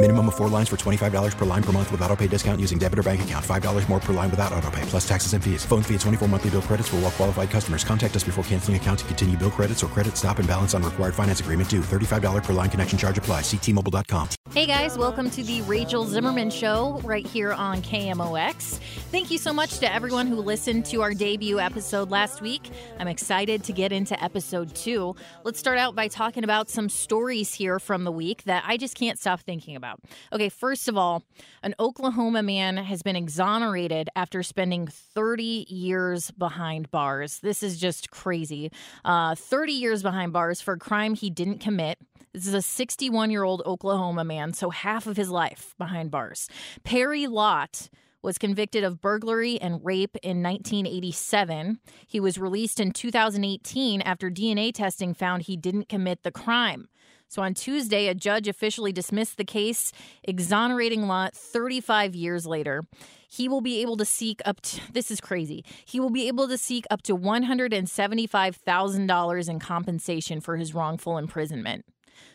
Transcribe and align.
Minimum 0.00 0.28
of 0.28 0.36
four 0.36 0.48
lines 0.48 0.68
for 0.68 0.76
$25 0.76 1.36
per 1.36 1.44
line 1.44 1.62
per 1.62 1.72
month 1.72 1.90
with 1.90 2.00
auto 2.02 2.14
pay 2.14 2.28
discount 2.28 2.60
using 2.60 2.78
debit 2.78 3.00
or 3.00 3.02
bank 3.02 3.22
account. 3.22 3.44
$5 3.44 3.88
more 3.88 3.98
per 3.98 4.12
line 4.12 4.30
without 4.30 4.52
auto 4.52 4.70
pay, 4.70 4.82
plus 4.82 5.06
taxes 5.08 5.32
and 5.32 5.42
fees. 5.42 5.64
Phone 5.64 5.82
fee 5.82 5.94
at 5.96 6.00
24 6.02 6.28
monthly 6.28 6.50
bill 6.50 6.62
credits 6.62 6.88
for 6.88 6.96
all 6.96 7.02
well 7.02 7.10
qualified 7.10 7.50
customers. 7.50 7.82
Contact 7.82 8.14
us 8.14 8.22
before 8.22 8.44
canceling 8.44 8.76
account 8.76 9.00
to 9.00 9.04
continue 9.06 9.36
bill 9.36 9.50
credits 9.50 9.82
or 9.82 9.88
credit 9.88 10.16
stop 10.16 10.38
and 10.38 10.46
balance 10.46 10.72
on 10.72 10.84
required 10.84 11.16
finance 11.16 11.40
agreement 11.40 11.68
due. 11.68 11.80
$35 11.80 12.44
per 12.44 12.52
line 12.52 12.70
connection 12.70 12.96
charge 12.96 13.18
apply. 13.18 13.40
Ctmobile.com. 13.40 14.28
Hey 14.52 14.66
guys, 14.66 14.96
welcome 14.96 15.30
to 15.30 15.42
the 15.42 15.62
Rachel 15.62 16.04
Zimmerman 16.04 16.50
Show 16.50 17.00
right 17.02 17.26
here 17.26 17.52
on 17.52 17.82
KMOX. 17.82 18.78
Thank 19.10 19.32
you 19.32 19.38
so 19.38 19.52
much 19.52 19.78
to 19.80 19.92
everyone 19.92 20.28
who 20.28 20.36
listened 20.36 20.86
to 20.86 21.02
our 21.02 21.12
debut 21.12 21.58
episode 21.58 22.10
last 22.10 22.40
week. 22.40 22.70
I'm 23.00 23.08
excited 23.08 23.64
to 23.64 23.72
get 23.72 23.90
into 23.90 24.22
episode 24.22 24.74
two. 24.76 25.16
Let's 25.42 25.58
start 25.58 25.78
out 25.78 25.96
by 25.96 26.06
talking 26.06 26.44
about 26.44 26.68
some 26.68 26.88
stories 26.88 27.52
here 27.52 27.80
from 27.80 28.04
the 28.04 28.12
week 28.12 28.44
that 28.44 28.62
I 28.64 28.76
just 28.76 28.94
can't 28.94 29.18
stop 29.18 29.40
thinking 29.40 29.74
about. 29.74 29.87
Okay, 30.32 30.48
first 30.48 30.88
of 30.88 30.96
all, 30.96 31.22
an 31.62 31.74
Oklahoma 31.78 32.42
man 32.42 32.76
has 32.76 33.02
been 33.02 33.16
exonerated 33.16 34.08
after 34.16 34.42
spending 34.42 34.86
30 34.86 35.66
years 35.68 36.30
behind 36.32 36.90
bars. 36.90 37.40
This 37.40 37.62
is 37.62 37.78
just 37.78 38.10
crazy. 38.10 38.70
Uh, 39.04 39.34
30 39.34 39.72
years 39.72 40.02
behind 40.02 40.32
bars 40.32 40.60
for 40.60 40.74
a 40.74 40.78
crime 40.78 41.14
he 41.14 41.30
didn't 41.30 41.58
commit. 41.58 41.98
This 42.32 42.46
is 42.46 42.54
a 42.54 42.62
61 42.62 43.30
year 43.30 43.42
old 43.42 43.62
Oklahoma 43.64 44.24
man, 44.24 44.52
so 44.52 44.70
half 44.70 45.06
of 45.06 45.16
his 45.16 45.30
life 45.30 45.74
behind 45.78 46.10
bars. 46.10 46.48
Perry 46.84 47.26
Lott 47.26 47.88
was 48.22 48.38
convicted 48.38 48.84
of 48.84 49.00
burglary 49.00 49.60
and 49.60 49.84
rape 49.84 50.16
in 50.22 50.42
1987. 50.42 51.78
He 52.06 52.20
was 52.20 52.38
released 52.38 52.80
in 52.80 52.92
2018 52.92 54.02
after 54.02 54.30
DNA 54.30 54.72
testing 54.72 55.14
found 55.14 55.42
he 55.42 55.56
didn't 55.56 55.88
commit 55.88 56.22
the 56.22 56.32
crime. 56.32 56.88
So 57.28 57.42
on 57.42 57.54
Tuesday, 57.54 58.08
a 58.08 58.14
judge 58.14 58.48
officially 58.48 58.90
dismissed 58.90 59.36
the 59.36 59.44
case, 59.44 59.92
exonerating 60.24 61.06
Lott 61.06 61.34
35 61.34 62.14
years 62.14 62.46
later. 62.46 62.84
He 63.28 63.46
will 63.48 63.60
be 63.60 63.82
able 63.82 63.98
to 63.98 64.06
seek 64.06 64.40
up 64.46 64.62
to, 64.62 64.80
this 64.92 65.10
is 65.10 65.20
crazy. 65.20 65.62
He 65.84 66.00
will 66.00 66.08
be 66.08 66.28
able 66.28 66.48
to 66.48 66.56
seek 66.56 66.86
up 66.90 67.02
to 67.02 67.14
$175,000 67.16 69.48
in 69.48 69.58
compensation 69.58 70.40
for 70.40 70.56
his 70.56 70.74
wrongful 70.74 71.18
imprisonment. 71.18 71.84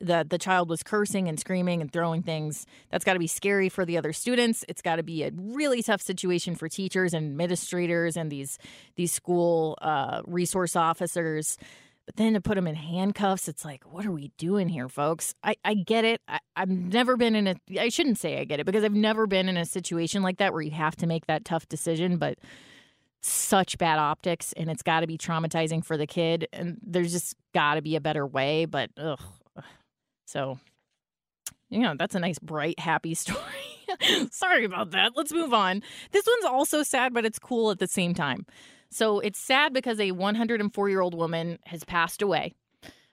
the 0.00 0.24
the 0.28 0.38
child 0.38 0.68
was 0.68 0.82
cursing 0.82 1.28
and 1.28 1.40
screaming 1.40 1.80
and 1.80 1.92
throwing 1.92 2.22
things. 2.22 2.66
That's 2.90 3.04
got 3.04 3.14
to 3.14 3.18
be 3.18 3.26
scary 3.26 3.68
for 3.68 3.84
the 3.84 3.96
other 3.96 4.12
students. 4.12 4.64
It's 4.68 4.82
got 4.82 4.96
to 4.96 5.02
be 5.02 5.24
a 5.24 5.32
really 5.34 5.82
tough 5.82 6.02
situation 6.02 6.54
for 6.54 6.68
teachers 6.68 7.14
and 7.14 7.26
administrators 7.26 8.16
and 8.16 8.30
these 8.30 8.58
these 8.96 9.12
school 9.12 9.76
uh, 9.82 10.22
resource 10.26 10.76
officers. 10.76 11.58
But 12.08 12.16
then 12.16 12.32
to 12.32 12.40
put 12.40 12.54
them 12.54 12.66
in 12.66 12.74
handcuffs, 12.74 13.48
it's 13.48 13.66
like, 13.66 13.84
what 13.84 14.06
are 14.06 14.10
we 14.10 14.32
doing 14.38 14.70
here, 14.70 14.88
folks? 14.88 15.34
I, 15.44 15.56
I 15.62 15.74
get 15.74 16.06
it. 16.06 16.22
I, 16.26 16.38
I've 16.56 16.70
never 16.70 17.18
been 17.18 17.34
in 17.34 17.46
a, 17.48 17.56
I 17.78 17.90
shouldn't 17.90 18.16
say 18.16 18.40
I 18.40 18.44
get 18.44 18.60
it 18.60 18.64
because 18.64 18.82
I've 18.82 18.94
never 18.94 19.26
been 19.26 19.46
in 19.46 19.58
a 19.58 19.66
situation 19.66 20.22
like 20.22 20.38
that 20.38 20.54
where 20.54 20.62
you 20.62 20.70
have 20.70 20.96
to 20.96 21.06
make 21.06 21.26
that 21.26 21.44
tough 21.44 21.68
decision, 21.68 22.16
but 22.16 22.38
such 23.20 23.76
bad 23.76 23.98
optics 23.98 24.54
and 24.54 24.70
it's 24.70 24.82
got 24.82 25.00
to 25.00 25.06
be 25.06 25.18
traumatizing 25.18 25.84
for 25.84 25.98
the 25.98 26.06
kid. 26.06 26.48
And 26.50 26.78
there's 26.82 27.12
just 27.12 27.36
got 27.52 27.74
to 27.74 27.82
be 27.82 27.94
a 27.94 28.00
better 28.00 28.26
way. 28.26 28.64
But, 28.64 28.88
ugh. 28.96 29.20
So, 30.24 30.58
you 31.68 31.80
know, 31.80 31.94
that's 31.94 32.14
a 32.14 32.20
nice, 32.20 32.38
bright, 32.38 32.80
happy 32.80 33.12
story. 33.16 33.38
Sorry 34.30 34.64
about 34.64 34.92
that. 34.92 35.12
Let's 35.14 35.30
move 35.34 35.52
on. 35.52 35.82
This 36.12 36.26
one's 36.26 36.46
also 36.46 36.82
sad, 36.82 37.12
but 37.12 37.26
it's 37.26 37.38
cool 37.38 37.70
at 37.70 37.80
the 37.80 37.86
same 37.86 38.14
time. 38.14 38.46
So 38.90 39.20
it's 39.20 39.38
sad 39.38 39.72
because 39.72 40.00
a 40.00 40.12
104 40.12 40.88
year 40.88 41.00
old 41.00 41.14
woman 41.14 41.58
has 41.66 41.84
passed 41.84 42.22
away, 42.22 42.54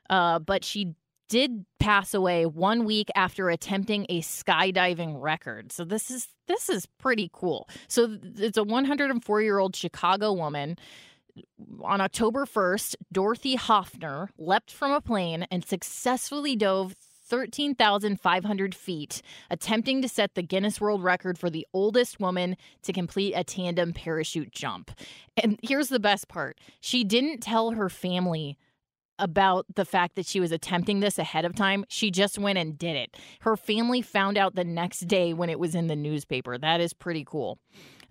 uh, 0.09 0.39
but 0.39 0.63
she 0.63 0.95
did 1.27 1.65
pass 1.79 2.13
away 2.13 2.45
one 2.45 2.85
week 2.85 3.09
after 3.15 3.49
attempting 3.49 4.05
a 4.09 4.21
skydiving 4.21 5.21
record. 5.21 5.71
So 5.71 5.83
this 5.83 6.11
is 6.11 6.27
this 6.47 6.69
is 6.69 6.85
pretty 6.99 7.29
cool. 7.33 7.67
So 7.87 8.17
it's 8.35 8.57
a 8.57 8.63
104 8.63 9.41
year 9.41 9.57
old 9.57 9.75
Chicago 9.75 10.33
woman. 10.33 10.77
On 11.83 11.99
October 11.99 12.45
1st, 12.45 12.95
Dorothy 13.11 13.55
Hoffner 13.55 14.29
leapt 14.37 14.71
from 14.71 14.93
a 14.93 15.01
plane 15.01 15.45
and 15.51 15.65
successfully 15.65 16.55
dove 16.55 16.95
13,500 17.27 18.75
feet, 18.75 19.21
attempting 19.49 20.01
to 20.01 20.09
set 20.09 20.35
the 20.35 20.43
Guinness 20.43 20.79
World 20.79 21.03
Record 21.03 21.37
for 21.37 21.49
the 21.49 21.65
oldest 21.73 22.19
woman 22.19 22.55
to 22.83 22.93
complete 22.93 23.33
a 23.33 23.43
tandem 23.43 23.93
parachute 23.93 24.51
jump. 24.51 24.91
And 25.41 25.59
here's 25.61 25.89
the 25.89 25.99
best 25.99 26.27
part 26.27 26.59
she 26.79 27.03
didn't 27.03 27.39
tell 27.39 27.71
her 27.71 27.89
family 27.89 28.57
about 29.17 29.65
the 29.75 29.85
fact 29.85 30.15
that 30.15 30.25
she 30.25 30.39
was 30.39 30.51
attempting 30.51 30.99
this 30.99 31.17
ahead 31.17 31.45
of 31.45 31.55
time. 31.55 31.85
She 31.87 32.11
just 32.11 32.37
went 32.37 32.57
and 32.57 32.77
did 32.77 32.95
it. 32.95 33.15
Her 33.41 33.55
family 33.55 34.01
found 34.01 34.37
out 34.37 34.55
the 34.55 34.63
next 34.63 35.01
day 35.01 35.33
when 35.33 35.49
it 35.49 35.59
was 35.59 35.75
in 35.75 35.87
the 35.87 35.95
newspaper. 35.95 36.57
That 36.57 36.81
is 36.81 36.93
pretty 36.93 37.23
cool. 37.25 37.57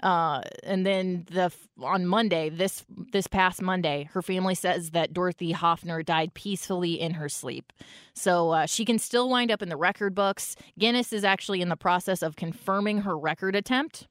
Uh, 0.05 0.43
and 0.63 0.85
then 0.85 1.27
the 1.31 1.51
on 1.83 2.07
Monday, 2.07 2.51
this 2.51 2.85
this 3.13 3.27
past 3.27 3.63
Monday, 3.63 4.07
her 4.13 4.21
family 4.21 4.55
says 4.55 4.91
that 4.91 5.15
Dorothy 5.15 5.53
Hoffner 5.53 6.03
died 6.03 6.35
peacefully 6.35 7.01
in 7.01 7.15
her 7.15 7.31
sleep. 7.31 7.73
So 8.13 8.51
uh, 8.51 8.67
she 8.67 8.85
can 8.85 8.99
still 8.99 9.31
wind 9.31 9.51
up 9.51 9.63
in 9.63 9.71
the 9.71 9.79
record 9.79 10.15
books. 10.15 10.57
Guinness 10.79 11.11
is 11.11 11.25
actually 11.25 11.63
in 11.63 11.71
the 11.71 11.77
process 11.77 12.23
of 12.23 12.37
confirming 12.37 12.99
her 12.99 13.17
record 13.17 13.57
attempt. 13.57 14.07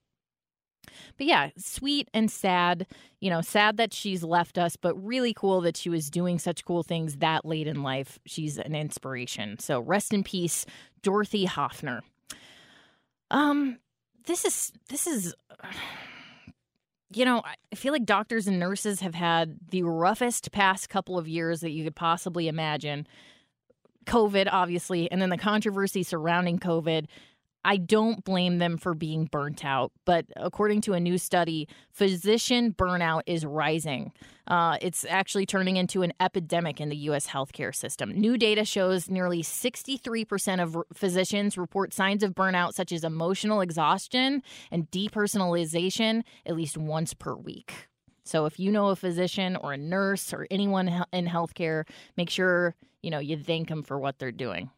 But 1.18 1.28
yeah, 1.28 1.50
sweet 1.58 2.10
and 2.12 2.30
sad. 2.30 2.88
You 3.20 3.30
know, 3.30 3.42
sad 3.42 3.78
that 3.78 3.94
she's 3.94 4.24
left 4.24 4.58
us, 4.58 4.76
but 4.76 4.96
really 4.96 5.34
cool 5.34 5.62
that 5.62 5.78
she 5.78 5.90
was 5.90 6.10
doing 6.10 6.40
such 6.40 6.66
cool 6.66 6.82
things 6.82 7.18
that 7.18 7.46
late 7.46 7.68
in 7.68 7.84
life. 7.84 8.18
She's 8.26 8.58
an 8.58 8.74
inspiration. 8.74 9.60
So 9.60 9.80
rest 9.80 10.12
in 10.12 10.24
peace, 10.24 10.66
Dorothy 11.04 11.46
Hoffner. 11.46 12.02
Um, 13.30 13.78
this 14.26 14.46
is 14.46 14.72
this 14.90 15.08
is 15.08 15.34
you 17.16 17.26
know, 17.26 17.44
I 17.72 17.76
feel 17.76 17.94
like 17.94 18.06
doctors 18.06 18.48
and 18.48 18.60
nurses 18.60 19.02
have 19.02 19.14
had 19.16 19.58
the 19.70 19.84
roughest 19.84 20.52
past 20.52 20.90
couple 20.90 21.18
of 21.18 21.28
years 21.28 21.62
that 21.62 21.72
you 21.72 21.84
could 21.84 21.96
possibly 21.96 22.48
imagine. 22.48 23.08
COVID, 24.06 24.50
obviously, 24.52 25.10
and 25.12 25.22
then 25.22 25.30
the 25.30 25.38
controversy 25.38 26.04
surrounding 26.04 26.60
COVID. 26.60 27.06
I 27.66 27.78
don't 27.78 28.24
blame 28.24 28.58
them 28.58 28.78
for 28.78 28.94
being 28.94 29.26
burnt 29.26 29.64
out, 29.64 29.92
but 30.06 30.26
according 30.36 30.82
to 30.82 30.94
a 30.94 31.00
new 31.00 31.18
study, 31.18 31.68
physician 31.92 32.74
burnout 32.74 33.22
is 33.26 33.46
rising. 33.46 34.12
Uh, 34.48 34.78
it's 34.82 35.06
actually 35.10 35.46
turning 35.46 35.78
into 35.78 36.02
an 36.02 36.14
epidemic 36.20 36.82
in 36.82 36.90
the 36.90 36.98
U.S. 36.98 37.28
healthcare 37.28 37.74
system. 37.74 38.12
New 38.12 38.38
data 38.38 38.66
shows 38.66 39.10
nearly 39.10 39.42
63% 39.42 40.62
of 40.62 40.78
physicians 40.94 41.58
report 41.58 41.94
signs 41.94 42.24
of 42.24 42.34
burnout, 42.36 42.74
such 42.74 42.92
as 42.92 43.04
emotional 43.04 43.62
exhaustion 43.62 44.44
and 44.70 44.92
depersonalization, 44.92 46.24
at 46.46 46.56
least 46.56 46.78
once 46.78 47.14
per 47.14 47.36
week. 47.36 47.88
So 48.26 48.46
if 48.46 48.60
you 48.60 48.72
know 48.72 48.88
a 48.88 48.96
physician 48.96 49.56
or 49.56 49.74
a 49.74 49.78
nurse 49.78 50.34
or 50.34 50.48
anyone 50.50 51.06
in 51.12 51.28
healthcare, 51.28 51.84
make 52.18 52.30
sure 52.30 52.76
you 53.02 53.12
know 53.12 53.20
you 53.20 53.38
thank 53.38 53.70
them 53.70 53.84
for 53.84 54.00
what 54.00 54.20
they're 54.20 54.32
doing. 54.32 54.70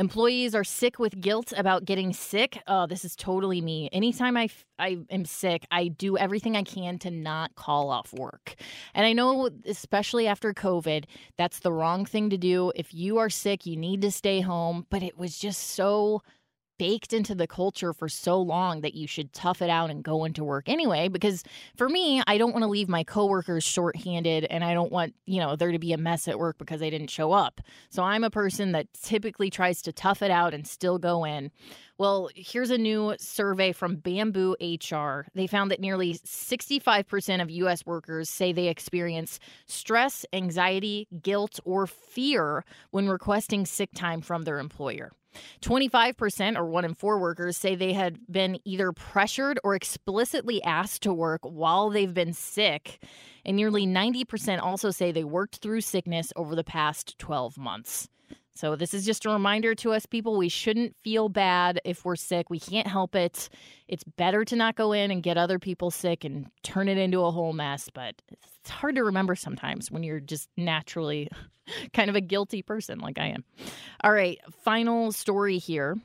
Employees 0.00 0.54
are 0.54 0.64
sick 0.64 0.98
with 0.98 1.20
guilt 1.20 1.52
about 1.54 1.84
getting 1.84 2.14
sick. 2.14 2.62
Oh, 2.66 2.86
this 2.86 3.04
is 3.04 3.14
totally 3.14 3.60
me. 3.60 3.90
Anytime 3.92 4.34
I, 4.34 4.48
I 4.78 4.96
am 5.10 5.26
sick, 5.26 5.66
I 5.70 5.88
do 5.88 6.16
everything 6.16 6.56
I 6.56 6.62
can 6.62 6.98
to 7.00 7.10
not 7.10 7.54
call 7.54 7.90
off 7.90 8.10
work. 8.14 8.54
And 8.94 9.04
I 9.04 9.12
know, 9.12 9.50
especially 9.66 10.26
after 10.26 10.54
COVID, 10.54 11.04
that's 11.36 11.60
the 11.60 11.70
wrong 11.70 12.06
thing 12.06 12.30
to 12.30 12.38
do. 12.38 12.72
If 12.74 12.94
you 12.94 13.18
are 13.18 13.28
sick, 13.28 13.66
you 13.66 13.76
need 13.76 14.00
to 14.00 14.10
stay 14.10 14.40
home. 14.40 14.86
But 14.88 15.02
it 15.02 15.18
was 15.18 15.38
just 15.38 15.72
so 15.72 16.22
baked 16.80 17.12
into 17.12 17.34
the 17.34 17.46
culture 17.46 17.92
for 17.92 18.08
so 18.08 18.40
long 18.40 18.80
that 18.80 18.94
you 18.94 19.06
should 19.06 19.34
tough 19.34 19.60
it 19.60 19.68
out 19.68 19.90
and 19.90 20.02
go 20.02 20.24
into 20.24 20.42
work 20.42 20.66
anyway. 20.66 21.08
Because 21.08 21.44
for 21.76 21.90
me, 21.90 22.22
I 22.26 22.38
don't 22.38 22.52
want 22.52 22.62
to 22.62 22.70
leave 22.70 22.88
my 22.88 23.04
coworkers 23.04 23.64
shorthanded 23.64 24.46
and 24.46 24.64
I 24.64 24.72
don't 24.72 24.90
want, 24.90 25.14
you 25.26 25.40
know, 25.40 25.56
there 25.56 25.72
to 25.72 25.78
be 25.78 25.92
a 25.92 25.98
mess 25.98 26.26
at 26.26 26.38
work 26.38 26.56
because 26.56 26.80
they 26.80 26.88
didn't 26.88 27.10
show 27.10 27.32
up. 27.32 27.60
So 27.90 28.02
I'm 28.02 28.24
a 28.24 28.30
person 28.30 28.72
that 28.72 28.86
typically 28.94 29.50
tries 29.50 29.82
to 29.82 29.92
tough 29.92 30.22
it 30.22 30.30
out 30.30 30.54
and 30.54 30.66
still 30.66 30.96
go 30.96 31.26
in. 31.26 31.50
Well, 31.98 32.30
here's 32.34 32.70
a 32.70 32.78
new 32.78 33.14
survey 33.18 33.72
from 33.72 33.96
Bamboo 33.96 34.56
HR. 34.58 35.26
They 35.34 35.46
found 35.46 35.70
that 35.70 35.80
nearly 35.80 36.14
65% 36.14 37.42
of 37.42 37.50
US 37.50 37.84
workers 37.84 38.30
say 38.30 38.52
they 38.54 38.68
experience 38.68 39.38
stress, 39.66 40.24
anxiety, 40.32 41.08
guilt, 41.20 41.60
or 41.66 41.86
fear 41.86 42.64
when 42.90 43.06
requesting 43.06 43.66
sick 43.66 43.90
time 43.94 44.22
from 44.22 44.44
their 44.44 44.58
employer. 44.58 45.12
25% 45.62 46.56
or 46.56 46.64
one 46.66 46.84
in 46.84 46.94
four 46.94 47.18
workers 47.18 47.56
say 47.56 47.74
they 47.74 47.92
had 47.92 48.18
been 48.30 48.58
either 48.64 48.92
pressured 48.92 49.58
or 49.62 49.74
explicitly 49.74 50.62
asked 50.62 51.02
to 51.02 51.12
work 51.12 51.40
while 51.42 51.90
they've 51.90 52.14
been 52.14 52.32
sick. 52.32 53.02
And 53.44 53.56
nearly 53.56 53.86
90% 53.86 54.62
also 54.62 54.90
say 54.90 55.12
they 55.12 55.24
worked 55.24 55.56
through 55.56 55.80
sickness 55.82 56.32
over 56.36 56.54
the 56.54 56.64
past 56.64 57.18
12 57.18 57.58
months. 57.58 58.08
So, 58.60 58.76
this 58.76 58.92
is 58.92 59.06
just 59.06 59.24
a 59.24 59.30
reminder 59.30 59.74
to 59.76 59.92
us 59.92 60.04
people 60.04 60.36
we 60.36 60.50
shouldn't 60.50 60.94
feel 60.94 61.30
bad 61.30 61.80
if 61.82 62.04
we're 62.04 62.14
sick. 62.14 62.50
We 62.50 62.60
can't 62.60 62.86
help 62.86 63.14
it. 63.14 63.48
It's 63.88 64.04
better 64.04 64.44
to 64.44 64.54
not 64.54 64.76
go 64.76 64.92
in 64.92 65.10
and 65.10 65.22
get 65.22 65.38
other 65.38 65.58
people 65.58 65.90
sick 65.90 66.26
and 66.26 66.46
turn 66.62 66.86
it 66.86 66.98
into 66.98 67.20
a 67.20 67.30
whole 67.30 67.54
mess, 67.54 67.88
but 67.94 68.20
it's 68.30 68.68
hard 68.68 68.96
to 68.96 69.04
remember 69.04 69.34
sometimes 69.34 69.90
when 69.90 70.02
you're 70.02 70.20
just 70.20 70.50
naturally 70.58 71.30
kind 71.94 72.10
of 72.10 72.16
a 72.16 72.20
guilty 72.20 72.60
person 72.60 72.98
like 72.98 73.18
I 73.18 73.28
am. 73.28 73.44
All 74.04 74.12
right, 74.12 74.38
final 74.62 75.10
story 75.10 75.56
here. 75.56 75.96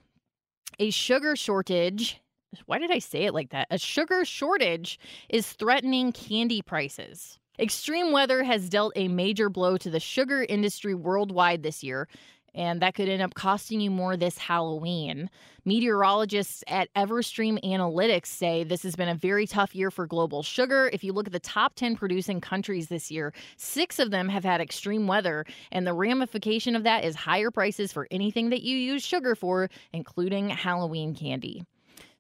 A 0.80 0.92
sugar 0.92 1.36
shortage 1.36 2.22
why 2.68 2.80
did 2.80 2.90
I 2.90 3.00
say 3.00 3.26
it 3.26 3.34
like 3.34 3.50
that? 3.50 3.68
A 3.70 3.78
sugar 3.78 4.24
shortage 4.24 4.98
is 5.28 5.52
threatening 5.52 6.14
candy 6.14 6.62
prices. 6.62 7.38
Extreme 7.58 8.12
weather 8.12 8.44
has 8.44 8.68
dealt 8.70 8.94
a 8.96 9.08
major 9.08 9.50
blow 9.50 9.78
to 9.78 9.90
the 9.90 10.00
sugar 10.00 10.46
industry 10.48 10.94
worldwide 10.94 11.64
this 11.64 11.84
year, 11.84 12.08
and 12.56 12.82
that 12.82 12.96
could 12.96 13.10
end 13.10 13.22
up 13.22 13.36
costing 13.36 13.82
you 13.82 13.92
more 13.92 14.18
this 14.18 14.38
Halloween. 14.38 15.30
Meteorologists 15.66 16.64
at 16.68 16.92
Everstream 16.96 17.62
Analytics 17.64 18.28
say 18.28 18.64
this 18.64 18.84
has 18.84 18.96
been 18.96 19.10
a 19.10 19.16
very 19.16 19.46
tough 19.46 19.76
year 19.76 19.92
for 19.92 20.08
global 20.08 20.42
sugar. 20.42 20.90
If 20.94 21.04
you 21.04 21.12
look 21.12 21.28
at 21.28 21.34
the 21.34 21.40
top 21.40 21.76
10 21.76 21.96
producing 21.96 22.40
countries 22.40 22.88
this 22.88 23.12
year, 23.12 23.34
six 23.58 24.00
of 24.00 24.10
them 24.10 24.30
have 24.30 24.46
had 24.46 24.62
extreme 24.62 25.06
weather, 25.06 25.46
and 25.72 25.86
the 25.86 25.94
ramification 25.94 26.76
of 26.76 26.84
that 26.84 27.04
is 27.04 27.16
higher 27.16 27.52
prices 27.52 27.92
for 27.92 28.08
anything 28.10 28.50
that 28.50 28.64
you 28.64 28.78
use 28.78 29.04
sugar 29.04 29.36
for, 29.36 29.70
including 29.92 30.50
Halloween 30.50 31.14
candy. 31.14 31.64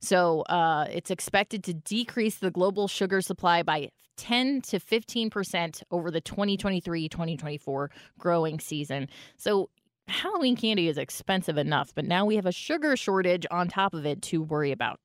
So 0.02 0.42
uh, 0.42 0.88
it's 0.92 1.10
expected 1.10 1.64
to 1.64 1.74
decrease 1.74 2.38
the 2.38 2.52
global 2.52 2.88
sugar 2.88 3.22
supply 3.22 3.64
by 3.64 3.90
10 4.18 4.62
to 4.62 4.80
15% 4.80 5.84
over 5.92 6.12
the 6.12 6.22
2023 6.22 7.10
2024 7.10 7.92
growing 8.18 8.60
season. 8.60 9.10
So 9.38 9.70
Halloween 10.08 10.56
candy 10.56 10.88
is 10.88 10.98
expensive 10.98 11.58
enough, 11.58 11.94
but 11.96 12.06
now 12.06 12.26
we 12.26 12.36
have 12.36 12.46
a 12.46 12.52
sugar 12.52 12.96
shortage 12.96 13.46
on 13.50 13.68
top 13.68 13.94
of 13.94 14.06
it 14.06 14.22
to 14.24 14.42
worry 14.42 14.72
about. 14.72 15.00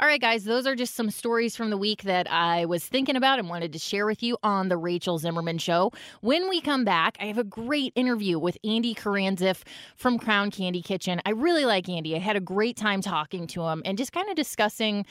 All 0.00 0.06
right, 0.06 0.20
guys, 0.20 0.44
those 0.44 0.64
are 0.64 0.76
just 0.76 0.94
some 0.94 1.10
stories 1.10 1.56
from 1.56 1.70
the 1.70 1.76
week 1.76 2.04
that 2.04 2.30
I 2.30 2.66
was 2.66 2.86
thinking 2.86 3.16
about 3.16 3.40
and 3.40 3.48
wanted 3.48 3.72
to 3.72 3.80
share 3.80 4.06
with 4.06 4.22
you 4.22 4.38
on 4.44 4.68
the 4.68 4.76
Rachel 4.76 5.18
Zimmerman 5.18 5.58
Show. 5.58 5.90
When 6.20 6.48
we 6.48 6.60
come 6.60 6.84
back, 6.84 7.16
I 7.20 7.24
have 7.24 7.36
a 7.36 7.42
great 7.42 7.92
interview 7.96 8.38
with 8.38 8.56
Andy 8.62 8.94
Karandzieff 8.94 9.64
from 9.96 10.16
Crown 10.16 10.52
Candy 10.52 10.82
Kitchen. 10.82 11.20
I 11.26 11.30
really 11.30 11.64
like 11.64 11.88
Andy. 11.88 12.14
I 12.14 12.20
had 12.20 12.36
a 12.36 12.40
great 12.40 12.76
time 12.76 13.00
talking 13.00 13.48
to 13.48 13.62
him 13.62 13.82
and 13.84 13.98
just 13.98 14.12
kind 14.12 14.30
of 14.30 14.36
discussing, 14.36 15.04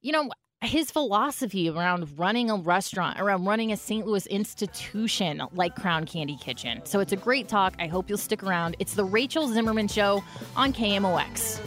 you 0.00 0.12
know, 0.12 0.30
his 0.62 0.90
philosophy 0.90 1.70
around 1.70 2.18
running 2.18 2.50
a 2.50 2.56
restaurant, 2.56 3.18
around 3.18 3.46
running 3.46 3.72
a 3.72 3.76
St. 3.76 4.06
Louis 4.06 4.26
institution 4.26 5.42
like 5.54 5.74
Crown 5.74 6.04
Candy 6.04 6.36
Kitchen. 6.36 6.82
So 6.84 7.00
it's 7.00 7.12
a 7.12 7.16
great 7.16 7.48
talk. 7.48 7.74
I 7.78 7.86
hope 7.86 8.08
you'll 8.08 8.18
stick 8.18 8.42
around. 8.42 8.76
It's 8.78 8.94
the 8.94 9.04
Rachel 9.04 9.48
Zimmerman 9.48 9.88
Show 9.88 10.22
on 10.56 10.74
KMOX. 10.74 11.60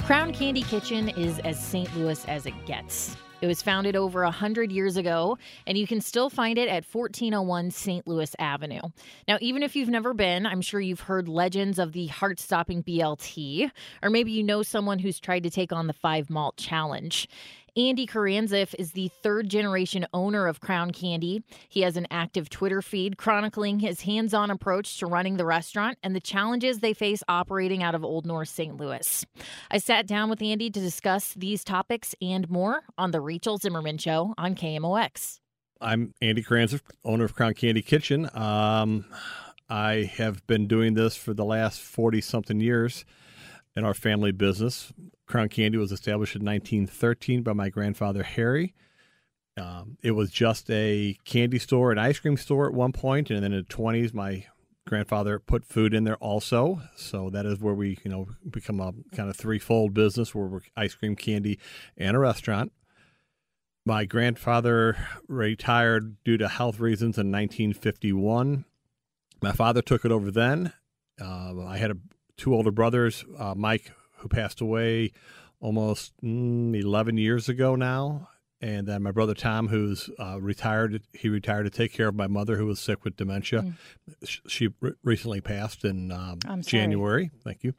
Crown 0.00 0.34
Candy 0.34 0.62
Kitchen 0.62 1.08
is 1.10 1.38
as 1.40 1.58
St. 1.58 1.94
Louis 1.96 2.22
as 2.26 2.44
it 2.44 2.54
gets. 2.66 3.16
It 3.40 3.48
was 3.48 3.60
founded 3.60 3.96
over 3.96 4.22
100 4.22 4.70
years 4.70 4.96
ago, 4.96 5.36
and 5.66 5.76
you 5.76 5.84
can 5.84 6.00
still 6.00 6.30
find 6.30 6.58
it 6.58 6.68
at 6.68 6.84
1401 6.84 7.72
St. 7.72 8.06
Louis 8.06 8.36
Avenue. 8.38 8.82
Now, 9.26 9.38
even 9.40 9.64
if 9.64 9.74
you've 9.74 9.88
never 9.88 10.14
been, 10.14 10.46
I'm 10.46 10.60
sure 10.60 10.80
you've 10.80 11.00
heard 11.00 11.26
legends 11.26 11.80
of 11.80 11.92
the 11.92 12.06
heart 12.06 12.38
stopping 12.38 12.84
BLT, 12.84 13.68
or 14.00 14.10
maybe 14.10 14.30
you 14.30 14.44
know 14.44 14.62
someone 14.62 15.00
who's 15.00 15.18
tried 15.18 15.42
to 15.42 15.50
take 15.50 15.72
on 15.72 15.88
the 15.88 15.92
five 15.92 16.30
malt 16.30 16.56
challenge. 16.56 17.28
Andy 17.74 18.06
Karandzieff 18.06 18.74
is 18.78 18.92
the 18.92 19.08
third 19.08 19.48
generation 19.48 20.06
owner 20.12 20.46
of 20.46 20.60
Crown 20.60 20.90
Candy. 20.90 21.42
He 21.70 21.80
has 21.80 21.96
an 21.96 22.06
active 22.10 22.50
Twitter 22.50 22.82
feed 22.82 23.16
chronicling 23.16 23.78
his 23.78 24.02
hands 24.02 24.34
on 24.34 24.50
approach 24.50 24.98
to 24.98 25.06
running 25.06 25.38
the 25.38 25.46
restaurant 25.46 25.96
and 26.02 26.14
the 26.14 26.20
challenges 26.20 26.80
they 26.80 26.92
face 26.92 27.22
operating 27.28 27.82
out 27.82 27.94
of 27.94 28.04
Old 28.04 28.26
North 28.26 28.50
St. 28.50 28.76
Louis. 28.76 29.24
I 29.70 29.78
sat 29.78 30.06
down 30.06 30.28
with 30.28 30.42
Andy 30.42 30.70
to 30.70 30.80
discuss 30.80 31.32
these 31.32 31.64
topics 31.64 32.14
and 32.20 32.50
more 32.50 32.82
on 32.98 33.10
The 33.10 33.22
Rachel 33.22 33.56
Zimmerman 33.56 33.96
Show 33.96 34.34
on 34.36 34.54
KMOX. 34.54 35.38
I'm 35.80 36.12
Andy 36.20 36.42
Karandzieff, 36.42 36.82
owner 37.06 37.24
of 37.24 37.34
Crown 37.34 37.54
Candy 37.54 37.80
Kitchen. 37.80 38.28
Um, 38.34 39.06
I 39.70 40.10
have 40.18 40.46
been 40.46 40.66
doing 40.66 40.92
this 40.92 41.16
for 41.16 41.32
the 41.32 41.46
last 41.46 41.80
40 41.80 42.20
something 42.20 42.60
years 42.60 43.06
in 43.74 43.84
our 43.86 43.94
family 43.94 44.32
business. 44.32 44.92
Crown 45.32 45.48
Candy 45.48 45.78
was 45.78 45.92
established 45.92 46.36
in 46.36 46.44
1913 46.44 47.42
by 47.42 47.54
my 47.54 47.70
grandfather 47.70 48.22
Harry. 48.22 48.74
Um, 49.56 49.96
it 50.02 50.10
was 50.10 50.30
just 50.30 50.70
a 50.70 51.16
candy 51.24 51.58
store, 51.58 51.90
an 51.90 51.96
ice 51.96 52.18
cream 52.18 52.36
store 52.36 52.66
at 52.66 52.74
one 52.74 52.92
point, 52.92 53.30
and 53.30 53.42
then 53.42 53.54
in 53.54 53.60
the 53.66 53.74
20s, 53.74 54.12
my 54.12 54.44
grandfather 54.86 55.38
put 55.38 55.64
food 55.64 55.94
in 55.94 56.04
there 56.04 56.16
also. 56.16 56.82
So 56.96 57.30
that 57.30 57.46
is 57.46 57.60
where 57.60 57.72
we, 57.72 57.96
you 58.04 58.10
know, 58.10 58.28
become 58.50 58.78
a 58.78 58.92
kind 59.16 59.30
of 59.30 59.36
threefold 59.36 59.94
business 59.94 60.34
where 60.34 60.44
we're 60.44 60.60
ice 60.76 60.94
cream, 60.94 61.16
candy, 61.16 61.58
and 61.96 62.14
a 62.14 62.18
restaurant. 62.20 62.70
My 63.86 64.04
grandfather 64.04 64.98
retired 65.28 66.22
due 66.24 66.36
to 66.36 66.46
health 66.46 66.78
reasons 66.78 67.16
in 67.16 67.32
1951. 67.32 68.66
My 69.42 69.52
father 69.52 69.80
took 69.80 70.04
it 70.04 70.12
over 70.12 70.30
then. 70.30 70.74
Uh, 71.18 71.64
I 71.64 71.78
had 71.78 71.90
a, 71.90 71.96
two 72.36 72.54
older 72.54 72.70
brothers, 72.70 73.24
uh, 73.38 73.54
Mike, 73.56 73.92
who 74.22 74.28
passed 74.28 74.60
away 74.60 75.12
almost 75.60 76.12
mm, 76.22 76.78
11 76.78 77.18
years 77.18 77.48
ago 77.48 77.76
now. 77.76 78.28
And 78.60 78.86
then 78.86 79.02
my 79.02 79.10
brother 79.10 79.34
Tom, 79.34 79.68
who's 79.68 80.08
uh, 80.20 80.40
retired, 80.40 81.02
he 81.12 81.28
retired 81.28 81.64
to 81.64 81.70
take 81.70 81.92
care 81.92 82.06
of 82.06 82.14
my 82.14 82.28
mother, 82.28 82.56
who 82.56 82.66
was 82.66 82.78
sick 82.78 83.04
with 83.04 83.16
dementia. 83.16 83.62
Mm. 83.62 84.40
She 84.46 84.68
re- 84.80 84.92
recently 85.02 85.40
passed 85.40 85.84
in 85.84 86.12
um, 86.12 86.38
January. 86.62 87.32
Thank 87.42 87.64
you. 87.64 87.74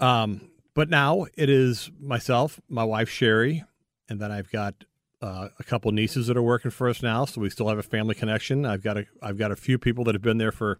Um, 0.00 0.50
but 0.74 0.90
now 0.90 1.26
it 1.34 1.48
is 1.48 1.90
myself, 1.98 2.60
my 2.68 2.84
wife 2.84 3.08
Sherry, 3.08 3.64
and 4.08 4.20
then 4.20 4.30
I've 4.30 4.50
got 4.50 4.74
uh, 5.22 5.48
a 5.58 5.64
couple 5.64 5.90
nieces 5.92 6.26
that 6.26 6.36
are 6.36 6.42
working 6.42 6.70
for 6.70 6.88
us 6.88 7.02
now, 7.02 7.24
so 7.24 7.40
we 7.40 7.48
still 7.48 7.68
have 7.68 7.78
a 7.78 7.82
family 7.82 8.14
connection. 8.14 8.66
I've 8.66 8.82
got 8.82 8.98
a 8.98 9.06
I've 9.22 9.38
got 9.38 9.50
a 9.50 9.56
few 9.56 9.78
people 9.78 10.04
that 10.04 10.14
have 10.14 10.22
been 10.22 10.38
there 10.38 10.52
for 10.52 10.78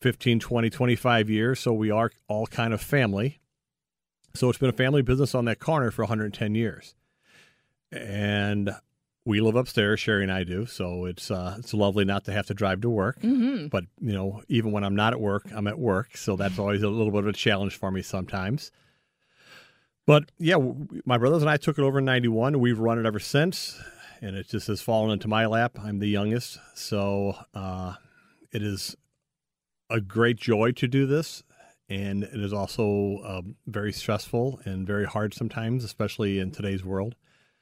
15, 0.00 0.40
20, 0.40 0.70
25 0.70 1.30
years, 1.30 1.60
so 1.60 1.72
we 1.72 1.90
are 1.90 2.10
all 2.28 2.46
kind 2.46 2.74
of 2.74 2.80
family. 2.80 3.40
So 4.34 4.48
it's 4.48 4.58
been 4.58 4.70
a 4.70 4.74
family 4.74 5.02
business 5.02 5.34
on 5.34 5.44
that 5.46 5.58
corner 5.58 5.90
for 5.90 6.02
110 6.02 6.54
years. 6.54 6.94
And 7.92 8.70
we 9.24 9.40
live 9.40 9.56
upstairs, 9.56 10.00
Sherry 10.00 10.22
and 10.22 10.32
I 10.32 10.44
do, 10.44 10.66
so 10.66 11.04
it's 11.04 11.30
uh, 11.30 11.56
it's 11.58 11.74
lovely 11.74 12.04
not 12.04 12.24
to 12.24 12.32
have 12.32 12.46
to 12.46 12.54
drive 12.54 12.80
to 12.82 12.90
work. 12.90 13.20
Mm-hmm. 13.20 13.66
But 13.66 13.84
you 14.00 14.12
know, 14.12 14.42
even 14.48 14.72
when 14.72 14.82
I'm 14.82 14.96
not 14.96 15.12
at 15.12 15.20
work, 15.20 15.44
I'm 15.52 15.66
at 15.66 15.78
work, 15.78 16.16
so 16.16 16.36
that's 16.36 16.58
always 16.58 16.82
a 16.82 16.88
little 16.88 17.12
bit 17.12 17.20
of 17.20 17.26
a 17.26 17.32
challenge 17.32 17.76
for 17.76 17.90
me 17.90 18.02
sometimes. 18.02 18.70
But 20.06 20.32
yeah, 20.38 20.56
my 21.04 21.18
brothers 21.18 21.42
and 21.42 21.50
I 21.50 21.58
took 21.58 21.78
it 21.78 21.82
over 21.82 21.98
in 21.98 22.04
'91. 22.04 22.58
We've 22.60 22.78
run 22.78 22.98
it 22.98 23.06
ever 23.06 23.18
since, 23.18 23.78
and 24.22 24.36
it 24.36 24.48
just 24.48 24.68
has 24.68 24.80
fallen 24.80 25.10
into 25.10 25.28
my 25.28 25.46
lap. 25.46 25.78
I'm 25.82 25.98
the 25.98 26.08
youngest, 26.08 26.58
so 26.74 27.36
uh, 27.54 27.94
it 28.52 28.62
is 28.62 28.96
a 29.90 30.00
great 30.00 30.36
joy 30.36 30.72
to 30.72 30.88
do 30.88 31.04
this, 31.06 31.42
and 31.90 32.22
it 32.22 32.40
is 32.40 32.52
also 32.52 33.18
um, 33.24 33.56
very 33.66 33.92
stressful 33.92 34.60
and 34.64 34.86
very 34.86 35.04
hard 35.04 35.34
sometimes, 35.34 35.84
especially 35.84 36.38
in 36.38 36.52
today's 36.52 36.84
world. 36.84 37.16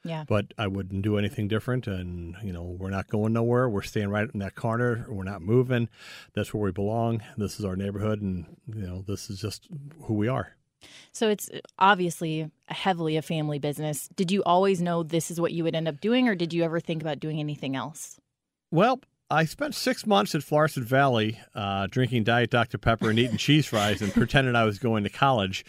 Yeah. 0.05 0.23
But 0.25 0.53
I 0.57 0.67
wouldn't 0.67 1.01
do 1.01 1.17
anything 1.17 1.49
different. 1.49 1.85
And, 1.85 2.37
you 2.41 2.53
know, 2.53 2.63
we're 2.63 2.89
not 2.89 3.09
going 3.09 3.33
nowhere. 3.33 3.67
We're 3.67 3.81
staying 3.81 4.09
right 4.09 4.29
in 4.33 4.39
that 4.39 4.55
corner. 4.55 5.05
We're 5.09 5.25
not 5.25 5.41
moving. 5.41 5.89
That's 6.33 6.53
where 6.53 6.63
we 6.63 6.71
belong. 6.71 7.21
This 7.35 7.59
is 7.59 7.65
our 7.65 7.75
neighborhood. 7.75 8.21
And, 8.21 8.45
you 8.73 8.87
know, 8.87 9.03
this 9.05 9.29
is 9.29 9.41
just 9.41 9.67
who 10.03 10.13
we 10.13 10.29
are. 10.29 10.55
So 11.11 11.29
it's 11.29 11.49
obviously 11.77 12.49
heavily 12.67 13.17
a 13.17 13.21
family 13.21 13.59
business. 13.59 14.07
Did 14.15 14.31
you 14.31 14.41
always 14.43 14.81
know 14.81 15.03
this 15.03 15.29
is 15.29 15.41
what 15.41 15.51
you 15.51 15.65
would 15.65 15.75
end 15.75 15.89
up 15.89 15.99
doing, 15.99 16.29
or 16.29 16.35
did 16.35 16.53
you 16.53 16.63
ever 16.63 16.79
think 16.79 17.01
about 17.01 17.19
doing 17.19 17.41
anything 17.41 17.75
else? 17.75 18.17
Well, 18.71 19.01
I 19.31 19.45
spent 19.45 19.75
six 19.75 20.07
months 20.07 20.33
at 20.33 20.41
Florissant 20.41 20.87
Valley 20.87 21.39
uh, 21.53 21.85
drinking 21.85 22.23
Diet 22.23 22.49
Dr. 22.49 22.79
Pepper 22.79 23.11
and 23.11 23.19
eating 23.19 23.37
cheese 23.37 23.67
fries 23.67 24.01
and 24.01 24.11
pretended 24.11 24.55
I 24.55 24.63
was 24.63 24.79
going 24.79 25.03
to 25.03 25.09
college. 25.09 25.63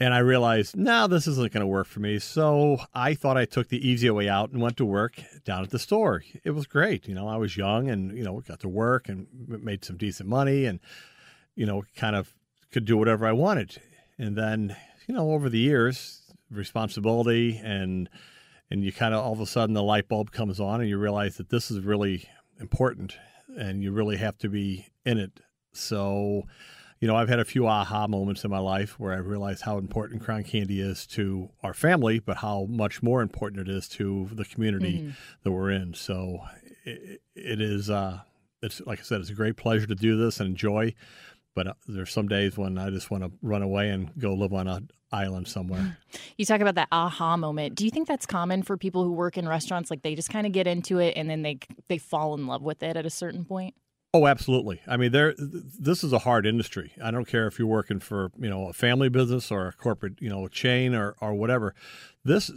And 0.00 0.14
I 0.14 0.18
realized, 0.18 0.76
no, 0.76 1.06
this 1.06 1.26
isn't 1.26 1.52
going 1.52 1.60
to 1.60 1.66
work 1.66 1.86
for 1.86 2.00
me. 2.00 2.18
So 2.18 2.78
I 2.94 3.12
thought 3.12 3.36
I 3.36 3.44
took 3.44 3.68
the 3.68 3.86
easier 3.86 4.14
way 4.14 4.30
out 4.30 4.50
and 4.50 4.62
went 4.62 4.78
to 4.78 4.86
work 4.86 5.22
down 5.44 5.62
at 5.62 5.70
the 5.70 5.78
store. 5.78 6.22
It 6.42 6.52
was 6.52 6.66
great. 6.66 7.06
You 7.06 7.14
know, 7.14 7.28
I 7.28 7.36
was 7.36 7.56
young 7.56 7.90
and, 7.90 8.16
you 8.16 8.24
know, 8.24 8.40
got 8.40 8.60
to 8.60 8.68
work 8.68 9.10
and 9.10 9.26
made 9.46 9.84
some 9.84 9.98
decent 9.98 10.28
money 10.28 10.64
and, 10.64 10.80
you 11.54 11.66
know, 11.66 11.84
kind 11.96 12.16
of 12.16 12.34
could 12.72 12.86
do 12.86 12.96
whatever 12.96 13.26
I 13.26 13.32
wanted. 13.32 13.76
And 14.18 14.36
then, 14.36 14.74
you 15.06 15.14
know, 15.14 15.32
over 15.32 15.50
the 15.50 15.58
years, 15.58 16.22
responsibility 16.50 17.60
and, 17.62 18.08
and 18.70 18.84
you 18.84 18.92
kind 18.92 19.14
of 19.14 19.22
all 19.22 19.32
of 19.32 19.40
a 19.40 19.46
sudden 19.46 19.74
the 19.74 19.82
light 19.82 20.08
bulb 20.08 20.30
comes 20.30 20.60
on 20.60 20.80
and 20.80 20.88
you 20.88 20.96
realize 20.96 21.36
that 21.36 21.50
this 21.50 21.70
is 21.70 21.80
really 21.80 22.26
important 22.60 23.16
and 23.56 23.82
you 23.82 23.92
really 23.92 24.16
have 24.16 24.38
to 24.38 24.48
be 24.48 24.86
in 25.04 25.18
it. 25.18 25.40
So, 25.72 26.44
you 27.00 27.08
know, 27.08 27.16
I've 27.16 27.28
had 27.28 27.40
a 27.40 27.44
few 27.44 27.66
aha 27.66 28.06
moments 28.06 28.44
in 28.44 28.50
my 28.50 28.58
life 28.58 28.98
where 28.98 29.12
I 29.12 29.18
realized 29.18 29.62
how 29.62 29.78
important 29.78 30.22
Crown 30.22 30.42
Candy 30.42 30.80
is 30.80 31.06
to 31.08 31.50
our 31.62 31.74
family, 31.74 32.18
but 32.18 32.38
how 32.38 32.66
much 32.68 33.02
more 33.02 33.22
important 33.22 33.68
it 33.68 33.72
is 33.72 33.88
to 33.90 34.28
the 34.32 34.44
community 34.44 34.98
mm-hmm. 34.98 35.10
that 35.42 35.52
we're 35.52 35.70
in. 35.70 35.94
So 35.94 36.40
it, 36.84 37.20
it 37.34 37.60
is, 37.60 37.90
uh, 37.90 38.20
it's 38.62 38.80
like 38.80 39.00
I 39.00 39.02
said, 39.02 39.20
it's 39.20 39.30
a 39.30 39.34
great 39.34 39.56
pleasure 39.56 39.86
to 39.86 39.94
do 39.94 40.16
this 40.16 40.40
and 40.40 40.48
enjoy. 40.48 40.94
But 41.54 41.66
uh, 41.66 41.74
there's 41.86 42.12
some 42.12 42.28
days 42.28 42.56
when 42.56 42.78
I 42.78 42.90
just 42.90 43.10
want 43.10 43.24
to 43.24 43.32
run 43.42 43.62
away 43.62 43.90
and 43.90 44.10
go 44.18 44.34
live 44.34 44.52
on 44.52 44.68
an 44.68 44.90
island 45.12 45.48
somewhere. 45.48 45.98
You 46.38 46.44
talk 46.44 46.60
about 46.60 46.74
that 46.74 46.88
aha 46.92 47.36
moment. 47.36 47.74
Do 47.74 47.84
you 47.84 47.90
think 47.90 48.08
that's 48.08 48.26
common 48.26 48.62
for 48.62 48.76
people 48.76 49.04
who 49.04 49.12
work 49.12 49.38
in 49.38 49.48
restaurants? 49.48 49.90
Like 49.90 50.02
they 50.02 50.14
just 50.14 50.28
kind 50.28 50.46
of 50.46 50.52
get 50.52 50.66
into 50.66 50.98
it 50.98 51.14
and 51.16 51.30
then 51.30 51.42
they 51.42 51.58
they 51.88 51.96
fall 51.96 52.34
in 52.34 52.46
love 52.46 52.62
with 52.62 52.82
it 52.82 52.96
at 52.96 53.06
a 53.06 53.10
certain 53.10 53.44
point. 53.44 53.74
Oh, 54.14 54.26
absolutely. 54.26 54.80
I 54.86 54.96
mean, 54.96 55.12
there. 55.12 55.34
This 55.36 56.02
is 56.02 56.12
a 56.12 56.20
hard 56.20 56.46
industry. 56.46 56.92
I 57.02 57.10
don't 57.10 57.26
care 57.26 57.46
if 57.46 57.58
you're 57.58 57.68
working 57.68 58.00
for 58.00 58.30
you 58.38 58.48
know 58.48 58.68
a 58.68 58.72
family 58.72 59.10
business 59.10 59.50
or 59.50 59.68
a 59.68 59.72
corporate 59.72 60.20
you 60.20 60.28
know 60.30 60.48
chain 60.48 60.94
or 60.94 61.16
or 61.20 61.34
whatever. 61.34 61.74
This 62.24 62.50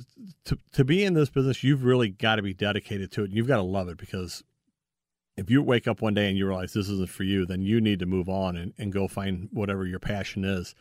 to 0.45 0.57
to 0.71 0.85
be 0.85 1.03
in 1.03 1.15
this 1.15 1.29
business, 1.29 1.63
you've 1.63 1.83
really 1.83 2.09
got 2.09 2.35
to 2.35 2.41
be 2.41 2.53
dedicated 2.53 3.11
to 3.13 3.23
it. 3.23 3.31
You've 3.31 3.47
got 3.47 3.57
to 3.57 3.63
love 3.63 3.89
it 3.89 3.97
because 3.97 4.43
if 5.35 5.49
you 5.49 5.61
wake 5.61 5.87
up 5.87 6.01
one 6.01 6.13
day 6.13 6.29
and 6.29 6.37
you 6.37 6.47
realize 6.47 6.73
this 6.73 6.89
isn't 6.89 7.09
for 7.09 7.23
you, 7.23 7.45
then 7.45 7.61
you 7.61 7.81
need 7.81 7.99
to 7.99 8.05
move 8.05 8.29
on 8.29 8.55
and, 8.55 8.73
and 8.77 8.93
go 8.93 9.07
find 9.07 9.49
whatever 9.51 9.85
your 9.85 9.99
passion 9.99 10.45
is 10.45 10.75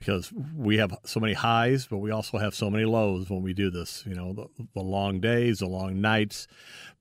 because 0.00 0.32
we 0.56 0.78
have 0.78 0.98
so 1.04 1.20
many 1.20 1.34
highs, 1.34 1.86
but 1.86 1.98
we 1.98 2.10
also 2.10 2.38
have 2.38 2.54
so 2.54 2.70
many 2.70 2.86
lows 2.86 3.28
when 3.28 3.42
we 3.42 3.52
do 3.52 3.70
this. 3.70 4.02
You 4.06 4.14
know, 4.14 4.32
the, 4.32 4.46
the 4.74 4.80
long 4.80 5.20
days, 5.20 5.58
the 5.58 5.66
long 5.66 6.00
nights, 6.00 6.48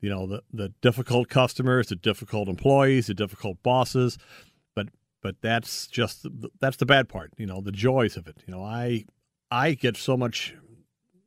you 0.01 0.09
know, 0.09 0.27
the, 0.27 0.43
the 0.53 0.73
difficult 0.81 1.29
customers, 1.29 1.87
the 1.87 1.95
difficult 1.95 2.49
employees, 2.49 3.07
the 3.07 3.13
difficult 3.13 3.63
bosses. 3.63 4.17
But 4.75 4.89
but 5.23 5.37
that's 5.41 5.87
just 5.87 6.27
that's 6.59 6.77
the 6.77 6.85
bad 6.85 7.07
part. 7.07 7.31
You 7.37 7.45
know, 7.45 7.61
the 7.61 7.71
joys 7.71 8.17
of 8.17 8.27
it. 8.27 8.43
You 8.45 8.53
know, 8.53 8.63
I 8.63 9.05
I 9.49 9.73
get 9.73 9.95
so 9.95 10.17
much. 10.17 10.53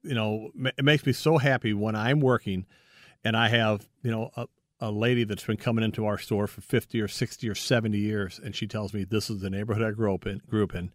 You 0.03 0.15
know, 0.15 0.51
it 0.77 0.85
makes 0.85 1.07
me 1.07 1.13
so 1.13 1.39
happy 1.39 1.73
when 1.73 1.97
I'm 1.97 2.21
working, 2.21 2.67
and 3.25 3.35
I 3.35 3.49
have 3.49 3.89
you 4.03 4.11
know 4.11 4.31
a, 4.37 4.47
a 4.79 4.91
lady 4.91 5.25
that's 5.25 5.45
been 5.45 5.57
coming 5.57 5.85
into 5.85 6.05
our 6.05 6.19
store 6.19 6.47
for 6.47 6.61
50 6.61 7.01
or 7.01 7.09
60 7.09 7.49
or 7.49 7.55
70 7.55 7.97
years 7.97 8.41
and 8.43 8.57
she 8.57 8.67
tells 8.67 8.93
me 8.93 9.05
this 9.05 9.31
is 9.31 9.41
the 9.41 9.49
neighborhood 9.49 9.85
I 9.85 9.93
grew 9.93 10.13
up 10.13 10.27
in 10.27 10.43
grew 10.49 10.65
up 10.65 10.75
in 10.75 10.91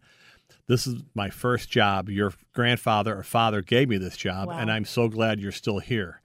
this 0.66 0.86
is 0.86 1.02
my 1.14 1.30
first 1.30 1.70
job. 1.70 2.08
Your 2.08 2.32
grandfather 2.52 3.18
or 3.18 3.22
father 3.22 3.62
gave 3.62 3.88
me 3.88 3.98
this 3.98 4.16
job, 4.16 4.48
wow. 4.48 4.58
and 4.58 4.70
I'm 4.70 4.84
so 4.84 5.08
glad 5.08 5.40
you're 5.40 5.52
still 5.52 5.78
here. 5.78 6.20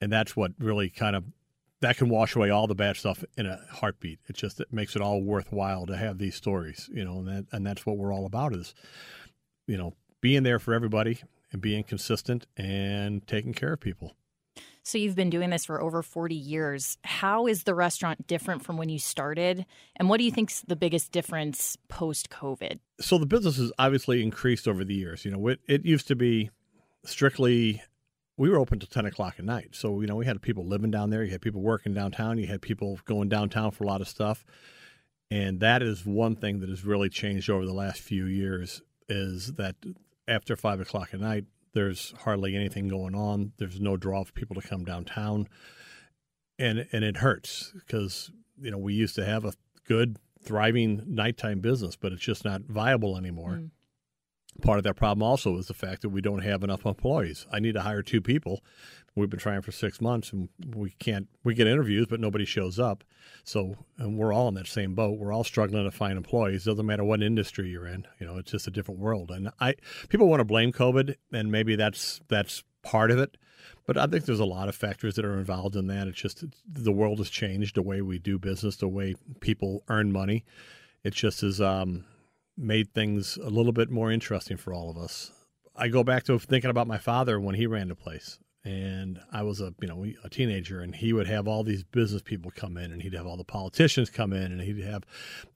And 0.00 0.12
that's 0.12 0.36
what 0.36 0.52
really 0.58 0.90
kind 0.90 1.16
of 1.16 1.24
that 1.80 1.96
can 1.96 2.08
wash 2.08 2.34
away 2.34 2.50
all 2.50 2.66
the 2.66 2.74
bad 2.74 2.96
stuff 2.96 3.24
in 3.36 3.46
a 3.46 3.60
heartbeat. 3.70 4.18
It 4.28 4.36
just 4.36 4.60
it 4.60 4.72
makes 4.72 4.96
it 4.96 5.02
all 5.02 5.22
worthwhile 5.22 5.86
to 5.86 5.96
have 5.96 6.18
these 6.18 6.34
stories, 6.34 6.88
you 6.92 7.04
know, 7.04 7.18
and 7.18 7.28
that 7.28 7.46
and 7.52 7.66
that's 7.66 7.86
what 7.86 7.96
we're 7.96 8.12
all 8.12 8.26
about 8.26 8.54
is, 8.54 8.74
you 9.66 9.76
know, 9.76 9.94
being 10.20 10.42
there 10.42 10.58
for 10.58 10.74
everybody 10.74 11.20
and 11.52 11.62
being 11.62 11.84
consistent 11.84 12.46
and 12.56 13.26
taking 13.26 13.52
care 13.52 13.74
of 13.74 13.80
people. 13.80 14.16
So 14.86 14.98
you've 14.98 15.16
been 15.16 15.30
doing 15.30 15.50
this 15.50 15.64
for 15.64 15.82
over 15.82 16.00
40 16.00 16.36
years. 16.36 16.96
How 17.02 17.48
is 17.48 17.64
the 17.64 17.74
restaurant 17.74 18.28
different 18.28 18.64
from 18.64 18.76
when 18.76 18.88
you 18.88 19.00
started? 19.00 19.66
And 19.96 20.08
what 20.08 20.18
do 20.18 20.24
you 20.24 20.30
think's 20.30 20.60
the 20.60 20.76
biggest 20.76 21.10
difference 21.10 21.76
post 21.88 22.30
COVID? 22.30 22.78
So 23.00 23.18
the 23.18 23.26
business 23.26 23.56
has 23.56 23.72
obviously 23.80 24.22
increased 24.22 24.68
over 24.68 24.84
the 24.84 24.94
years. 24.94 25.24
You 25.24 25.32
know, 25.32 25.48
it, 25.48 25.58
it 25.66 25.84
used 25.84 26.06
to 26.06 26.14
be 26.14 26.50
strictly 27.04 27.82
we 28.36 28.48
were 28.48 28.58
open 28.58 28.78
till 28.78 28.86
10 28.86 29.06
o'clock 29.06 29.34
at 29.40 29.44
night. 29.44 29.70
So, 29.72 30.00
you 30.00 30.06
know, 30.06 30.14
we 30.14 30.24
had 30.24 30.40
people 30.40 30.64
living 30.64 30.92
down 30.92 31.10
there. 31.10 31.24
You 31.24 31.32
had 31.32 31.42
people 31.42 31.62
working 31.62 31.92
downtown. 31.92 32.38
You 32.38 32.46
had 32.46 32.62
people 32.62 33.00
going 33.06 33.28
downtown 33.28 33.72
for 33.72 33.82
a 33.82 33.88
lot 33.88 34.00
of 34.00 34.06
stuff. 34.06 34.44
And 35.32 35.58
that 35.58 35.82
is 35.82 36.06
one 36.06 36.36
thing 36.36 36.60
that 36.60 36.68
has 36.68 36.84
really 36.84 37.08
changed 37.08 37.50
over 37.50 37.66
the 37.66 37.72
last 37.72 38.00
few 38.00 38.26
years 38.26 38.82
is 39.08 39.54
that 39.54 39.74
after 40.28 40.54
five 40.54 40.78
o'clock 40.78 41.08
at 41.12 41.18
night, 41.18 41.46
there's 41.76 42.14
hardly 42.24 42.56
anything 42.56 42.88
going 42.88 43.14
on. 43.14 43.52
There's 43.58 43.78
no 43.78 43.98
draw 43.98 44.24
for 44.24 44.32
people 44.32 44.58
to 44.58 44.66
come 44.66 44.86
downtown, 44.86 45.46
and 46.58 46.88
and 46.90 47.04
it 47.04 47.18
hurts 47.18 47.70
because 47.74 48.30
you 48.58 48.70
know 48.70 48.78
we 48.78 48.94
used 48.94 49.14
to 49.16 49.26
have 49.26 49.44
a 49.44 49.52
good 49.86 50.16
thriving 50.42 51.02
nighttime 51.06 51.60
business, 51.60 51.94
but 51.94 52.12
it's 52.12 52.22
just 52.22 52.46
not 52.46 52.62
viable 52.62 53.18
anymore. 53.18 53.60
Mm. 53.60 53.70
Part 54.66 54.78
of 54.78 54.84
that 54.84 54.96
problem 54.96 55.22
also 55.22 55.56
is 55.56 55.68
the 55.68 55.74
fact 55.74 56.02
that 56.02 56.08
we 56.08 56.20
don't 56.20 56.42
have 56.42 56.64
enough 56.64 56.84
employees. 56.84 57.46
I 57.52 57.60
need 57.60 57.74
to 57.74 57.82
hire 57.82 58.02
two 58.02 58.20
people, 58.20 58.62
We've 59.16 59.30
been 59.30 59.40
trying 59.40 59.62
for 59.62 59.72
six 59.72 59.98
months, 60.02 60.30
and 60.30 60.50
we 60.74 60.90
can't. 60.90 61.26
We 61.42 61.54
get 61.54 61.66
interviews, 61.66 62.06
but 62.08 62.20
nobody 62.20 62.44
shows 62.44 62.78
up. 62.78 63.02
So, 63.44 63.74
and 63.96 64.18
we're 64.18 64.32
all 64.32 64.48
in 64.48 64.54
that 64.54 64.66
same 64.66 64.94
boat. 64.94 65.18
We're 65.18 65.32
all 65.32 65.42
struggling 65.42 65.84
to 65.84 65.90
find 65.90 66.18
employees. 66.18 66.64
Doesn't 66.64 66.84
matter 66.84 67.02
what 67.02 67.22
industry 67.22 67.70
you're 67.70 67.86
in. 67.86 68.06
You 68.20 68.26
know, 68.26 68.36
it's 68.36 68.50
just 68.50 68.66
a 68.66 68.70
different 68.70 69.00
world. 69.00 69.30
And 69.30 69.50
I, 69.58 69.74
people 70.10 70.28
want 70.28 70.40
to 70.40 70.44
blame 70.44 70.70
COVID, 70.70 71.14
and 71.32 71.50
maybe 71.50 71.76
that's 71.76 72.20
that's 72.28 72.62
part 72.82 73.10
of 73.10 73.18
it. 73.18 73.38
But 73.86 73.96
I 73.96 74.06
think 74.06 74.26
there's 74.26 74.38
a 74.38 74.44
lot 74.44 74.68
of 74.68 74.76
factors 74.76 75.14
that 75.14 75.24
are 75.24 75.38
involved 75.38 75.76
in 75.76 75.86
that. 75.86 76.08
It's 76.08 76.20
just 76.20 76.44
the 76.70 76.92
world 76.92 77.16
has 77.16 77.30
changed, 77.30 77.76
the 77.76 77.82
way 77.82 78.02
we 78.02 78.18
do 78.18 78.38
business, 78.38 78.76
the 78.76 78.86
way 78.86 79.14
people 79.40 79.82
earn 79.88 80.12
money. 80.12 80.44
It 81.04 81.14
just 81.14 81.40
has 81.40 81.58
um, 81.58 82.04
made 82.56 82.92
things 82.94 83.36
a 83.36 83.50
little 83.50 83.72
bit 83.72 83.90
more 83.90 84.10
interesting 84.10 84.56
for 84.56 84.72
all 84.72 84.90
of 84.90 84.96
us. 84.96 85.32
I 85.74 85.88
go 85.88 86.02
back 86.02 86.24
to 86.24 86.38
thinking 86.38 86.70
about 86.70 86.86
my 86.86 86.98
father 86.98 87.38
when 87.38 87.54
he 87.54 87.66
ran 87.66 87.88
the 87.88 87.94
place 87.94 88.38
and 88.66 89.20
I 89.30 89.44
was 89.44 89.60
a 89.60 89.72
you 89.80 89.86
know 89.86 90.04
a 90.24 90.28
teenager, 90.28 90.80
and 90.80 90.94
he 90.94 91.12
would 91.12 91.28
have 91.28 91.46
all 91.46 91.62
these 91.62 91.84
business 91.84 92.20
people 92.20 92.50
come 92.54 92.76
in, 92.76 92.90
and 92.90 93.00
he'd 93.00 93.14
have 93.14 93.26
all 93.26 93.36
the 93.36 93.44
politicians 93.44 94.10
come 94.10 94.32
in, 94.32 94.50
and 94.50 94.60
he'd 94.60 94.82
have 94.82 95.04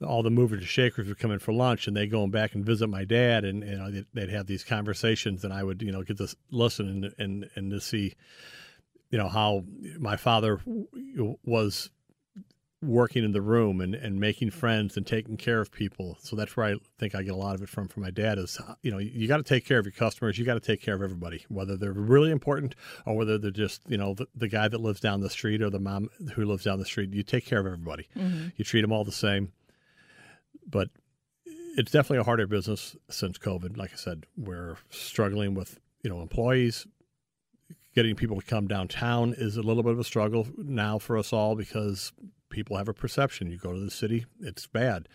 all 0.01 0.23
the 0.23 0.31
movers 0.31 0.61
and 0.61 0.69
shakers 0.69 1.09
would 1.09 1.19
come 1.19 1.33
in 1.33 1.41
for 1.41 1.53
lunch, 1.53 1.89
and 1.89 1.97
they'd 1.97 2.11
go 2.11 2.25
back 2.29 2.55
and 2.55 2.65
visit 2.65 2.87
my 2.87 3.05
dad, 3.05 3.45
and 3.45 3.65
you 3.65 3.77
know 3.77 4.05
they'd 4.15 4.31
have 4.31 4.47
these 4.47 4.63
conversations, 4.63 5.43
and 5.43 5.53
I 5.53 5.65
would 5.65 5.83
you 5.83 5.91
know 5.91 6.05
get 6.05 6.19
to 6.19 6.33
listen 6.53 6.89
and 6.89 7.15
and 7.19 7.51
and 7.57 7.71
to 7.73 7.81
see, 7.81 8.15
you 9.11 9.19
know 9.19 9.29
how 9.29 9.65
my 9.99 10.15
father 10.17 10.61
was 11.45 11.91
working 12.83 13.25
in 13.25 13.33
the 13.33 13.43
room 13.43 13.81
and, 13.81 13.95
and 13.95 14.19
making 14.19 14.51
friends 14.51 14.97
and 14.97 15.07
taking 15.07 15.37
care 15.37 15.61
of 15.61 15.71
people. 15.71 16.17
So 16.21 16.35
that's 16.35 16.57
where 16.57 16.67
I 16.67 16.77
think 16.99 17.15
I 17.15 17.23
get 17.23 17.35
a 17.35 17.37
lot 17.37 17.55
of 17.55 17.63
it 17.63 17.69
from 17.69 17.89
from 17.89 18.03
my 18.03 18.11
dad 18.11 18.39
is, 18.39 18.59
you 18.83 18.91
know, 18.91 18.99
you 18.99 19.29
got 19.29 19.37
to 19.37 19.43
take 19.43 19.67
care 19.67 19.79
of 19.79 19.85
your 19.85 19.93
customers. 19.93 20.39
You 20.39 20.47
got 20.47 20.55
to 20.55 20.61
take 20.61 20.81
care 20.81 20.95
of 20.95 21.03
everybody, 21.03 21.45
whether 21.49 21.77
they're 21.77 21.93
really 21.93 22.31
important 22.31 22.75
or 23.05 23.17
whether 23.17 23.37
they're 23.37 23.51
just, 23.51 23.83
you 23.87 23.99
know, 23.99 24.15
the, 24.15 24.27
the 24.35 24.49
guy 24.49 24.67
that 24.69 24.81
lives 24.81 25.01
down 25.01 25.21
the 25.21 25.29
street 25.29 25.61
or 25.61 25.69
the 25.69 25.79
mom 25.79 26.09
who 26.35 26.45
lives 26.47 26.65
down 26.65 26.79
the 26.79 26.87
street. 26.87 27.13
You 27.13 27.23
take 27.23 27.45
care 27.45 27.61
of 27.61 27.67
everybody. 27.67 28.09
Mm-hmm. 28.17 28.49
You 28.57 28.65
treat 28.65 28.81
them 28.81 28.93
all 28.93 29.05
the 29.05 29.13
same. 29.13 29.53
But 30.67 30.89
it's 31.45 31.93
definitely 31.93 32.19
a 32.19 32.25
harder 32.25 32.47
business 32.47 32.97
since 33.11 33.37
COVID. 33.39 33.77
Like 33.77 33.93
I 33.93 33.97
said, 33.97 34.25
we're 34.37 34.77
struggling 34.89 35.55
with, 35.55 35.79
you 36.03 36.11
know, 36.11 36.23
employees, 36.23 36.87
getting 37.95 38.15
people 38.15 38.41
to 38.41 38.47
come 38.47 38.67
downtown 38.67 39.35
is 39.37 39.57
a 39.57 39.63
little 39.63 39.83
bit 39.83 39.93
of 39.93 39.99
a 39.99 40.05
struggle 40.05 40.47
now 40.57 40.99
for 40.99 41.17
us 41.19 41.33
all 41.33 41.57
because 41.57 42.13
people 42.49 42.77
have 42.77 42.89
a 42.89 42.95
perception. 42.95 43.51
You 43.51 43.59
go 43.59 43.73
to 43.73 43.81
the 43.81 43.91
city, 43.91 44.27
it's 44.41 44.67
bad. 44.67 45.09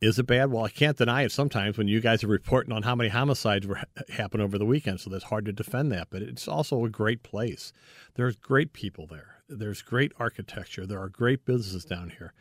Is 0.00 0.18
it 0.18 0.26
bad? 0.26 0.52
Well, 0.52 0.64
I 0.64 0.70
can't 0.70 0.96
deny 0.96 1.22
it 1.22 1.32
sometimes 1.32 1.76
when 1.76 1.88
you 1.88 2.00
guys 2.00 2.22
are 2.22 2.28
reporting 2.28 2.72
on 2.72 2.82
how 2.82 2.94
many 2.94 3.08
homicides 3.08 3.66
were 3.66 3.82
happen 4.10 4.40
over 4.40 4.58
the 4.58 4.66
weekend, 4.66 5.00
so 5.00 5.10
that's 5.10 5.24
hard 5.24 5.44
to 5.46 5.52
defend 5.52 5.90
that. 5.92 6.08
But 6.10 6.22
it's 6.22 6.46
also 6.46 6.84
a 6.84 6.90
great 6.90 7.22
place. 7.22 7.72
There's 8.14 8.36
great 8.36 8.72
people 8.72 9.06
there. 9.06 9.36
There's 9.48 9.82
great 9.82 10.12
architecture. 10.18 10.86
There 10.86 11.00
are 11.00 11.08
great 11.08 11.44
businesses 11.44 11.84
down 11.84 12.10
here, 12.10 12.32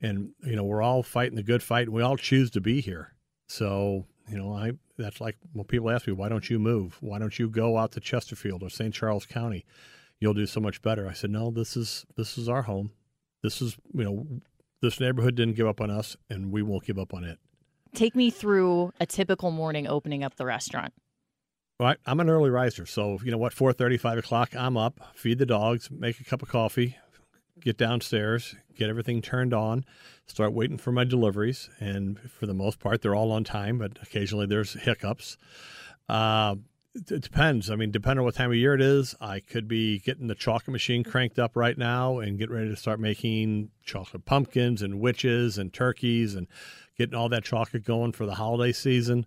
and 0.00 0.30
you 0.42 0.56
know 0.56 0.64
we're 0.64 0.82
all 0.82 1.02
fighting 1.02 1.36
the 1.36 1.42
good 1.42 1.62
fight, 1.62 1.86
and 1.86 1.92
we 1.92 2.02
all 2.02 2.16
choose 2.16 2.50
to 2.52 2.60
be 2.60 2.80
here. 2.80 3.14
So 3.46 4.06
you 4.28 4.36
know, 4.36 4.52
I 4.52 4.72
that's 4.98 5.20
like 5.20 5.36
when 5.52 5.64
people 5.64 5.90
ask 5.90 6.06
me, 6.06 6.12
why 6.12 6.28
don't 6.28 6.48
you 6.48 6.58
move? 6.58 6.96
Why 7.00 7.18
don't 7.18 7.38
you 7.38 7.48
go 7.48 7.78
out 7.78 7.92
to 7.92 8.00
Chesterfield 8.00 8.62
or 8.62 8.70
St. 8.70 8.92
Charles 8.92 9.26
County? 9.26 9.64
You'll 10.18 10.34
do 10.34 10.46
so 10.46 10.60
much 10.60 10.80
better. 10.80 11.06
I 11.06 11.12
said, 11.12 11.30
no, 11.30 11.50
this 11.50 11.76
is 11.76 12.06
this 12.16 12.38
is 12.38 12.48
our 12.48 12.62
home 12.62 12.90
this 13.46 13.62
is 13.62 13.76
you 13.94 14.04
know 14.04 14.26
this 14.82 14.98
neighborhood 14.98 15.36
didn't 15.36 15.54
give 15.54 15.68
up 15.68 15.80
on 15.80 15.90
us 15.90 16.16
and 16.28 16.50
we 16.50 16.62
won't 16.62 16.84
give 16.84 16.98
up 16.98 17.14
on 17.14 17.22
it 17.22 17.38
take 17.94 18.16
me 18.16 18.28
through 18.28 18.92
a 19.00 19.06
typical 19.06 19.52
morning 19.52 19.86
opening 19.86 20.24
up 20.24 20.34
the 20.34 20.44
restaurant 20.44 20.92
well, 21.78 21.94
I, 22.06 22.10
am 22.10 22.18
an 22.18 22.28
early 22.28 22.50
riser 22.50 22.86
so 22.86 23.18
you 23.22 23.30
know 23.30 23.38
what 23.38 23.54
4.30 23.54 24.00
5 24.00 24.18
o'clock 24.18 24.56
i'm 24.56 24.76
up 24.76 25.00
feed 25.14 25.38
the 25.38 25.46
dogs 25.46 25.90
make 25.90 26.20
a 26.20 26.24
cup 26.24 26.42
of 26.42 26.48
coffee 26.48 26.96
get 27.60 27.76
downstairs 27.76 28.54
get 28.76 28.88
everything 28.88 29.22
turned 29.22 29.54
on 29.54 29.84
start 30.26 30.52
waiting 30.52 30.78
for 30.78 30.92
my 30.92 31.04
deliveries 31.04 31.70
and 31.80 32.18
for 32.30 32.46
the 32.46 32.54
most 32.54 32.78
part 32.78 33.02
they're 33.02 33.14
all 33.14 33.32
on 33.32 33.44
time 33.44 33.78
but 33.78 33.98
occasionally 34.02 34.46
there's 34.46 34.74
hiccups 34.74 35.36
uh, 36.08 36.54
it 37.10 37.22
depends. 37.22 37.70
I 37.70 37.76
mean, 37.76 37.90
depending 37.90 38.20
on 38.20 38.24
what 38.24 38.34
time 38.34 38.50
of 38.50 38.56
year 38.56 38.74
it 38.74 38.80
is, 38.80 39.14
I 39.20 39.40
could 39.40 39.68
be 39.68 39.98
getting 39.98 40.28
the 40.28 40.34
chocolate 40.34 40.72
machine 40.72 41.04
cranked 41.04 41.38
up 41.38 41.56
right 41.56 41.76
now 41.76 42.18
and 42.18 42.38
get 42.38 42.50
ready 42.50 42.68
to 42.70 42.76
start 42.76 43.00
making 43.00 43.70
chocolate 43.84 44.24
pumpkins 44.24 44.82
and 44.82 45.00
witches 45.00 45.58
and 45.58 45.72
turkeys 45.72 46.34
and 46.34 46.46
getting 46.96 47.14
all 47.14 47.28
that 47.28 47.44
chocolate 47.44 47.84
going 47.84 48.12
for 48.12 48.24
the 48.24 48.34
holiday 48.34 48.72
season. 48.72 49.26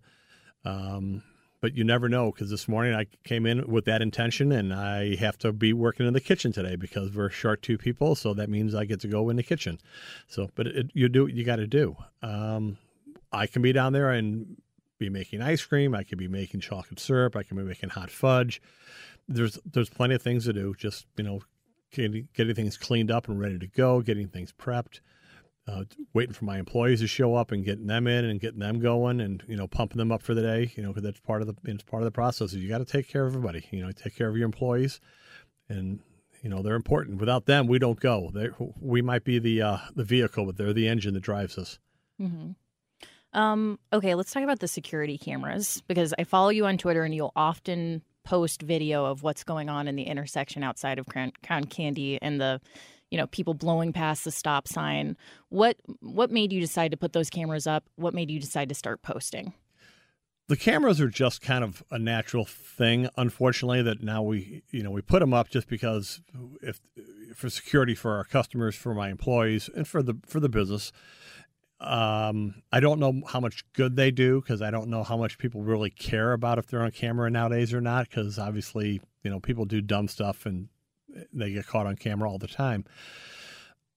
Um, 0.66 1.24
but 1.62 1.76
you 1.76 1.84
never 1.84 2.08
know 2.08 2.32
because 2.32 2.50
this 2.50 2.68
morning 2.68 2.94
I 2.94 3.06
came 3.24 3.46
in 3.46 3.68
with 3.68 3.86
that 3.86 4.02
intention 4.02 4.52
and 4.52 4.74
I 4.74 5.16
have 5.16 5.38
to 5.40 5.52
be 5.52 5.74
working 5.74 6.08
in 6.08 6.14
the 6.14 6.22
kitchen 6.22 6.52
today 6.52 6.76
because 6.76 7.14
we're 7.14 7.30
short 7.30 7.62
two 7.62 7.78
people. 7.78 8.16
So 8.16 8.34
that 8.34 8.50
means 8.50 8.74
I 8.74 8.86
get 8.86 9.02
to 9.02 9.08
go 9.08 9.30
in 9.30 9.36
the 9.36 9.44
kitchen. 9.44 9.80
So, 10.28 10.50
but 10.56 10.68
it, 10.68 10.92
you 10.94 11.10
do 11.10 11.24
what 11.24 11.34
you 11.34 11.44
got 11.44 11.58
to 11.58 11.68
do. 11.68 11.96
Um, 12.22 12.78
I 13.32 13.48
can 13.48 13.62
be 13.62 13.74
down 13.74 13.94
there 13.94 14.12
and 14.12 14.62
be 14.98 15.10
making 15.10 15.42
ice 15.42 15.64
cream. 15.64 15.94
I 15.94 16.04
could 16.04 16.18
be 16.18 16.28
making 16.28 16.62
chocolate 16.62 17.00
syrup. 17.00 17.36
I 17.36 17.44
can 17.44 17.58
be 17.58 17.64
making 17.64 17.90
hot 17.90 18.10
fudge. 18.10 18.62
There's 19.28 19.60
there's 19.66 19.90
plenty 19.90 20.16
of 20.16 20.22
things 20.22 20.46
to 20.46 20.54
do. 20.54 20.74
Just 20.78 21.06
you 21.18 21.24
know, 21.24 21.42
getting, 21.92 22.28
getting 22.34 22.56
things 22.56 22.78
cleaned 22.78 23.12
up 23.12 23.28
and 23.28 23.40
ready 23.40 23.60
to 23.60 23.68
go, 23.68 24.02
getting 24.02 24.28
things 24.28 24.52
prepped, 24.52 25.00
uh, 25.70 25.84
waiting 26.14 26.34
for 26.34 26.46
my 26.46 26.58
employees 26.58 27.02
to 27.02 27.08
show 27.08 27.36
up 27.36 27.52
and 27.52 27.64
getting 27.64 27.88
them 27.88 28.08
in 28.08 28.26
and 28.26 28.40
getting 28.40 28.60
them 28.60 28.80
going, 28.80 29.22
and 29.22 29.44
you 29.48 29.56
know, 29.56 29.68
pumping 29.68 29.98
them 29.98 30.12
up 30.12 30.22
for 30.22 30.34
the 30.34 30.42
day. 30.42 30.72
You 30.76 30.84
know, 30.84 30.90
because 30.90 31.04
that's 31.04 31.20
part 31.20 31.42
of 31.42 31.48
the 31.48 31.56
it's 31.66 31.84
part 31.84 32.02
of 32.02 32.06
the 32.06 32.12
process. 32.12 32.54
You 32.54 32.68
got 32.68 32.80
to 32.80 32.86
take 32.86 33.08
care 33.08 33.26
of 33.26 33.36
everybody. 33.36 33.66
You 33.72 33.86
know, 33.86 33.92
take 33.92 34.16
care 34.16 34.28
of 34.28 34.36
your 34.36 34.46
employees, 34.46 35.00
and 35.68 36.00
you 36.42 36.50
know 36.50 36.62
they're 36.62 36.76
important. 36.76 37.20
Without 37.20 37.46
them, 37.46 37.68
we 37.68 37.80
don't 37.80 38.00
go. 38.00 38.32
They, 38.34 38.50
we 38.80 39.02
might 39.02 39.24
be 39.24 39.40
the 39.40 39.62
uh, 39.62 39.78
the 39.96 40.04
vehicle, 40.04 40.46
but 40.46 40.58
they're 40.58 40.74
the 40.74 40.88
engine 40.88 41.14
that 41.14 41.24
drives 41.24 41.58
us. 41.58 41.80
Mm-hmm. 42.20 42.52
Um, 43.40 43.78
okay, 43.94 44.16
let's 44.16 44.32
talk 44.32 44.44
about 44.44 44.60
the 44.60 44.68
security 44.68 45.18
cameras 45.18 45.84
because 45.88 46.16
I 46.18 46.24
follow 46.24 46.50
you 46.50 46.66
on 46.66 46.80
Twitter 46.80 47.04
and 47.04 47.14
you'll 47.14 47.34
often 47.36 48.02
post 48.24 48.64
video 48.64 49.06
of 49.06 49.22
what's 49.22 49.44
going 49.44 49.70
on 49.70 49.88
in 49.88 49.96
the 49.96 50.04
intersection 50.04 50.64
outside 50.64 50.98
of 50.98 51.06
Crown, 51.06 51.32
Crown 51.46 51.66
Candy 51.66 52.20
and 52.22 52.42
the 52.42 52.60
you 53.12 53.18
know 53.18 53.28
people 53.28 53.54
blowing 53.54 53.94
past 53.94 54.24
the 54.24 54.32
stop 54.32 54.68
sign. 54.68 55.18
What 55.50 55.78
what 56.02 56.32
made 56.32 56.52
you 56.54 56.62
decide 56.62 56.92
to 56.92 56.98
put 56.98 57.14
those 57.14 57.30
cameras 57.30 57.68
up? 57.68 57.84
What 57.96 58.14
made 58.14 58.30
you 58.32 58.40
decide 58.40 58.70
to 58.70 58.76
start 58.76 59.02
posting? 59.02 59.54
the 60.50 60.58
cameras 60.58 61.00
are 61.00 61.10
just 61.10 61.42
kind 61.42 61.64
of 61.64 61.84
a 61.92 62.00
natural 62.00 62.44
thing 62.44 63.08
unfortunately 63.16 63.84
that 63.84 64.02
now 64.02 64.22
we 64.24 64.64
you 64.72 64.84
know 64.84 64.92
we 64.92 65.02
put 65.02 65.20
them 65.20 65.34
up 65.34 65.48
just 65.48 65.68
because 65.70 66.22
if 66.62 66.82
for 67.36 67.50
security 67.50 67.96
for 67.96 68.16
our 68.18 68.24
customers 68.24 68.76
for 68.76 68.94
my 68.94 69.10
employees 69.10 69.70
and 69.76 69.88
for 69.88 70.02
the 70.02 70.16
for 70.26 70.40
the 70.40 70.50
business 70.50 70.92
um, 71.80 72.56
I 72.74 72.82
don't 72.82 73.00
know 73.00 73.22
how 73.26 73.40
much 73.40 73.64
good 73.72 73.96
they 73.96 74.12
do 74.12 74.42
because 74.42 74.62
I 74.62 74.70
don't 74.70 74.90
know 74.90 75.04
how 75.04 75.16
much 75.16 75.38
people 75.38 75.62
really 75.62 75.90
care 75.90 76.34
about 76.34 76.58
if 76.58 76.68
they're 76.68 76.84
on 76.84 76.92
camera 76.92 77.30
nowadays 77.30 77.74
or 77.74 77.80
not. 77.80 78.10
Because 78.10 78.38
obviously, 78.38 79.02
you 79.24 79.32
know, 79.32 79.40
people 79.40 79.64
do 79.64 79.80
dumb 79.80 80.10
stuff 80.10 80.46
and 80.46 80.68
they 81.34 81.52
get 81.52 81.68
caught 81.68 81.86
on 81.86 81.96
camera 81.96 82.30
all 82.30 82.38
the 82.38 82.48
time. 82.48 82.86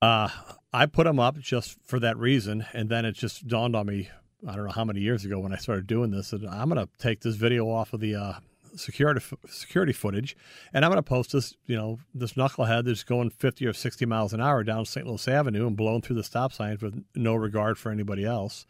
Uh, 0.01 0.29
I 0.73 0.87
put 0.87 1.05
them 1.05 1.21
up 1.21 1.39
just 1.39 1.79
for 1.87 2.01
that 2.01 2.17
reason, 2.17 2.67
and 2.73 2.89
then 2.89 3.05
it 3.05 3.13
just 3.13 3.47
dawned 3.47 3.77
on 3.77 3.87
me. 3.87 4.11
I 4.47 4.57
don't 4.57 4.67
know 4.67 4.73
how 4.73 4.85
many 4.85 5.01
years 5.01 5.25
ago 5.25 5.39
when 5.39 5.53
I 5.53 5.57
started 5.57 5.87
doing 5.87 6.11
this 6.11 6.31
that 6.31 6.45
I'm 6.45 6.69
going 6.69 6.85
to 6.85 6.93
take 6.99 7.21
this 7.21 7.37
video 7.37 7.71
off 7.71 7.93
of 7.93 8.01
the 8.01 8.17
uh, 8.17 8.33
security 8.75 9.25
security 9.47 9.93
footage, 9.93 10.37
and 10.73 10.85
I'm 10.85 10.91
going 10.91 10.99
to 10.99 11.09
post 11.09 11.33
this, 11.33 11.55
you 11.67 11.77
know, 11.77 11.99
this 12.15 12.33
knucklehead 12.33 12.85
that's 12.85 13.05
going 13.05 13.31
50 13.31 13.67
or 13.67 13.73
60 13.73 14.07
miles 14.07 14.33
an 14.33 14.41
hour 14.41 14.65
down 14.65 14.85
St. 14.85 15.07
Louis 15.07 15.29
Avenue 15.29 15.67
and 15.67 15.77
blowing 15.77 16.03
through 16.03 16.17
the 16.17 16.25
stop 16.25 16.53
signs 16.53 16.83
with 16.83 17.05
no 17.15 17.35
regard 17.35 17.79
for 17.79 17.93
anybody 17.93 18.25
else, 18.25 18.67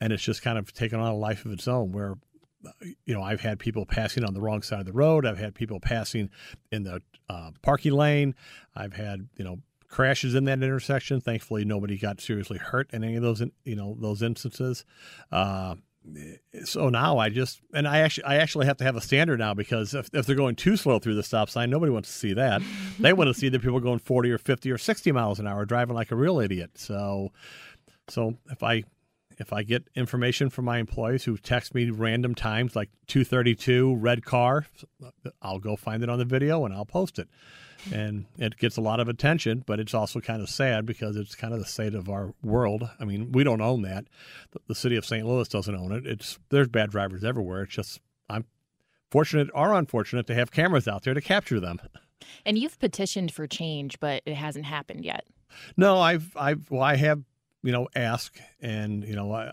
and 0.00 0.12
it's 0.12 0.22
just 0.22 0.42
kind 0.42 0.58
of 0.58 0.72
taken 0.72 1.00
on 1.00 1.10
a 1.10 1.16
life 1.16 1.44
of 1.44 1.52
its 1.52 1.66
own. 1.66 1.92
Where, 1.92 2.16
you 3.04 3.14
know, 3.14 3.22
I've 3.22 3.40
had 3.40 3.58
people 3.58 3.86
passing 3.86 4.24
on 4.24 4.34
the 4.34 4.40
wrong 4.40 4.62
side 4.62 4.80
of 4.80 4.86
the 4.86 4.92
road. 4.92 5.24
I've 5.24 5.38
had 5.38 5.54
people 5.54 5.80
passing 5.80 6.30
in 6.72 6.82
the 6.84 7.02
uh, 7.28 7.50
parking 7.62 7.92
lane. 7.92 8.34
I've 8.74 8.94
had, 8.94 9.28
you 9.36 9.44
know, 9.44 9.58
crashes 9.88 10.34
in 10.34 10.44
that 10.44 10.62
intersection. 10.62 11.20
Thankfully, 11.20 11.64
nobody 11.64 11.98
got 11.98 12.20
seriously 12.20 12.58
hurt 12.58 12.90
in 12.92 13.04
any 13.04 13.16
of 13.16 13.22
those, 13.22 13.42
you 13.64 13.76
know, 13.76 13.96
those 14.00 14.22
instances. 14.22 14.84
Uh, 15.30 15.76
so 16.64 16.88
now 16.88 17.18
I 17.18 17.28
just 17.28 17.60
and 17.74 17.86
I 17.86 17.98
actually 17.98 18.24
I 18.24 18.36
actually 18.36 18.66
have 18.66 18.78
to 18.78 18.84
have 18.84 18.96
a 18.96 19.00
standard 19.00 19.38
now 19.38 19.52
because 19.52 19.94
if, 19.94 20.08
if 20.12 20.26
they're 20.26 20.36
going 20.36 20.56
too 20.56 20.76
slow 20.76 20.98
through 20.98 21.16
the 21.16 21.22
stop 21.22 21.50
sign, 21.50 21.70
nobody 21.70 21.92
wants 21.92 22.10
to 22.10 22.16
see 22.16 22.32
that. 22.34 22.62
they 22.98 23.12
want 23.12 23.28
to 23.28 23.34
see 23.34 23.48
the 23.48 23.58
people 23.58 23.80
going 23.80 23.98
forty 23.98 24.30
or 24.30 24.38
fifty 24.38 24.70
or 24.70 24.78
sixty 24.78 25.12
miles 25.12 25.38
an 25.38 25.46
hour, 25.46 25.64
driving 25.66 25.94
like 25.94 26.10
a 26.10 26.16
real 26.16 26.40
idiot. 26.40 26.70
So, 26.76 27.32
so 28.08 28.34
if 28.50 28.62
I 28.62 28.84
if 29.38 29.52
I 29.52 29.62
get 29.62 29.88
information 29.94 30.50
from 30.50 30.64
my 30.64 30.78
employees 30.78 31.24
who 31.24 31.36
text 31.36 31.74
me 31.74 31.90
random 31.90 32.34
times 32.34 32.76
like 32.76 32.90
two 33.06 33.24
thirty 33.24 33.54
two 33.54 33.96
red 33.96 34.24
car, 34.24 34.66
I'll 35.42 35.60
go 35.60 35.76
find 35.76 36.02
it 36.02 36.08
on 36.08 36.18
the 36.18 36.24
video 36.24 36.64
and 36.64 36.74
I'll 36.74 36.86
post 36.86 37.18
it 37.18 37.28
and 37.92 38.26
it 38.36 38.56
gets 38.56 38.76
a 38.76 38.80
lot 38.80 39.00
of 39.00 39.08
attention, 39.08 39.62
but 39.66 39.80
it's 39.80 39.94
also 39.94 40.20
kind 40.20 40.42
of 40.42 40.48
sad 40.48 40.86
because 40.86 41.16
it's 41.16 41.34
kind 41.34 41.54
of 41.54 41.60
the 41.60 41.66
state 41.66 41.94
of 41.94 42.08
our 42.08 42.34
world. 42.42 42.88
I 42.98 43.04
mean, 43.04 43.32
we 43.32 43.44
don't 43.44 43.60
own 43.60 43.82
that. 43.82 44.06
The 44.66 44.74
city 44.74 44.96
of 44.96 45.04
St. 45.04 45.26
Louis 45.26 45.48
doesn't 45.48 45.74
own 45.74 45.92
it. 45.92 46.06
It's 46.06 46.38
there's 46.50 46.68
bad 46.68 46.90
drivers 46.90 47.24
everywhere. 47.24 47.62
It's 47.62 47.74
just 47.74 48.00
I'm 48.28 48.44
fortunate 49.10 49.48
or 49.54 49.72
unfortunate 49.72 50.26
to 50.26 50.34
have 50.34 50.50
cameras 50.50 50.88
out 50.88 51.04
there 51.04 51.14
to 51.14 51.20
capture 51.20 51.60
them. 51.60 51.80
And 52.44 52.58
you've 52.58 52.78
petitioned 52.78 53.32
for 53.32 53.46
change, 53.46 54.00
but 54.00 54.22
it 54.26 54.34
hasn't 54.34 54.66
happened 54.66 55.04
yet. 55.04 55.24
No, 55.76 55.98
I've 55.98 56.36
I've 56.36 56.70
well 56.70 56.82
I 56.82 56.96
have 56.96 57.22
you 57.62 57.72
know 57.72 57.88
ask. 57.94 58.38
and 58.60 59.04
you 59.04 59.14
know 59.14 59.32
I 59.32 59.52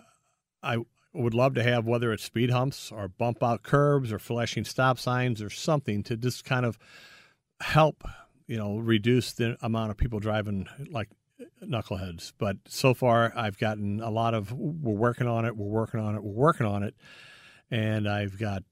I 0.64 0.78
would 1.14 1.34
love 1.34 1.54
to 1.56 1.64
have 1.64 1.86
whether 1.86 2.12
it's 2.12 2.24
speed 2.24 2.50
humps 2.50 2.92
or 2.92 3.08
bump 3.08 3.42
out 3.42 3.64
curbs 3.64 4.12
or 4.12 4.20
flashing 4.20 4.66
stop 4.66 5.00
signs 5.00 5.42
or 5.42 5.50
something 5.50 6.04
to 6.04 6.18
just 6.18 6.44
kind 6.44 6.66
of 6.66 6.78
help, 7.62 8.04
you 8.48 8.58
know, 8.58 8.78
reduce 8.78 9.32
the 9.32 9.58
amount 9.62 9.92
of 9.92 9.98
people 9.98 10.20
driving 10.20 10.68
like 10.92 11.10
knuckleheads. 11.64 12.34
But 12.38 12.58
so 12.68 12.94
far, 12.94 13.32
I've 13.36 13.58
gotten 13.58 14.02
a 14.02 14.10
lot 14.10 14.34
of 14.34 14.52
we're 14.52 14.94
working 14.94 15.28
on 15.28 15.46
it, 15.46 15.56
we're 15.56 15.68
working 15.68 16.00
on 16.00 16.16
it, 16.16 16.24
we're 16.24 16.34
working 16.34 16.66
on 16.66 16.84
it, 16.84 16.96
and 17.72 18.08
I've 18.08 18.38
got 18.38 18.64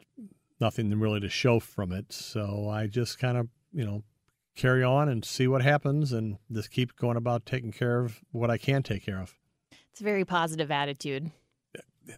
nothing 0.60 0.90
really 1.00 1.22
to 1.22 1.30
show 1.30 1.60
from 1.60 1.92
it. 1.92 2.12
So 2.12 2.70
I 2.70 2.88
just 2.88 3.20
kind 3.20 3.38
of, 3.38 3.48
you 3.72 3.86
know, 3.86 4.04
carry 4.56 4.84
on 4.84 5.10
and 5.10 5.24
see 5.26 5.48
what 5.48 5.62
happens, 5.62 6.12
and 6.12 6.38
just 6.52 6.72
keep 6.72 6.96
going 6.96 7.18
about 7.18 7.46
taking 7.46 7.72
care 7.72 8.00
of 8.02 8.20
what 8.32 8.50
I 8.50 8.58
can 8.58 8.84
take 8.84 9.06
care 9.06 9.20
of. 9.20 9.36
It's 9.92 10.02
a 10.02 10.04
very 10.04 10.26
positive 10.26 10.72
attitude. 10.72 11.32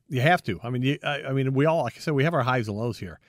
You 0.10 0.22
have 0.22 0.42
to. 0.44 0.60
I 0.64 0.70
mean, 0.70 0.82
you, 0.82 0.98
I, 1.04 1.24
I 1.24 1.34
mean, 1.34 1.54
we 1.54 1.66
all, 1.66 1.84
like 1.84 1.96
I 1.98 2.00
said, 2.00 2.14
we 2.14 2.24
have 2.24 2.34
our 2.34 2.44
highs 2.44 2.68
and 2.68 2.78
lows 2.78 2.98
here, 2.98 3.20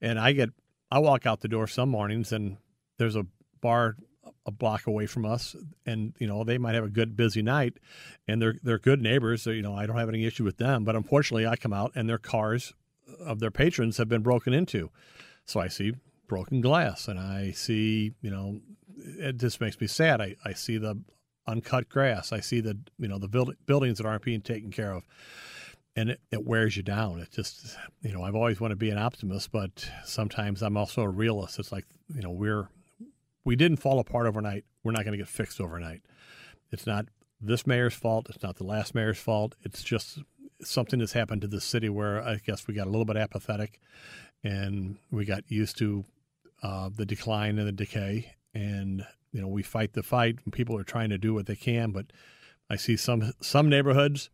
and 0.00 0.18
I 0.18 0.32
get, 0.32 0.50
I 0.90 0.98
walk 0.98 1.26
out 1.26 1.40
the 1.40 1.48
door 1.48 1.66
some 1.66 1.88
mornings 1.88 2.32
and 2.32 2.58
there's 2.98 3.16
a 3.16 3.26
bar 3.60 3.96
a 4.46 4.50
block 4.50 4.86
away 4.86 5.06
from 5.06 5.24
us, 5.24 5.54
and 5.86 6.14
you 6.18 6.26
know 6.26 6.44
they 6.44 6.58
might 6.58 6.74
have 6.74 6.84
a 6.84 6.90
good 6.90 7.16
busy 7.16 7.42
night, 7.42 7.78
and 8.26 8.42
they're 8.42 8.56
they're 8.62 8.78
good 8.78 9.00
neighbors. 9.00 9.42
So, 9.42 9.50
you 9.50 9.62
know 9.62 9.74
I 9.74 9.86
don't 9.86 9.98
have 9.98 10.08
any 10.08 10.24
issue 10.24 10.44
with 10.44 10.58
them, 10.58 10.84
but 10.84 10.96
unfortunately 10.96 11.46
I 11.46 11.56
come 11.56 11.72
out 11.72 11.92
and 11.94 12.08
their 12.08 12.18
cars 12.18 12.74
of 13.20 13.40
their 13.40 13.50
patrons 13.50 13.98
have 13.98 14.08
been 14.08 14.22
broken 14.22 14.52
into, 14.52 14.90
so 15.44 15.60
I 15.60 15.68
see 15.68 15.92
broken 16.32 16.62
glass, 16.62 17.08
and 17.08 17.20
I 17.20 17.50
see 17.50 18.12
you 18.22 18.30
know 18.30 18.60
it 18.96 19.36
just 19.36 19.60
makes 19.60 19.78
me 19.78 19.86
sad. 19.86 20.22
I, 20.22 20.34
I 20.46 20.54
see 20.54 20.78
the 20.78 20.98
uncut 21.46 21.90
grass. 21.90 22.32
I 22.32 22.40
see 22.40 22.60
the 22.60 22.78
you 22.98 23.06
know 23.06 23.18
the 23.18 23.28
build, 23.28 23.54
buildings 23.66 23.98
that 23.98 24.06
aren't 24.06 24.22
being 24.22 24.40
taken 24.40 24.70
care 24.70 24.92
of, 24.92 25.02
and 25.94 26.08
it, 26.08 26.20
it 26.30 26.46
wears 26.46 26.74
you 26.74 26.82
down. 26.82 27.18
It 27.18 27.30
just 27.32 27.76
you 28.00 28.14
know 28.14 28.22
I've 28.22 28.34
always 28.34 28.62
wanted 28.62 28.76
to 28.76 28.78
be 28.78 28.88
an 28.88 28.96
optimist, 28.96 29.52
but 29.52 29.86
sometimes 30.06 30.62
I'm 30.62 30.78
also 30.78 31.02
a 31.02 31.08
realist. 31.08 31.58
It's 31.58 31.70
like 31.70 31.84
you 32.14 32.22
know 32.22 32.30
we're 32.30 32.70
we 33.44 33.54
didn't 33.54 33.76
fall 33.76 33.98
apart 33.98 34.26
overnight. 34.26 34.64
We're 34.82 34.92
not 34.92 35.04
going 35.04 35.12
to 35.12 35.22
get 35.22 35.28
fixed 35.28 35.60
overnight. 35.60 36.00
It's 36.70 36.86
not 36.86 37.06
this 37.42 37.66
mayor's 37.66 37.94
fault. 37.94 38.30
It's 38.30 38.42
not 38.42 38.56
the 38.56 38.64
last 38.64 38.94
mayor's 38.94 39.18
fault. 39.18 39.54
It's 39.64 39.82
just 39.82 40.20
something 40.62 40.98
that's 40.98 41.12
happened 41.12 41.42
to 41.42 41.48
the 41.48 41.60
city 41.60 41.90
where 41.90 42.22
I 42.22 42.36
guess 42.36 42.66
we 42.66 42.72
got 42.72 42.86
a 42.86 42.90
little 42.90 43.04
bit 43.04 43.18
apathetic, 43.18 43.80
and 44.42 44.96
we 45.10 45.26
got 45.26 45.42
used 45.50 45.76
to 45.78 46.06
uh, 46.62 46.88
the 46.94 47.06
decline 47.06 47.58
and 47.58 47.66
the 47.66 47.72
decay, 47.72 48.34
and 48.54 49.04
you 49.32 49.40
know 49.40 49.48
we 49.48 49.62
fight 49.62 49.92
the 49.94 50.02
fight 50.02 50.38
and 50.44 50.52
people 50.52 50.76
are 50.76 50.84
trying 50.84 51.10
to 51.10 51.18
do 51.18 51.32
what 51.32 51.46
they 51.46 51.56
can 51.56 51.90
but 51.90 52.12
i 52.68 52.76
see 52.76 52.98
some 52.98 53.32
some 53.40 53.66
neighborhoods 53.66 54.28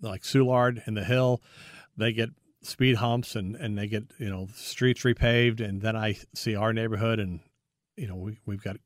like 0.00 0.22
soulard 0.22 0.84
and 0.86 0.96
the 0.96 1.04
hill 1.04 1.40
they 1.96 2.12
get 2.12 2.30
speed 2.62 2.96
humps 2.96 3.36
and 3.36 3.56
and 3.56 3.76
they 3.76 3.86
get 3.86 4.04
you 4.18 4.30
know 4.30 4.48
streets 4.54 5.02
repaved. 5.02 5.60
And 5.60 5.82
then 5.82 5.96
i 5.96 6.16
see 6.34 6.54
our 6.54 6.72
neighborhood 6.72 7.18
and 7.18 7.40
you 7.96 8.06
know 8.06 8.16
we, 8.16 8.38
we've 8.46 8.62
got 8.62 8.76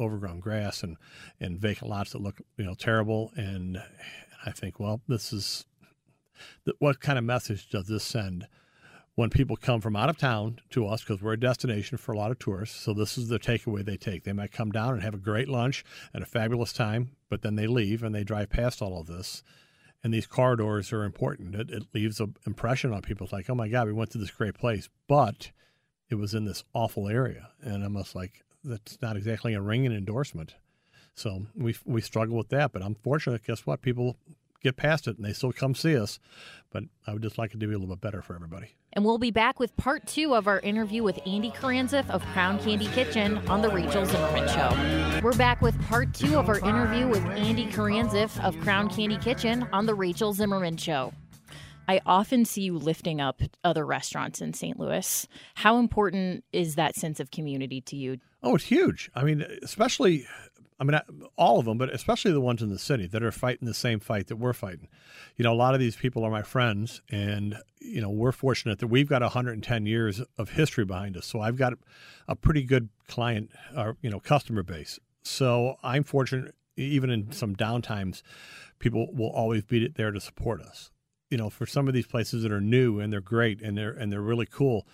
overgrown 0.00 0.40
grass 0.40 0.82
and 0.82 0.96
and 1.40 1.58
vacant 1.58 1.90
lots 1.90 2.12
that 2.12 2.22
look 2.22 2.40
you 2.56 2.64
know 2.64 2.74
terrible. 2.74 3.32
And 3.36 3.82
i 4.46 4.50
think 4.50 4.80
well 4.80 5.02
this 5.08 5.32
is 5.32 5.66
what 6.78 7.00
kind 7.00 7.18
of 7.18 7.24
message 7.24 7.68
does 7.68 7.86
this 7.86 8.04
send 8.04 8.46
when 9.14 9.30
people 9.30 9.56
come 9.56 9.80
from 9.80 9.94
out 9.94 10.08
of 10.08 10.16
town 10.16 10.58
to 10.70 10.86
us 10.86 11.02
because 11.02 11.20
we're 11.20 11.34
a 11.34 11.40
destination 11.40 11.98
for 11.98 12.12
a 12.12 12.16
lot 12.16 12.30
of 12.30 12.38
tourists. 12.38 12.80
So 12.80 12.94
this 12.94 13.18
is 13.18 13.28
the 13.28 13.38
takeaway 13.38 13.84
they 13.84 13.96
take. 13.96 14.24
They 14.24 14.32
might 14.32 14.52
come 14.52 14.70
down 14.70 14.94
and 14.94 15.02
have 15.02 15.14
a 15.14 15.18
great 15.18 15.48
lunch 15.48 15.84
and 16.14 16.22
a 16.22 16.26
fabulous 16.26 16.72
time, 16.72 17.10
but 17.28 17.42
then 17.42 17.56
they 17.56 17.66
leave 17.66 18.02
and 18.02 18.14
they 18.14 18.24
drive 18.24 18.50
past 18.50 18.80
all 18.80 18.98
of 18.98 19.06
this. 19.06 19.42
And 20.02 20.12
these 20.12 20.26
corridors 20.26 20.92
are 20.92 21.04
important. 21.04 21.54
It, 21.54 21.70
it 21.70 21.82
leaves 21.94 22.20
an 22.20 22.34
impression 22.46 22.92
on 22.92 23.02
people. 23.02 23.24
It's 23.24 23.32
like, 23.32 23.48
oh 23.50 23.54
my 23.54 23.68
God, 23.68 23.86
we 23.86 23.92
went 23.92 24.10
to 24.12 24.18
this 24.18 24.30
great 24.30 24.54
place, 24.54 24.88
but 25.06 25.52
it 26.08 26.16
was 26.16 26.34
in 26.34 26.44
this 26.44 26.64
awful 26.74 27.08
area. 27.08 27.50
And 27.60 27.84
I'm 27.84 27.96
just 27.96 28.14
like, 28.14 28.42
that's 28.64 29.00
not 29.00 29.16
exactly 29.16 29.54
a 29.54 29.60
ringing 29.60 29.92
endorsement. 29.92 30.54
So 31.14 31.46
we 31.54 31.76
we 31.84 32.00
struggle 32.00 32.36
with 32.36 32.48
that. 32.48 32.72
But 32.72 32.82
I'm 32.82 32.94
fortunate. 32.94 33.44
Guess 33.44 33.66
what? 33.66 33.82
People 33.82 34.16
get 34.62 34.76
past 34.76 35.06
it 35.06 35.16
and 35.16 35.24
they 35.24 35.32
still 35.32 35.52
come 35.52 35.74
see 35.74 35.96
us. 35.96 36.18
But 36.70 36.84
I 37.06 37.12
would 37.12 37.22
just 37.22 37.36
like 37.36 37.54
it 37.54 37.60
to 37.60 37.66
be 37.66 37.74
a 37.74 37.78
little 37.78 37.94
bit 37.94 38.00
better 38.00 38.22
for 38.22 38.34
everybody. 38.34 38.68
And 38.94 39.04
we'll 39.04 39.18
be 39.18 39.30
back 39.30 39.60
with 39.60 39.76
part 39.76 40.06
two 40.06 40.34
of 40.34 40.46
our 40.46 40.60
interview 40.60 41.02
with 41.02 41.18
Andy 41.26 41.50
Karandzieff 41.50 42.08
of 42.10 42.22
Crown 42.26 42.58
Candy 42.58 42.86
Kitchen 42.88 43.38
on 43.48 43.62
The 43.62 43.68
Rachel 43.68 44.04
Zimmerman 44.06 44.48
Show. 44.48 45.20
We're 45.22 45.36
back 45.36 45.60
with 45.60 45.80
part 45.86 46.14
two 46.14 46.38
of 46.38 46.48
our 46.48 46.58
interview 46.60 47.06
with 47.06 47.24
Andy 47.26 47.66
Karandzieff 47.66 48.42
of 48.42 48.58
Crown 48.60 48.88
Candy 48.88 49.18
Kitchen 49.18 49.66
on 49.72 49.86
The 49.86 49.94
Rachel 49.94 50.32
Zimmerman 50.32 50.76
Show. 50.76 51.12
I 51.88 52.00
often 52.06 52.44
see 52.44 52.62
you 52.62 52.78
lifting 52.78 53.20
up 53.20 53.42
other 53.64 53.84
restaurants 53.84 54.40
in 54.40 54.54
St. 54.54 54.78
Louis. 54.78 55.26
How 55.56 55.78
important 55.78 56.44
is 56.52 56.76
that 56.76 56.94
sense 56.94 57.18
of 57.18 57.30
community 57.30 57.80
to 57.82 57.96
you? 57.96 58.18
Oh, 58.42 58.54
it's 58.54 58.64
huge. 58.64 59.10
I 59.14 59.24
mean, 59.24 59.44
especially 59.62 60.26
I 60.82 60.84
mean, 60.84 61.00
all 61.36 61.60
of 61.60 61.64
them, 61.64 61.78
but 61.78 61.94
especially 61.94 62.32
the 62.32 62.40
ones 62.40 62.60
in 62.60 62.68
the 62.68 62.78
city 62.78 63.06
that 63.06 63.22
are 63.22 63.30
fighting 63.30 63.68
the 63.68 63.74
same 63.74 64.00
fight 64.00 64.26
that 64.26 64.34
we're 64.34 64.52
fighting. 64.52 64.88
You 65.36 65.44
know, 65.44 65.52
a 65.52 65.54
lot 65.54 65.74
of 65.74 65.80
these 65.80 65.94
people 65.94 66.24
are 66.24 66.30
my 66.30 66.42
friends, 66.42 67.00
and 67.08 67.56
you 67.80 68.00
know, 68.00 68.10
we're 68.10 68.32
fortunate 68.32 68.80
that 68.80 68.88
we've 68.88 69.08
got 69.08 69.22
110 69.22 69.86
years 69.86 70.20
of 70.36 70.50
history 70.50 70.84
behind 70.84 71.16
us. 71.16 71.24
So 71.24 71.40
I've 71.40 71.56
got 71.56 71.74
a 72.26 72.34
pretty 72.34 72.64
good 72.64 72.88
client, 73.06 73.50
or 73.76 73.96
you 74.02 74.10
know, 74.10 74.18
customer 74.18 74.64
base. 74.64 74.98
So 75.22 75.76
I'm 75.84 76.02
fortunate, 76.02 76.56
even 76.76 77.10
in 77.10 77.30
some 77.30 77.54
downtimes, 77.54 78.22
people 78.80 79.06
will 79.12 79.30
always 79.30 79.62
be 79.62 79.86
there 79.86 80.10
to 80.10 80.20
support 80.20 80.60
us. 80.60 80.90
You 81.30 81.38
know, 81.38 81.48
for 81.48 81.64
some 81.64 81.86
of 81.86 81.94
these 81.94 82.08
places 82.08 82.42
that 82.42 82.50
are 82.50 82.60
new 82.60 82.98
and 82.98 83.12
they're 83.12 83.20
great 83.20 83.62
and 83.62 83.78
they're 83.78 83.92
and 83.92 84.10
they're 84.10 84.20
really 84.20 84.46
cool, 84.46 84.84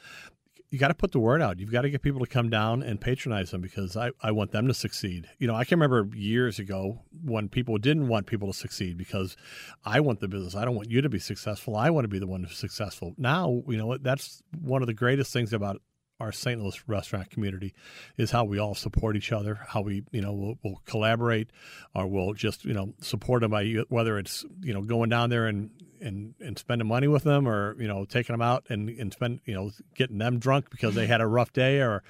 you 0.70 0.78
got 0.78 0.88
to 0.88 0.94
put 0.94 1.12
the 1.12 1.18
word 1.18 1.40
out. 1.40 1.59
You've 1.59 1.72
got 1.72 1.83
to 1.83 1.90
get 1.90 2.02
people 2.02 2.20
to 2.20 2.26
come 2.26 2.50
down 2.50 2.83
and 2.83 3.00
patronize 3.00 3.50
them 3.50 3.62
because 3.62 3.96
I, 3.96 4.11
I 4.22 4.33
want 4.33 4.52
them 4.52 4.68
to 4.68 4.74
succeed. 4.74 5.26
You 5.38 5.46
know, 5.46 5.54
I 5.54 5.64
can 5.64 5.81
remember 5.81 6.14
years 6.14 6.59
ago 6.59 7.00
when 7.24 7.48
people 7.48 7.78
didn't 7.78 8.09
want 8.09 8.26
people 8.26 8.52
to 8.52 8.59
succeed 8.59 8.98
because 8.98 9.37
I 9.85 10.00
want 10.00 10.20
the 10.20 10.28
business. 10.28 10.54
I 10.54 10.64
don't 10.64 10.74
want 10.74 10.90
you 10.90 11.00
to 11.00 11.09
be 11.09 11.18
successful. 11.18 11.76
I 11.76 11.88
want 11.90 12.04
to 12.04 12.09
be 12.09 12.18
the 12.18 12.26
one 12.26 12.44
who's 12.44 12.59
successful. 12.59 13.14
Now, 13.16 13.62
you 13.66 13.78
know, 13.78 13.96
that's 13.96 14.42
one 14.61 14.83
of 14.83 14.87
the 14.87 14.94
greatest 14.94 15.33
things 15.33 15.54
about 15.54 15.81
our 16.20 16.33
St. 16.33 16.61
Louis 16.61 16.83
restaurant 16.87 17.31
community 17.31 17.74
is 18.16 18.31
how 18.31 18.44
we 18.44 18.59
all 18.59 18.74
support 18.74 19.16
each 19.16 19.33
other, 19.33 19.61
how 19.68 19.83
we, 19.83 20.02
you 20.11 20.20
know, 20.20 20.33
we'll, 20.33 20.59
we'll, 20.64 20.83
collaborate 20.85 21.48
or 21.94 22.09
we'll 22.09 22.35
just, 22.35 22.64
you 22.64 22.74
know, 22.74 22.92
support 23.00 23.42
them 23.42 23.52
by 23.52 23.64
whether 23.88 24.18
it's, 24.18 24.44
you 24.61 24.74
know, 24.74 24.83
going 24.83 25.09
down 25.09 25.31
there 25.31 25.46
and, 25.46 25.70
and, 26.00 26.34
and 26.40 26.58
spending 26.58 26.88
money 26.88 27.08
with 27.08 27.24
them 27.24 27.48
or, 27.48 27.74
you 27.80 27.88
know, 27.88 28.04
taking 28.04 28.34
them 28.34 28.42
out 28.42 28.64
and, 28.68 28.88
and 28.88 29.12
spend, 29.12 29.40
you 29.44 29.54
know, 29.54 29.70
getting 29.94 30.18
them 30.18 30.38
drunk 30.38 30.70
because 30.70 30.94
they 30.94 31.06
had 31.06 31.20
a 31.20 31.26
rough 31.26 31.52
day 31.52 31.80
or, 31.80 32.02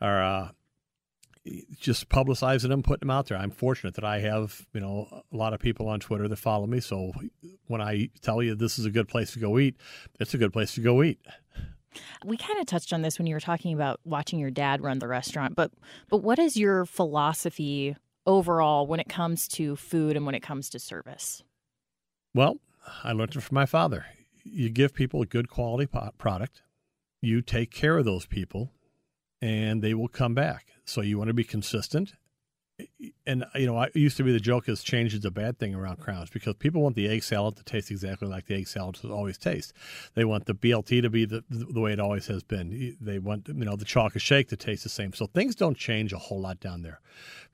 or, 0.00 0.22
uh, 0.22 0.48
just 1.76 2.08
publicizing 2.08 2.68
them, 2.68 2.82
putting 2.82 3.08
them 3.08 3.10
out 3.10 3.26
there. 3.26 3.36
I'm 3.36 3.50
fortunate 3.50 3.94
that 3.94 4.04
I 4.04 4.20
have, 4.20 4.66
you 4.72 4.80
know, 4.80 5.22
a 5.32 5.36
lot 5.36 5.52
of 5.52 5.60
people 5.60 5.88
on 5.88 5.98
Twitter 5.98 6.28
that 6.28 6.36
follow 6.36 6.66
me. 6.66 6.80
So 6.80 7.12
when 7.66 7.80
I 7.80 8.10
tell 8.20 8.42
you 8.42 8.54
this 8.54 8.78
is 8.78 8.84
a 8.84 8.90
good 8.90 9.08
place 9.08 9.32
to 9.32 9.40
go 9.40 9.58
eat, 9.58 9.76
it's 10.20 10.34
a 10.34 10.38
good 10.38 10.52
place 10.52 10.74
to 10.76 10.80
go 10.80 11.02
eat. 11.02 11.18
We 12.24 12.36
kind 12.36 12.60
of 12.60 12.66
touched 12.66 12.92
on 12.92 13.02
this 13.02 13.18
when 13.18 13.26
you 13.26 13.34
were 13.34 13.40
talking 13.40 13.74
about 13.74 14.00
watching 14.04 14.38
your 14.38 14.50
dad 14.50 14.80
run 14.80 14.98
the 14.98 15.08
restaurant, 15.08 15.56
but 15.56 15.72
but 16.08 16.18
what 16.18 16.38
is 16.38 16.56
your 16.56 16.86
philosophy 16.86 17.96
overall 18.24 18.86
when 18.86 19.00
it 19.00 19.08
comes 19.08 19.48
to 19.48 19.76
food 19.76 20.16
and 20.16 20.24
when 20.24 20.34
it 20.34 20.42
comes 20.42 20.70
to 20.70 20.78
service? 20.78 21.42
Well, 22.34 22.56
I 23.04 23.12
learned 23.12 23.36
it 23.36 23.40
from 23.40 23.54
my 23.54 23.66
father. 23.66 24.06
You 24.44 24.70
give 24.70 24.94
people 24.94 25.22
a 25.22 25.26
good 25.26 25.48
quality 25.48 25.86
product, 26.18 26.62
you 27.20 27.42
take 27.42 27.70
care 27.70 27.98
of 27.98 28.04
those 28.04 28.26
people, 28.26 28.72
and 29.40 29.82
they 29.82 29.94
will 29.94 30.08
come 30.08 30.34
back. 30.34 30.66
So 30.84 31.00
you 31.00 31.18
want 31.18 31.28
to 31.28 31.34
be 31.34 31.44
consistent 31.44 32.14
and 33.26 33.44
you 33.54 33.66
know, 33.66 33.76
I 33.76 33.88
used 33.94 34.16
to 34.16 34.22
be 34.22 34.32
the 34.32 34.40
joke 34.40 34.68
is 34.68 34.82
change 34.82 35.14
is 35.14 35.24
a 35.24 35.30
bad 35.30 35.58
thing 35.58 35.74
around 35.74 35.98
crowns 35.98 36.30
because 36.30 36.54
people 36.56 36.82
want 36.82 36.96
the 36.96 37.08
egg 37.08 37.22
salad 37.22 37.56
to 37.56 37.64
taste 37.64 37.90
exactly 37.90 38.28
like 38.28 38.46
the 38.46 38.54
egg 38.54 38.68
salad 38.68 38.98
always 39.04 39.38
tastes. 39.38 39.72
They 40.14 40.24
want 40.24 40.46
the 40.46 40.54
BLT 40.54 41.02
to 41.02 41.10
be 41.10 41.24
the 41.24 41.44
the 41.48 41.80
way 41.80 41.92
it 41.92 42.00
always 42.00 42.26
has 42.26 42.42
been. 42.42 42.96
They 43.00 43.18
want 43.18 43.48
you 43.48 43.64
know 43.64 43.76
the 43.76 43.84
chocolate 43.84 44.22
shake 44.22 44.48
to 44.48 44.56
taste 44.56 44.82
the 44.82 44.88
same. 44.88 45.12
So 45.12 45.26
things 45.26 45.54
don't 45.54 45.76
change 45.76 46.12
a 46.12 46.18
whole 46.18 46.40
lot 46.40 46.60
down 46.60 46.82
there. 46.82 47.00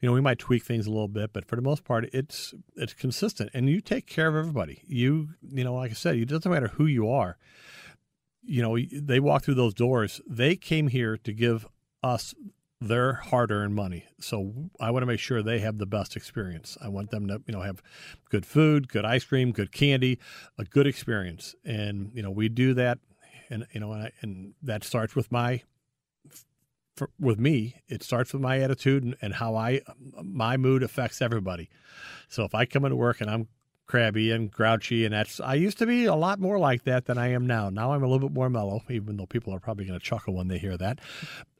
You 0.01 0.09
know, 0.09 0.13
we 0.13 0.21
might 0.21 0.39
tweak 0.39 0.65
things 0.65 0.87
a 0.87 0.91
little 0.91 1.09
bit, 1.09 1.33
but 1.33 1.45
for 1.45 1.57
the 1.57 1.63
most 1.63 1.85
part, 1.85 2.09
it's 2.13 2.55
it's 2.77 2.95
consistent. 2.95 3.51
And 3.55 3.69
you 3.69 3.81
take 3.81 4.07
care 4.07 4.29
of 4.29 4.37
everybody. 4.37 4.83
You 4.87 5.31
you 5.43 5.65
know, 5.65 5.75
like 5.75 5.91
I 5.91 5.95
said, 5.95 6.17
it 6.17 6.29
doesn't 6.29 6.51
matter 6.51 6.69
who 6.69 6.87
you 6.87 7.09
are. 7.11 7.37
You 8.43 8.63
know, 8.63 8.79
they 8.79 9.21
walk 9.21 9.43
through 9.43 9.55
those 9.55 9.75
doors. 9.75 10.21
They 10.27 10.57
came 10.57 10.89
here 10.89 11.17
to 11.19 11.33
give 11.33 11.67
us 12.03 12.35
their 12.81 13.15
hard-earned 13.15 13.75
money. 13.75 14.05
So 14.21 14.53
I 14.81 14.91
want 14.91 15.03
to 15.03 15.07
make 15.07 15.19
sure 15.19 15.43
they 15.43 15.59
have 15.59 15.79
the 15.79 15.87
best 15.87 16.17
experience. 16.17 16.79
I 16.81 16.89
want 16.89 17.11
them 17.11 17.27
to, 17.27 17.43
you 17.47 17.53
know, 17.53 17.63
have 17.63 17.83
good 18.31 18.47
food, 18.47 18.89
good 18.89 19.05
ice 19.05 19.25
cream, 19.25 19.51
good 19.53 19.73
candy, 19.73 20.19
a 20.59 20.65
good 20.65 20.87
experience. 20.87 21.57
And 21.65 22.13
you 22.15 22.23
know, 22.23 22.31
we 22.31 22.49
do 22.49 22.75
that, 22.75 22.99
and 23.51 23.67
you 23.73 23.81
know, 23.81 23.93
and, 23.93 24.05
I, 24.05 24.13
and 24.21 24.55
that 24.63 24.85
starts 24.85 25.17
with 25.17 25.33
my, 25.33 25.63
for, 26.95 27.11
with 27.19 27.41
me. 27.41 27.83
It 27.89 28.03
starts 28.03 28.33
with 28.33 28.43
my 28.43 28.61
attitude 28.61 29.03
and, 29.03 29.17
and 29.21 29.35
how 29.35 29.57
I, 29.57 29.81
my 30.23 30.57
mood 30.57 30.83
affects 30.85 31.21
everybody. 31.21 31.71
So 32.29 32.45
if 32.45 32.55
I 32.55 32.65
come 32.65 32.85
into 32.85 32.97
work 32.97 33.21
and 33.21 33.29
I'm 33.29 33.49
crabby 33.89 34.31
and 34.31 34.51
grouchy 34.51 35.07
and 35.07 35.15
that's 35.15 35.41
I 35.41 35.55
used 35.55 35.79
to 35.79 35.87
be 35.87 36.05
a 36.05 36.15
lot 36.15 36.39
more 36.39 36.59
like 36.59 36.85
that 36.85 37.07
than 37.07 37.17
I 37.17 37.29
am 37.29 37.47
now. 37.47 37.71
Now 37.71 37.93
I'm 37.93 38.03
a 38.03 38.07
little 38.07 38.29
bit 38.29 38.35
more 38.35 38.51
mellow, 38.51 38.83
even 38.91 39.17
though 39.17 39.25
people 39.25 39.55
are 39.55 39.59
probably 39.59 39.87
going 39.87 39.99
to 39.99 40.05
chuckle 40.05 40.35
when 40.35 40.49
they 40.49 40.59
hear 40.59 40.77
that. 40.77 41.01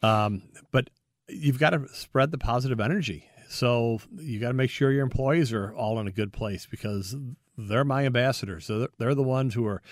Um, 0.03 0.43
but 0.71 0.91
you've 1.29 1.59
got 1.59 1.71
to 1.71 1.89
spread 1.89 2.31
the 2.31 2.39
positive 2.39 2.81
energy. 2.81 3.29
So 3.49 4.01
you 4.17 4.41
got 4.41 4.49
to 4.49 4.55
make 4.55 4.71
sure 4.71 4.93
your 4.93 5.03
employees 5.03 5.53
are 5.53 5.75
all 5.75 5.99
in 6.01 6.07
a 6.07 6.13
good 6.13 6.33
place 6.33 6.67
because 6.67 7.17
they're 7.57 7.85
my 7.85 8.05
ambassadors. 8.05 8.67
So 8.67 8.89
they're 8.99 9.15
the 9.15 9.23
ones 9.23 9.55
who 9.55 9.67
are 9.67 9.83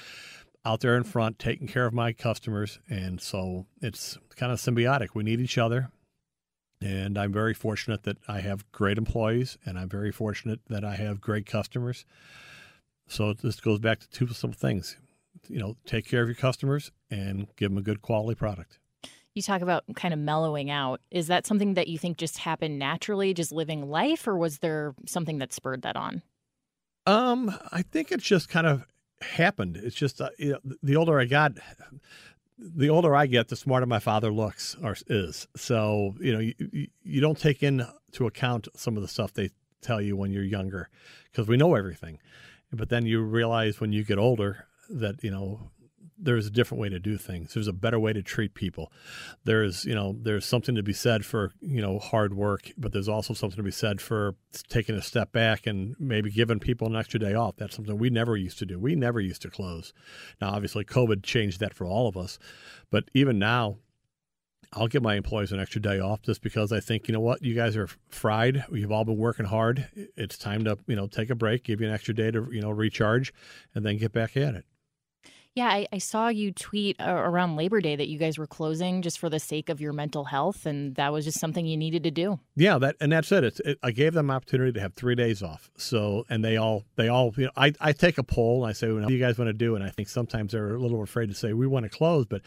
out 0.65 0.81
there 0.81 0.97
in 0.97 1.05
front 1.05 1.39
taking 1.39 1.67
care 1.67 1.87
of 1.87 1.95
my 1.95 2.13
customers. 2.13 2.81
And 2.89 3.21
so 3.21 3.67
it's 3.81 4.19
kind 4.37 4.53
of 4.53 4.59
symbiotic. 4.59 5.09
We 5.15 5.25
need 5.25 5.41
each 5.41 5.59
other. 5.59 5.91
And 6.83 7.17
I'm 7.17 7.33
very 7.33 7.55
fortunate 7.55 8.03
that 8.03 8.19
I 8.29 8.41
have 8.41 8.71
great 8.71 8.99
employees 8.99 9.57
and 9.65 9.79
I'm 9.79 9.89
very 9.89 10.13
fortunate 10.13 10.61
that 10.69 10.85
I 10.85 10.97
have 10.97 11.23
great 11.23 11.47
customers. 11.47 12.05
So 13.09 13.33
this 13.33 13.61
goes 13.61 13.79
back 13.79 14.01
to 14.01 14.11
two 14.11 14.27
simple 14.29 14.59
things. 14.59 14.99
You 15.49 15.59
know, 15.59 15.77
take 15.87 16.07
care 16.07 16.23
of 16.23 16.29
your 16.29 16.35
customers 16.35 16.91
and 17.11 17.47
give 17.57 17.71
them 17.71 17.79
a 17.79 17.83
good 17.83 18.03
quality 18.03 18.35
product 18.35 18.79
You 19.37 19.43
talk 19.43 19.61
about 19.61 19.85
kind 19.97 20.15
of 20.15 20.19
mellowing 20.19 20.71
out. 20.71 21.03
Is 21.11 21.27
that 21.27 21.47
something 21.47 21.75
that 21.75 21.89
you 21.89 21.99
think 21.99 22.17
just 22.17 22.39
happened 22.39 22.79
naturally, 22.79 23.35
just 23.35 23.53
living 23.53 23.91
life, 23.91 24.27
or 24.27 24.35
was 24.35 24.61
there 24.61 24.95
something 25.05 25.37
that 25.41 25.53
spurred 25.53 25.83
that 25.83 25.95
on? 25.95 26.23
Um, 27.05 27.55
I 27.71 27.83
think 27.83 28.11
it's 28.11 28.25
just 28.25 28.49
kind 28.49 28.67
of 28.67 28.87
happened. 29.21 29.77
It's 29.77 29.95
just 29.95 30.23
uh, 30.23 30.31
you 30.39 30.53
know, 30.53 30.77
the 30.83 30.97
older 30.97 31.21
I 31.21 31.27
got, 31.27 31.53
the 32.59 32.89
older 32.89 33.15
I 33.15 33.27
get, 33.27 33.49
the 33.49 33.57
smarter 33.57 33.85
my 33.85 33.99
father 33.99 34.33
looks 34.33 34.75
or 34.83 34.97
is. 35.07 35.47
So 35.55 36.15
you 36.19 36.33
know, 36.33 36.41
you, 36.41 36.87
you 37.03 37.21
don't 37.21 37.39
take 37.39 37.63
into 37.63 37.93
account 38.21 38.69
some 38.75 38.97
of 38.97 39.03
the 39.03 39.09
stuff 39.09 39.35
they 39.35 39.51
tell 39.83 40.01
you 40.01 40.17
when 40.17 40.33
you're 40.33 40.45
younger 40.45 40.89
because 41.31 41.47
we 41.47 41.59
know 41.59 41.75
everything, 41.75 42.21
but 42.73 42.89
then 42.89 43.05
you 43.05 43.21
realize 43.21 43.81
when 43.81 43.93
you 43.93 44.03
get 44.03 44.17
older 44.17 44.65
that 44.89 45.23
you 45.23 45.31
know 45.31 45.73
there's 46.19 46.47
a 46.47 46.51
different 46.51 46.81
way 46.81 46.89
to 46.89 46.99
do 46.99 47.17
things. 47.17 47.55
There's 47.55 47.69
a 47.69 47.73
better 47.73 47.99
way 47.99 48.13
to 48.13 48.23
treat 48.23 48.55
people. 48.55 48.91
There's, 49.45 49.85
you 49.85 49.95
know, 49.95 50.17
there's 50.19 50.47
something 50.47 50.75
to 50.75 50.83
be 50.83 50.93
said 50.93 51.25
for, 51.25 51.53
you 51.61 51.83
know, 51.83 51.99
hard 51.99 52.35
work, 52.35 52.73
but 52.77 52.93
there's 52.93 53.09
also 53.09 53.35
something 53.35 53.57
to 53.57 53.63
be 53.63 53.71
said 53.71 54.01
for 54.01 54.35
taking 54.69 54.95
a 54.95 55.03
step 55.03 55.33
back 55.33 55.67
and 55.67 55.95
maybe 55.99 56.31
giving 56.31 56.59
people 56.59 56.87
an 56.87 56.97
extra 56.97 57.21
day 57.21 57.35
off. 57.35 57.57
That's 57.57 57.77
something 57.77 57.99
we 57.99 58.11
never 58.11 58.37
used 58.37 58.59
to 58.61 58.67
do. 58.67 58.79
We 58.79 58.95
never 58.95 59.21
used 59.21 59.43
to 59.43 59.51
close. 59.51 59.93
Now, 60.41 60.51
obviously, 60.51 60.85
COVID 60.85 61.23
changed 61.23 61.61
that 61.61 61.75
for 61.75 61.87
all 61.87 62.09
of 62.09 62.17
us, 62.17 62.39
but 62.91 63.05
even 63.15 63.39
now, 63.39 63.77
I'll 64.73 64.89
give 64.89 65.03
my 65.03 65.15
employees 65.15 65.53
an 65.53 65.61
extra 65.61 65.81
day 65.81 66.01
off 66.01 66.23
just 66.23 66.43
because 66.43 66.73
I 66.73 66.81
think, 66.81 67.07
you 67.07 67.15
know 67.15 67.21
what, 67.21 67.43
you 67.43 67.55
guys 67.55 67.77
are 67.77 67.89
fried. 68.09 68.65
You've 68.73 68.91
all 68.91 69.05
been 69.05 69.17
working 69.17 69.47
hard. 69.47 69.89
It's 70.17 70.37
time 70.37 70.65
to, 70.65 70.77
you 70.87 70.97
know, 70.97 71.07
take 71.07 71.31
a 71.31 71.37
break, 71.37 71.65
give 71.65 71.81
you 71.81 71.87
an 71.87 71.95
extra 71.95 72.13
day 72.13 72.31
to, 72.33 72.49
you 72.51 72.61
know, 72.61 72.71
recharge 72.71 73.33
and 73.75 73.87
then 73.87 73.97
get 73.97 74.13
back 74.13 74.37
at 74.37 74.55
it. 74.55 74.65
Yeah, 75.57 75.69
I, 75.69 75.87
I 75.91 75.97
saw 75.97 76.29
you 76.29 76.53
tweet 76.53 77.01
uh, 77.01 77.11
around 77.11 77.57
Labor 77.57 77.81
Day 77.81 77.97
that 77.97 78.09
you 78.09 78.19
guys 78.19 78.37
were 78.37 78.47
closing 78.47 79.01
just 79.01 79.19
for 79.19 79.31
the 79.31 79.41
sake 79.41 79.71
of 79.71 79.81
your 79.81 79.95
mental 79.95 80.25
health, 80.25 80.67
and 80.67 80.95
that 80.97 81.15
was 81.15 81.25
just 81.25 81.41
something 81.41 81.65
you 81.65 81.79
needed 81.79 82.03
to 82.03 82.11
do. 82.11 82.39
Yeah, 82.57 82.77
that 82.77 82.97
and 83.01 83.11
that's 83.11 83.33
it. 83.33 83.43
It's, 83.43 83.61
it 83.61 83.79
I 83.83 83.91
gave 83.91 84.13
them 84.13 84.31
opportunity 84.31 84.73
to 84.73 84.81
have 84.81 84.93
three 84.93 85.15
days 85.15 85.43
off. 85.43 85.71
So, 85.79 86.27
and 86.29 86.45
they 86.45 86.59
all 86.59 86.85
they 86.97 87.09
all 87.09 87.33
you 87.39 87.47
know, 87.47 87.53
I 87.57 87.73
I 87.81 87.93
take 87.93 88.19
a 88.19 88.23
poll 88.23 88.65
and 88.65 88.69
I 88.69 88.75
say, 88.75 88.93
what 88.93 89.09
do 89.09 89.15
you 89.15 89.19
guys 89.19 89.39
want 89.39 89.49
to 89.49 89.55
do? 89.55 89.75
And 89.77 89.83
I 89.83 89.89
think 89.89 90.11
sometimes 90.11 90.53
they're 90.53 90.75
a 90.75 90.79
little 90.79 91.03
afraid 91.03 91.31
to 91.31 91.35
say 91.35 91.55
we 91.55 91.67
want 91.67 91.85
to 91.85 91.89
close, 91.89 92.27
but 92.27 92.43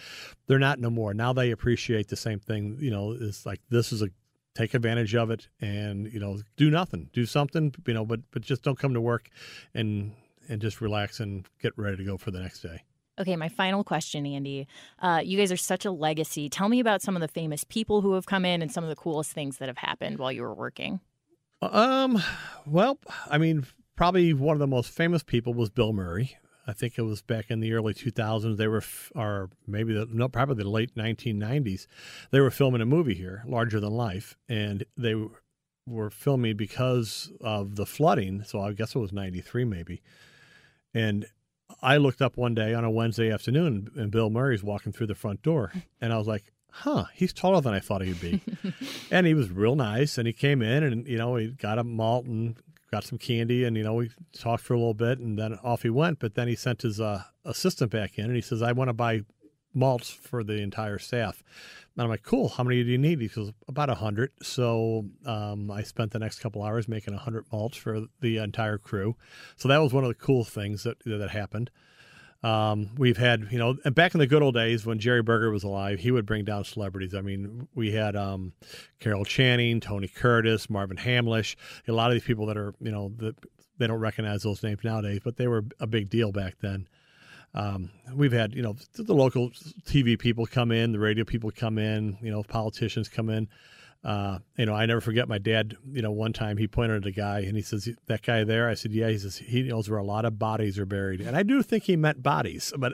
they're 0.45 0.59
not 0.59 0.77
no 0.77 0.91
more. 0.91 1.15
Now 1.15 1.33
they 1.33 1.49
appreciate 1.49 2.09
the 2.09 2.15
same 2.15 2.39
thing. 2.39 2.77
You 2.79 2.91
know, 2.91 3.17
it's 3.19 3.43
like 3.43 3.59
this 3.71 3.91
is 3.91 4.03
a 4.03 4.09
take 4.53 4.75
advantage 4.75 5.15
of 5.15 5.31
it 5.31 5.47
and 5.59 6.13
you 6.13 6.19
know 6.19 6.41
do 6.57 6.69
nothing, 6.69 7.09
do 7.11 7.25
something. 7.25 7.73
You 7.87 7.93
know, 7.95 8.05
but 8.05 8.19
but 8.29 8.43
just 8.43 8.61
don't 8.61 8.77
come 8.77 8.93
to 8.93 9.01
work 9.01 9.29
and 9.73 10.13
and 10.47 10.61
just 10.61 10.79
relax 10.79 11.19
and 11.19 11.47
get 11.59 11.75
ready 11.75 11.97
to 11.97 12.03
go 12.03 12.15
for 12.15 12.29
the 12.29 12.39
next 12.39 12.61
day. 12.61 12.83
Okay, 13.19 13.35
my 13.35 13.49
final 13.49 13.83
question, 13.83 14.25
Andy. 14.25 14.67
Uh, 14.99 15.21
you 15.23 15.37
guys 15.37 15.51
are 15.51 15.57
such 15.57 15.83
a 15.83 15.91
legacy. 15.91 16.47
Tell 16.47 16.69
me 16.69 16.79
about 16.79 17.01
some 17.01 17.15
of 17.17 17.21
the 17.21 17.27
famous 17.27 17.65
people 17.65 18.01
who 18.01 18.13
have 18.13 18.25
come 18.25 18.45
in 18.45 18.61
and 18.61 18.71
some 18.71 18.83
of 18.83 18.89
the 18.89 18.95
coolest 18.95 19.33
things 19.33 19.57
that 19.57 19.67
have 19.67 19.77
happened 19.77 20.19
while 20.19 20.31
you 20.31 20.41
were 20.41 20.53
working. 20.53 21.01
Um, 21.61 22.21
well, 22.65 22.97
I 23.29 23.37
mean, 23.37 23.65
probably 23.97 24.33
one 24.33 24.55
of 24.55 24.59
the 24.59 24.67
most 24.67 24.91
famous 24.91 25.21
people 25.21 25.53
was 25.53 25.69
Bill 25.69 25.91
Murray. 25.91 26.37
I 26.65 26.71
think 26.71 26.97
it 26.97 27.01
was 27.01 27.21
back 27.21 27.49
in 27.49 27.59
the 27.59 27.73
early 27.73 27.93
2000s. 27.93 28.55
They 28.55 28.67
were, 28.67 28.83
or 29.15 29.49
maybe 29.67 29.93
the, 29.93 30.07
no, 30.09 30.29
probably 30.29 30.63
the 30.63 30.69
late 30.69 30.95
1990s. 30.95 31.87
They 32.31 32.39
were 32.39 32.51
filming 32.51 32.79
a 32.79 32.85
movie 32.85 33.15
here, 33.15 33.43
Larger 33.45 33.79
Than 33.79 33.91
Life, 33.91 34.37
and 34.47 34.85
they 34.95 35.15
were 35.85 36.09
filming 36.09 36.55
because 36.55 37.31
of 37.41 37.75
the 37.75 37.85
flooding. 37.85 38.43
So 38.43 38.61
I 38.61 38.71
guess 38.73 38.95
it 38.95 38.99
was 38.99 39.11
93 39.11 39.65
maybe. 39.65 40.01
And 40.93 41.25
I 41.81 41.97
looked 41.97 42.21
up 42.21 42.37
one 42.37 42.53
day 42.53 42.73
on 42.73 42.83
a 42.83 42.91
Wednesday 42.91 43.31
afternoon 43.31 43.91
and 43.95 44.11
Bill 44.11 44.29
Murray's 44.29 44.63
walking 44.63 44.91
through 44.91 45.07
the 45.07 45.15
front 45.15 45.41
door. 45.41 45.71
And 46.01 46.13
I 46.13 46.17
was 46.17 46.27
like, 46.27 46.53
huh, 46.71 47.05
he's 47.13 47.33
taller 47.33 47.59
than 47.59 47.73
I 47.73 47.79
thought 47.79 48.01
he'd 48.01 48.21
be. 48.21 48.41
and 49.11 49.27
he 49.27 49.33
was 49.33 49.51
real 49.51 49.75
nice. 49.75 50.17
And 50.17 50.25
he 50.25 50.31
came 50.31 50.61
in 50.61 50.83
and, 50.83 51.05
you 51.05 51.17
know, 51.17 51.35
he 51.35 51.47
got 51.47 51.77
a 51.77 51.83
malt 51.83 52.25
and 52.25 52.55
got 52.89 53.03
some 53.03 53.17
candy. 53.17 53.65
And, 53.65 53.75
you 53.75 53.83
know, 53.83 53.95
we 53.95 54.11
talked 54.31 54.63
for 54.63 54.75
a 54.75 54.77
little 54.77 54.93
bit 54.93 55.19
and 55.19 55.37
then 55.37 55.59
off 55.61 55.81
he 55.81 55.89
went. 55.89 56.19
But 56.19 56.35
then 56.35 56.47
he 56.47 56.55
sent 56.55 56.83
his 56.83 57.01
uh, 57.01 57.23
assistant 57.43 57.91
back 57.91 58.17
in 58.17 58.25
and 58.25 58.35
he 58.35 58.41
says, 58.41 58.61
I 58.61 58.71
want 58.71 58.87
to 58.87 58.93
buy 58.93 59.23
malts 59.73 60.09
for 60.09 60.41
the 60.41 60.61
entire 60.61 60.99
staff. 60.99 61.43
And 61.99 62.05
I'm 62.05 62.11
like, 62.11 62.23
cool. 62.23 62.47
How 62.47 62.63
many 62.63 62.81
do 62.81 62.89
you 62.89 62.97
need? 62.97 63.19
He 63.19 63.27
says, 63.27 63.51
about 63.67 63.89
a 63.89 63.95
hundred. 63.95 64.31
So 64.41 65.03
um, 65.25 65.69
I 65.69 65.83
spent 65.83 66.11
the 66.11 66.19
next 66.19 66.39
couple 66.39 66.63
hours 66.63 66.87
making 66.87 67.13
a 67.13 67.17
hundred 67.17 67.43
malts 67.51 67.75
for 67.75 68.05
the 68.21 68.37
entire 68.37 68.77
crew. 68.77 69.17
So 69.57 69.67
that 69.67 69.79
was 69.79 69.91
one 69.91 70.05
of 70.05 70.07
the 70.07 70.15
cool 70.15 70.45
things 70.45 70.83
that 70.83 71.03
that 71.03 71.31
happened. 71.31 71.69
Um, 72.41 72.91
we've 72.97 73.17
had, 73.17 73.49
you 73.51 73.57
know, 73.57 73.75
and 73.83 73.93
back 73.93 74.13
in 74.13 74.19
the 74.21 74.27
good 74.27 74.41
old 74.41 74.55
days 74.55 74.85
when 74.85 74.97
Jerry 74.97 75.21
Berger 75.21 75.51
was 75.51 75.65
alive, 75.65 75.99
he 75.99 76.09
would 76.09 76.25
bring 76.25 76.45
down 76.45 76.63
celebrities. 76.63 77.13
I 77.13 77.19
mean, 77.19 77.67
we 77.75 77.91
had 77.91 78.15
um, 78.15 78.53
Carol 79.01 79.25
Channing, 79.25 79.81
Tony 79.81 80.07
Curtis, 80.07 80.69
Marvin 80.69 80.95
Hamlisch, 80.95 81.57
a 81.85 81.91
lot 81.91 82.11
of 82.11 82.13
these 82.13 82.23
people 82.23 82.45
that 82.45 82.55
are, 82.55 82.73
you 82.79 82.93
know, 82.93 83.11
that 83.17 83.35
they 83.77 83.87
don't 83.87 83.99
recognize 83.99 84.43
those 84.43 84.63
names 84.63 84.85
nowadays, 84.85 85.19
but 85.21 85.35
they 85.35 85.49
were 85.49 85.65
a 85.81 85.87
big 85.87 86.09
deal 86.09 86.31
back 86.31 86.55
then. 86.61 86.87
Um, 87.53 87.89
we've 88.13 88.31
had, 88.31 88.53
you 88.53 88.61
know, 88.61 88.75
the 88.93 89.13
local 89.13 89.49
TV 89.85 90.17
people 90.17 90.45
come 90.45 90.71
in, 90.71 90.91
the 90.91 90.99
radio 90.99 91.23
people 91.25 91.51
come 91.51 91.77
in, 91.77 92.17
you 92.21 92.31
know, 92.31 92.43
politicians 92.43 93.09
come 93.09 93.29
in. 93.29 93.47
Uh, 94.03 94.39
you 94.57 94.65
know, 94.65 94.73
I 94.73 94.85
never 94.85 95.01
forget 95.01 95.27
my 95.27 95.39
dad, 95.39 95.75
you 95.91 96.01
know, 96.01 96.11
one 96.11 96.31
time 96.31 96.55
he 96.55 96.67
pointed 96.67 97.03
at 97.03 97.07
a 97.07 97.11
guy 97.11 97.39
and 97.39 97.57
he 97.57 97.61
says, 97.61 97.89
that 98.05 98.21
guy 98.21 98.45
there, 98.45 98.69
I 98.69 98.73
said, 98.73 98.93
yeah, 98.93 99.09
he 99.09 99.17
says, 99.17 99.37
he 99.37 99.63
knows 99.63 99.89
where 99.89 99.99
a 99.99 100.03
lot 100.03 100.23
of 100.23 100.39
bodies 100.39 100.79
are 100.79 100.85
buried. 100.85 101.19
And 101.19 101.35
I 101.35 101.43
do 101.43 101.61
think 101.61 101.83
he 101.83 101.97
meant 101.97 102.23
bodies, 102.23 102.71
but, 102.77 102.93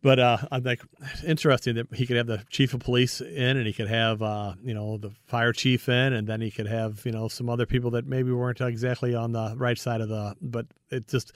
but, 0.00 0.20
uh, 0.20 0.38
I'm 0.52 0.62
like, 0.62 0.82
interesting 1.26 1.74
that 1.74 1.92
he 1.92 2.06
could 2.06 2.16
have 2.18 2.28
the 2.28 2.44
chief 2.50 2.72
of 2.72 2.80
police 2.80 3.20
in 3.20 3.56
and 3.56 3.66
he 3.66 3.72
could 3.72 3.88
have, 3.88 4.22
uh, 4.22 4.54
you 4.62 4.74
know, 4.74 4.96
the 4.96 5.10
fire 5.26 5.52
chief 5.52 5.88
in 5.88 6.12
and 6.12 6.28
then 6.28 6.40
he 6.40 6.52
could 6.52 6.68
have, 6.68 7.04
you 7.04 7.10
know, 7.10 7.26
some 7.26 7.50
other 7.50 7.66
people 7.66 7.90
that 7.92 8.06
maybe 8.06 8.30
weren't 8.30 8.60
exactly 8.60 9.16
on 9.16 9.32
the 9.32 9.54
right 9.56 9.78
side 9.78 10.00
of 10.00 10.08
the, 10.08 10.36
but 10.40 10.66
it 10.90 11.08
just, 11.08 11.32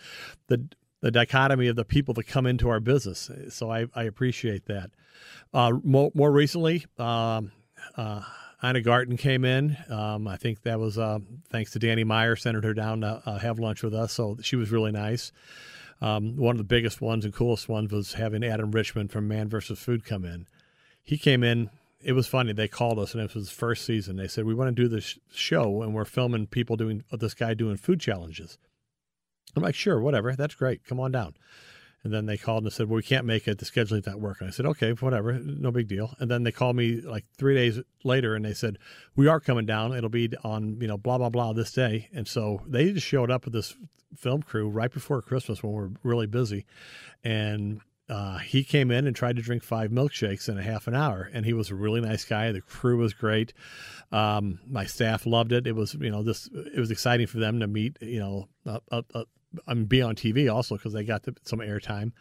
the, 0.46 0.64
the 1.04 1.10
dichotomy 1.10 1.68
of 1.68 1.76
the 1.76 1.84
people 1.84 2.14
that 2.14 2.26
come 2.26 2.46
into 2.46 2.70
our 2.70 2.80
business. 2.80 3.30
So 3.50 3.70
I, 3.70 3.84
I 3.94 4.04
appreciate 4.04 4.64
that. 4.64 4.90
Uh, 5.52 5.72
more, 5.82 6.10
more, 6.14 6.32
recently, 6.32 6.86
um, 6.98 7.52
uh, 7.94 8.22
Ina 8.64 8.80
Garten 8.80 9.18
came 9.18 9.44
in. 9.44 9.76
Um, 9.90 10.26
I 10.26 10.38
think 10.38 10.62
that 10.62 10.80
was 10.80 10.96
uh, 10.96 11.18
thanks 11.50 11.72
to 11.72 11.78
Danny 11.78 12.04
Meyer, 12.04 12.36
sent 12.36 12.64
her 12.64 12.72
down 12.72 13.02
to 13.02 13.22
uh, 13.26 13.38
have 13.38 13.58
lunch 13.58 13.82
with 13.82 13.92
us. 13.92 14.14
So 14.14 14.38
she 14.40 14.56
was 14.56 14.70
really 14.70 14.92
nice. 14.92 15.30
Um, 16.00 16.38
one 16.38 16.54
of 16.54 16.58
the 16.58 16.64
biggest 16.64 17.02
ones 17.02 17.26
and 17.26 17.34
coolest 17.34 17.68
ones 17.68 17.92
was 17.92 18.14
having 18.14 18.42
Adam 18.42 18.70
Richman 18.70 19.08
from 19.08 19.28
Man 19.28 19.50
vs. 19.50 19.78
Food 19.78 20.06
come 20.06 20.24
in. 20.24 20.46
He 21.02 21.18
came 21.18 21.44
in. 21.44 21.68
It 22.00 22.12
was 22.12 22.26
funny. 22.26 22.54
They 22.54 22.66
called 22.66 22.98
us, 22.98 23.12
and 23.12 23.22
it 23.22 23.34
was 23.34 23.48
his 23.48 23.50
first 23.50 23.84
season. 23.84 24.16
They 24.16 24.28
said, 24.28 24.46
"We 24.46 24.54
want 24.54 24.74
to 24.74 24.82
do 24.82 24.88
this 24.88 25.18
show, 25.34 25.82
and 25.82 25.92
we're 25.92 26.06
filming 26.06 26.46
people 26.46 26.76
doing 26.76 27.04
this 27.12 27.34
guy 27.34 27.52
doing 27.52 27.76
food 27.76 28.00
challenges." 28.00 28.56
I'm 29.56 29.62
like, 29.62 29.74
sure, 29.74 30.00
whatever. 30.00 30.34
That's 30.34 30.54
great. 30.54 30.84
Come 30.84 31.00
on 31.00 31.12
down. 31.12 31.34
And 32.02 32.12
then 32.12 32.26
they 32.26 32.36
called 32.36 32.64
and 32.64 32.72
said, 32.72 32.88
well, 32.88 32.96
we 32.96 33.02
can't 33.02 33.24
make 33.24 33.48
it. 33.48 33.58
The 33.58 33.64
scheduling's 33.64 34.06
not 34.06 34.20
working. 34.20 34.46
I 34.46 34.50
said, 34.50 34.66
okay, 34.66 34.92
whatever. 34.92 35.32
No 35.32 35.70
big 35.70 35.88
deal. 35.88 36.14
And 36.18 36.30
then 36.30 36.42
they 36.42 36.52
called 36.52 36.76
me 36.76 37.00
like 37.00 37.24
three 37.38 37.54
days 37.54 37.80
later 38.04 38.34
and 38.34 38.44
they 38.44 38.52
said, 38.52 38.78
we 39.16 39.26
are 39.26 39.40
coming 39.40 39.64
down. 39.64 39.94
It'll 39.96 40.10
be 40.10 40.28
on, 40.44 40.78
you 40.80 40.86
know, 40.86 40.98
blah, 40.98 41.16
blah, 41.16 41.30
blah 41.30 41.54
this 41.54 41.72
day. 41.72 42.10
And 42.12 42.28
so 42.28 42.60
they 42.66 42.92
just 42.92 43.06
showed 43.06 43.30
up 43.30 43.46
with 43.46 43.54
this 43.54 43.74
film 44.14 44.42
crew 44.42 44.68
right 44.68 44.92
before 44.92 45.22
Christmas 45.22 45.62
when 45.62 45.72
we 45.72 45.80
are 45.80 45.90
really 46.02 46.26
busy. 46.26 46.66
And 47.24 47.80
uh, 48.08 48.36
he 48.38 48.64
came 48.64 48.90
in 48.90 49.06
and 49.06 49.16
tried 49.16 49.36
to 49.36 49.42
drink 49.42 49.62
five 49.62 49.90
milkshakes 49.90 50.48
in 50.48 50.58
a 50.58 50.62
half 50.62 50.86
an 50.86 50.94
hour, 50.94 51.30
and 51.32 51.46
he 51.46 51.54
was 51.54 51.70
a 51.70 51.74
really 51.74 52.02
nice 52.02 52.24
guy. 52.24 52.52
The 52.52 52.60
crew 52.60 52.98
was 52.98 53.14
great. 53.14 53.54
Um, 54.12 54.60
my 54.66 54.84
staff 54.84 55.24
loved 55.24 55.52
it. 55.52 55.66
It 55.66 55.74
was, 55.74 55.94
you 55.94 56.10
know, 56.10 56.22
this 56.22 56.48
it 56.52 56.78
was 56.78 56.90
exciting 56.90 57.26
for 57.26 57.38
them 57.38 57.60
to 57.60 57.66
meet, 57.66 57.96
you 58.02 58.20
know, 58.20 58.48
a, 58.66 59.02
a, 59.14 59.24
a 59.66 59.70
I 59.70 59.74
mean, 59.74 59.84
be 59.84 60.02
on 60.02 60.14
TV 60.14 60.52
also 60.52 60.76
because 60.76 60.92
they 60.92 61.04
got 61.04 61.24
the, 61.24 61.34
some 61.44 61.60
airtime. 61.60 62.12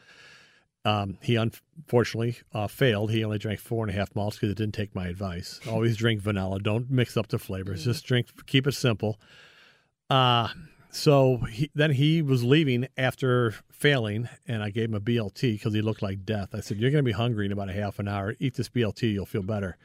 Um, 0.86 1.18
he 1.22 1.38
unfortunately 1.38 2.38
uh, 2.54 2.68
failed. 2.68 3.12
He 3.12 3.24
only 3.24 3.38
drank 3.38 3.60
four 3.60 3.86
and 3.86 3.96
a 3.96 3.98
half 3.98 4.14
malts 4.16 4.36
because 4.36 4.52
it 4.52 4.58
didn't 4.58 4.76
take 4.76 4.94
my 4.94 5.08
advice. 5.08 5.62
Always 5.70 5.96
drink 5.96 6.22
vanilla. 6.22 6.60
Don't 6.60 6.92
mix 6.92 7.16
up 7.16 7.28
the 7.28 7.40
flavors. 7.40 7.82
Mm. 7.82 7.86
Just 7.86 8.06
drink. 8.06 8.28
Keep 8.48 8.68
it 8.68 8.74
simple. 8.74 9.20
Uh, 10.10 10.50
so 10.92 11.38
he, 11.38 11.72
then 11.74 11.92
he 11.92 12.22
was 12.22 12.44
leaving 12.44 12.88
after 12.98 13.56
failing, 13.72 14.28
and 14.46 14.62
I 14.62 14.72
gave 14.72 14.90
him 14.90 14.96
a 14.96 15.00
BLT 15.00 15.54
because 15.54 15.74
he 15.74 15.82
looked 15.82 16.02
like 16.02 16.26
death. 16.26 16.50
I 16.54 16.60
said, 16.60 16.78
"You're 16.78 16.92
going 16.92 17.04
to 17.04 17.10
be 17.10 17.14
hungry 17.14 17.46
in 17.46 17.54
about 17.54 17.70
a 17.70 17.74
half 17.74 17.98
an 18.00 18.10
hour. 18.10 18.36
Eat 18.40 18.56
this 18.56 18.70
BLT. 18.70 19.14
You'll 19.14 19.26
feel 19.26 19.42
better." 19.42 19.78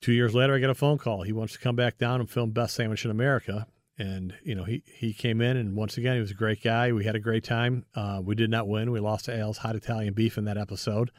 Two 0.00 0.12
years 0.12 0.34
later, 0.34 0.54
I 0.54 0.58
get 0.58 0.70
a 0.70 0.74
phone 0.74 0.98
call. 0.98 1.22
He 1.22 1.32
wants 1.32 1.52
to 1.54 1.58
come 1.58 1.76
back 1.76 1.98
down 1.98 2.20
and 2.20 2.30
film 2.30 2.50
Best 2.50 2.74
Sandwich 2.74 3.04
in 3.04 3.10
America 3.10 3.66
and 3.98 4.34
you 4.42 4.54
know 4.54 4.64
he 4.64 4.82
he 4.86 5.12
came 5.12 5.40
in 5.40 5.56
and 5.56 5.74
once 5.74 5.96
again 5.96 6.14
he 6.14 6.20
was 6.20 6.30
a 6.30 6.34
great 6.34 6.62
guy. 6.62 6.92
We 6.92 7.04
had 7.04 7.16
a 7.16 7.20
great 7.20 7.44
time. 7.44 7.84
Uh, 7.94 8.20
we 8.22 8.34
did 8.34 8.50
not 8.50 8.68
win. 8.68 8.90
We 8.90 9.00
lost 9.00 9.26
to 9.26 9.38
Al's 9.38 9.58
Hot 9.58 9.76
Italian 9.76 10.14
Beef 10.14 10.36
in 10.36 10.44
that 10.44 10.58
episode. 10.58 11.10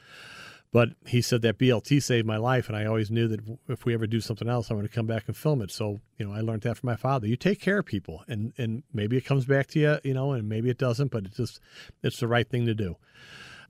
But 0.73 0.89
he 1.05 1.21
said 1.21 1.43
that 1.43 1.57
BLT 1.57 2.03
saved 2.03 2.27
my 2.27 2.35
life, 2.35 2.67
and 2.67 2.77
I 2.77 2.85
always 2.85 3.09
knew 3.09 3.27
that 3.29 3.39
if 3.69 3.85
we 3.85 3.93
ever 3.93 4.05
do 4.05 4.19
something 4.19 4.49
else, 4.49 4.69
I'm 4.69 4.75
going 4.75 4.87
to 4.87 4.93
come 4.93 5.07
back 5.07 5.23
and 5.27 5.35
film 5.35 5.61
it. 5.61 5.71
So, 5.71 6.01
you 6.17 6.27
know, 6.27 6.33
I 6.33 6.41
learned 6.41 6.63
that 6.63 6.77
from 6.77 6.87
my 6.87 6.97
father. 6.97 7.25
You 7.25 7.37
take 7.37 7.61
care 7.61 7.79
of 7.79 7.85
people, 7.85 8.23
and 8.27 8.53
and 8.57 8.83
maybe 8.93 9.15
it 9.15 9.25
comes 9.25 9.45
back 9.45 9.67
to 9.67 9.79
you, 9.79 9.97
you 10.03 10.13
know, 10.13 10.33
and 10.33 10.49
maybe 10.49 10.69
it 10.69 10.77
doesn't, 10.77 11.09
but 11.09 11.25
it 11.25 11.33
just 11.35 11.61
it's 12.03 12.19
the 12.19 12.27
right 12.27 12.47
thing 12.47 12.65
to 12.65 12.73
do. 12.73 12.97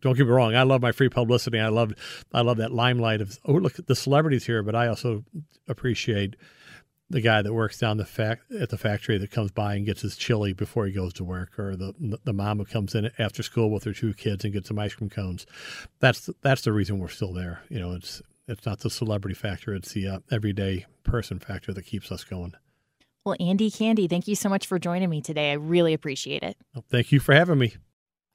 don't 0.01 0.17
get 0.17 0.25
me 0.25 0.31
wrong. 0.31 0.55
I 0.55 0.63
love 0.63 0.81
my 0.81 0.91
free 0.91 1.09
publicity. 1.09 1.59
I 1.59 1.69
love 1.69 1.93
I 2.33 2.41
love 2.41 2.57
that 2.57 2.71
limelight 2.71 3.21
of 3.21 3.37
oh 3.45 3.53
look 3.53 3.75
the 3.75 3.95
celebrities 3.95 4.47
here. 4.47 4.63
But 4.63 4.75
I 4.75 4.87
also 4.87 5.23
appreciate 5.67 6.35
the 7.09 7.21
guy 7.21 7.41
that 7.41 7.53
works 7.53 7.79
down 7.79 7.97
the 7.97 8.05
fact 8.05 8.51
at 8.51 8.69
the 8.69 8.77
factory 8.77 9.17
that 9.17 9.31
comes 9.31 9.51
by 9.51 9.75
and 9.75 9.85
gets 9.85 10.01
his 10.01 10.17
chili 10.17 10.53
before 10.53 10.85
he 10.85 10.91
goes 10.91 11.13
to 11.13 11.23
work, 11.23 11.57
or 11.57 11.75
the 11.75 12.19
the 12.23 12.33
mom 12.33 12.57
who 12.59 12.65
comes 12.65 12.95
in 12.95 13.09
after 13.17 13.43
school 13.43 13.71
with 13.71 13.83
her 13.85 13.93
two 13.93 14.13
kids 14.13 14.43
and 14.43 14.53
gets 14.53 14.67
some 14.67 14.79
ice 14.79 14.93
cream 14.93 15.09
cones. 15.09 15.45
That's 15.99 16.29
that's 16.41 16.63
the 16.63 16.73
reason 16.73 16.99
we're 16.99 17.07
still 17.07 17.33
there. 17.33 17.61
You 17.69 17.79
know, 17.79 17.93
it's 17.93 18.21
it's 18.47 18.65
not 18.65 18.79
the 18.79 18.89
celebrity 18.89 19.35
factor; 19.35 19.73
it's 19.73 19.93
the 19.93 20.07
uh, 20.07 20.19
everyday 20.31 20.85
person 21.03 21.39
factor 21.39 21.73
that 21.73 21.83
keeps 21.83 22.11
us 22.11 22.23
going. 22.23 22.53
Well, 23.25 23.35
Andy 23.39 23.69
Candy, 23.69 24.07
thank 24.07 24.27
you 24.27 24.35
so 24.35 24.47
much 24.47 24.67
for 24.67 24.79
joining 24.79 25.09
me 25.09 25.21
today. 25.21 25.51
I 25.51 25.55
really 25.55 25.93
appreciate 25.93 26.43
it. 26.43 26.55
Well, 26.73 26.85
thank 26.89 27.11
you 27.11 27.19
for 27.19 27.33
having 27.33 27.57
me. 27.57 27.73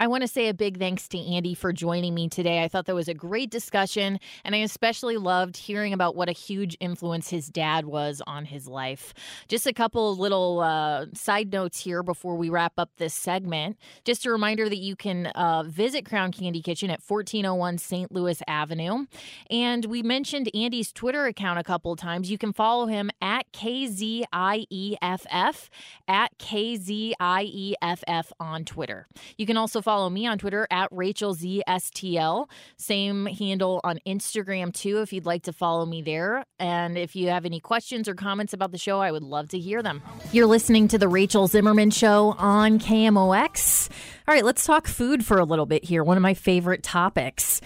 I 0.00 0.09
want 0.09 0.22
to 0.22 0.28
say 0.28 0.48
a 0.48 0.55
big 0.55 0.78
thanks 0.81 1.07
to 1.09 1.18
Andy 1.18 1.55
for 1.55 1.72
joining 1.72 2.12
me 2.12 2.28
today. 2.28 2.64
I 2.64 2.68
thought 2.68 2.87
that 2.87 2.94
was 2.94 3.07
a 3.07 3.14
great 3.14 3.50
discussion, 3.50 4.18
and 4.44 4.52
I 4.55 4.59
especially 4.59 5.16
loved 5.16 5.57
hearing 5.57 5.92
about 5.92 6.16
what 6.16 6.28
a 6.28 6.33
huge 6.33 6.76
influence 6.81 7.31
his 7.31 7.46
dad 7.46 7.85
was 7.85 8.20
on 8.26 8.44
his 8.44 8.66
life. 8.66 9.14
Just 9.46 9.64
a 9.66 9.72
couple 9.72 10.16
little 10.16 10.59
uh, 10.59 11.07
side 11.14 11.52
notes 11.52 11.78
here 11.78 12.02
before 12.02 12.35
we 12.37 12.48
wrap 12.48 12.72
up 12.78 12.90
this 12.96 13.14
segment. 13.14 13.76
Just 14.05 14.26
a 14.26 14.33
reminder 14.33 14.68
that 14.68 14.78
you 14.78 14.96
can 14.96 15.26
uh, 15.26 15.62
visit 15.62 16.05
Crown 16.05 16.33
Candy 16.33 16.62
Kitchen 16.62 16.90
at 16.90 17.00
1401 17.07 17.78
St. 17.78 18.11
Louis 18.11 18.42
Avenue. 18.48 19.07
And 19.50 19.85
we 19.85 20.02
mentioned 20.02 20.50
Andy's 20.52 20.92
Twitter 20.92 21.26
account 21.26 21.61
a 21.61 21.64
couple 21.64 21.94
times. 21.94 22.28
You 22.28 22.38
can 22.38 22.52
follow 22.52 22.87
him 22.87 23.11
at 23.20 23.52
KZIEFF, 23.52 24.28
at 26.09 26.38
KZIEFF 26.38 28.33
on 28.40 28.64
Twitter. 28.64 29.07
You 29.38 29.46
can 29.46 29.57
also 29.57 29.81
follow 29.83 30.09
me 30.09 30.27
on 30.27 30.38
Twitter 30.38 30.66
at 30.71 30.88
Rachel 30.90 31.35
ZSTL. 31.35 32.49
Same 32.77 33.27
handle 33.27 33.81
on 33.85 33.99
Instagram 34.07 34.73
too, 34.73 35.01
if 35.01 35.12
you'd 35.12 35.27
like 35.27 35.42
to 35.45 35.53
follow 35.53 35.85
me 35.85 36.03
there. 36.03 36.45
And 36.59 36.97
if 36.97 37.14
you 37.16 37.29
have 37.29 37.45
any 37.45 37.61
questions 37.61 38.09
or 38.09 38.14
comments 38.14 38.53
about 38.53 38.73
the 38.73 38.79
show, 38.79 39.01
I 39.01 39.11
would 39.12 39.23
love 39.23 39.49
to 39.51 39.59
hear 39.59 39.83
them. 39.83 40.03
You're 40.33 40.47
listening 40.47 40.88
to 40.88 40.99
The 40.99 41.09
Rachel 41.09 41.47
Zimmerman 41.47 41.90
Show 41.90 42.35
on 42.38 42.79
KMOX. 42.79 43.90
All 44.29 44.35
right, 44.35 44.45
let's 44.45 44.64
talk 44.64 44.87
food 44.87 45.25
for 45.25 45.38
a 45.38 45.45
little 45.45 45.66
bit 45.66 45.85
here. 45.85 46.05
One 46.05 46.16
of 46.16 46.23
my 46.23 46.35
favorite 46.35 46.83
topics. 46.83 47.61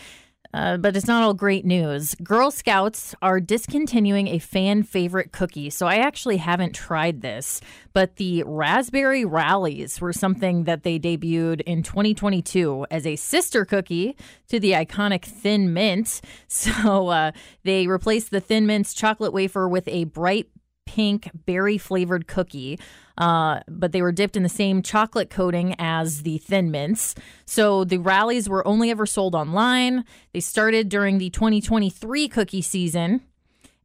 Uh, 0.56 0.78
but 0.78 0.96
it's 0.96 1.06
not 1.06 1.22
all 1.22 1.34
great 1.34 1.66
news. 1.66 2.14
Girl 2.14 2.50
Scouts 2.50 3.14
are 3.20 3.40
discontinuing 3.40 4.28
a 4.28 4.38
fan 4.38 4.82
favorite 4.84 5.30
cookie. 5.30 5.68
So 5.68 5.86
I 5.86 5.96
actually 5.96 6.38
haven't 6.38 6.74
tried 6.74 7.20
this, 7.20 7.60
but 7.92 8.16
the 8.16 8.42
Raspberry 8.46 9.26
Rallies 9.26 10.00
were 10.00 10.14
something 10.14 10.64
that 10.64 10.82
they 10.82 10.98
debuted 10.98 11.60
in 11.66 11.82
2022 11.82 12.86
as 12.90 13.06
a 13.06 13.16
sister 13.16 13.66
cookie 13.66 14.16
to 14.48 14.58
the 14.58 14.72
iconic 14.72 15.24
Thin 15.24 15.74
Mint. 15.74 16.22
So 16.48 17.08
uh, 17.08 17.32
they 17.64 17.86
replaced 17.86 18.30
the 18.30 18.40
Thin 18.40 18.66
Mint's 18.66 18.94
chocolate 18.94 19.32
wafer 19.32 19.68
with 19.68 19.86
a 19.88 20.04
bright 20.04 20.48
pink 20.86 21.30
berry 21.44 21.78
flavored 21.78 22.26
cookie. 22.26 22.78
Uh, 23.18 23.60
but 23.68 23.92
they 23.92 24.02
were 24.02 24.12
dipped 24.12 24.36
in 24.36 24.42
the 24.42 24.48
same 24.48 24.82
chocolate 24.82 25.30
coating 25.30 25.74
as 25.78 26.22
the 26.22 26.38
Thin 26.38 26.70
Mints. 26.70 27.14
So 27.44 27.84
the 27.84 27.98
rallies 27.98 28.48
were 28.48 28.66
only 28.66 28.90
ever 28.90 29.06
sold 29.06 29.34
online. 29.34 30.04
They 30.32 30.40
started 30.40 30.88
during 30.88 31.18
the 31.18 31.30
2023 31.30 32.28
cookie 32.28 32.62
season. 32.62 33.22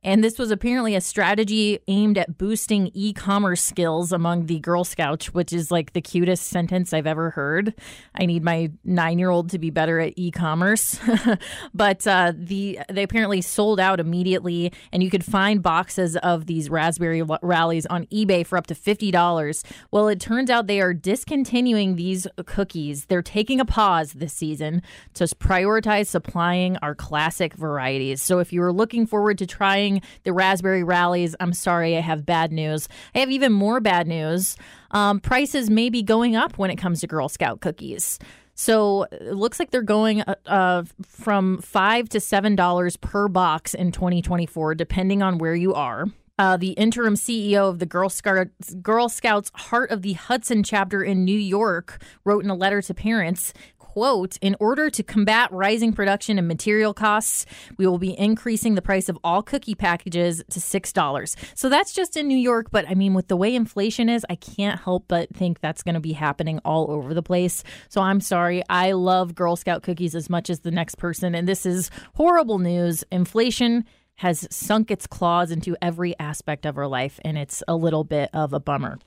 And 0.03 0.23
this 0.23 0.39
was 0.39 0.49
apparently 0.49 0.95
a 0.95 1.01
strategy 1.01 1.77
aimed 1.87 2.17
at 2.17 2.35
boosting 2.35 2.89
e 2.95 3.13
commerce 3.13 3.61
skills 3.61 4.11
among 4.11 4.47
the 4.47 4.59
Girl 4.59 4.83
Scouts, 4.83 5.31
which 5.31 5.53
is 5.53 5.69
like 5.69 5.93
the 5.93 6.01
cutest 6.01 6.47
sentence 6.47 6.91
I've 6.91 7.05
ever 7.05 7.29
heard. 7.29 7.75
I 8.15 8.25
need 8.25 8.43
my 8.43 8.71
nine 8.83 9.19
year 9.19 9.29
old 9.29 9.51
to 9.51 9.59
be 9.59 9.69
better 9.69 9.99
at 9.99 10.13
e 10.15 10.31
commerce. 10.31 10.99
but 11.75 12.07
uh, 12.07 12.33
the 12.35 12.79
they 12.89 13.03
apparently 13.03 13.41
sold 13.41 13.79
out 13.79 13.99
immediately, 13.99 14.73
and 14.91 15.03
you 15.03 15.11
could 15.11 15.23
find 15.23 15.61
boxes 15.61 16.17
of 16.17 16.47
these 16.47 16.67
raspberry 16.67 17.21
rallies 17.43 17.85
on 17.85 18.07
eBay 18.07 18.43
for 18.43 18.57
up 18.57 18.65
to 18.67 18.73
$50. 18.73 19.63
Well, 19.91 20.07
it 20.07 20.19
turns 20.19 20.49
out 20.49 20.65
they 20.65 20.81
are 20.81 20.95
discontinuing 20.95 21.95
these 21.95 22.25
cookies. 22.47 23.05
They're 23.05 23.21
taking 23.21 23.59
a 23.59 23.65
pause 23.65 24.13
this 24.13 24.33
season 24.33 24.81
to 25.13 25.25
prioritize 25.25 26.07
supplying 26.07 26.77
our 26.77 26.95
classic 26.95 27.53
varieties. 27.53 28.23
So 28.23 28.39
if 28.39 28.51
you 28.51 28.61
were 28.61 28.73
looking 28.73 29.05
forward 29.05 29.37
to 29.37 29.45
trying 29.45 29.90
the 30.23 30.31
raspberry 30.31 30.83
rallies. 30.83 31.35
I'm 31.39 31.53
sorry, 31.53 31.97
I 31.97 32.01
have 32.01 32.25
bad 32.25 32.51
news. 32.51 32.87
I 33.13 33.19
have 33.19 33.31
even 33.31 33.51
more 33.51 33.79
bad 33.79 34.07
news. 34.07 34.55
Um, 34.91 35.19
prices 35.19 35.69
may 35.69 35.89
be 35.89 36.03
going 36.03 36.35
up 36.35 36.57
when 36.57 36.71
it 36.71 36.77
comes 36.77 37.01
to 37.01 37.07
Girl 37.07 37.27
Scout 37.27 37.59
cookies. 37.59 38.19
So 38.53 39.07
it 39.11 39.33
looks 39.33 39.59
like 39.59 39.71
they're 39.71 39.81
going 39.81 40.21
uh, 40.21 40.35
uh, 40.45 40.83
from 41.03 41.61
five 41.61 42.09
to 42.09 42.19
seven 42.19 42.55
dollars 42.55 42.95
per 42.95 43.27
box 43.27 43.73
in 43.73 43.91
2024, 43.91 44.75
depending 44.75 45.23
on 45.23 45.37
where 45.37 45.55
you 45.55 45.73
are. 45.73 46.05
Uh, 46.37 46.57
the 46.57 46.71
interim 46.71 47.13
CEO 47.13 47.69
of 47.69 47.79
the 47.79 47.85
Girl 47.85 48.09
Scouts, 48.09 48.73
Girl 48.81 49.09
Scouts 49.09 49.51
Heart 49.53 49.91
of 49.91 50.01
the 50.01 50.13
Hudson 50.13 50.63
chapter 50.63 51.03
in 51.03 51.23
New 51.23 51.37
York 51.37 52.01
wrote 52.23 52.43
in 52.43 52.49
a 52.49 52.55
letter 52.55 52.81
to 52.81 52.93
parents 52.93 53.53
quote, 53.91 54.37
in 54.41 54.55
order 54.61 54.89
to 54.89 55.03
combat 55.03 55.51
rising 55.51 55.91
production 55.91 56.37
and 56.37 56.47
material 56.47 56.93
costs, 56.93 57.45
we 57.77 57.85
will 57.85 57.97
be 57.97 58.17
increasing 58.17 58.75
the 58.75 58.81
price 58.81 59.09
of 59.09 59.17
all 59.21 59.43
cookie 59.43 59.75
packages 59.75 60.41
to 60.49 60.61
$6. 60.61 61.35
So 61.55 61.67
that's 61.67 61.91
just 61.91 62.15
in 62.15 62.25
New 62.29 62.37
York, 62.37 62.67
but 62.71 62.87
I 62.87 62.93
mean, 62.93 63.13
with 63.13 63.27
the 63.27 63.35
way 63.35 63.53
inflation 63.53 64.07
is, 64.07 64.25
I 64.29 64.35
can't 64.35 64.79
help 64.79 65.05
but 65.09 65.35
think 65.35 65.59
that's 65.59 65.83
going 65.83 65.95
to 65.95 65.99
be 65.99 66.13
happening 66.13 66.59
all 66.63 66.89
over 66.89 67.13
the 67.13 67.21
place. 67.21 67.65
So 67.89 67.99
I'm 67.99 68.21
sorry. 68.21 68.63
I 68.69 68.93
love 68.93 69.35
Girl 69.35 69.57
Scout 69.57 69.83
cookies 69.83 70.15
as 70.15 70.29
much 70.29 70.49
as 70.49 70.61
the 70.61 70.71
next 70.71 70.95
person, 70.95 71.35
and 71.35 71.45
this 71.45 71.65
is 71.65 71.91
horrible 72.13 72.59
news. 72.59 73.03
Inflation 73.11 73.83
has 74.15 74.47
sunk 74.49 74.89
its 74.89 75.05
claws 75.05 75.51
into 75.51 75.75
every 75.81 76.17
aspect 76.17 76.65
of 76.65 76.77
our 76.77 76.87
life, 76.87 77.19
and 77.25 77.37
it's 77.37 77.61
a 77.67 77.75
little 77.75 78.05
bit 78.05 78.29
of 78.33 78.53
a 78.53 78.59
bummer. 78.61 78.99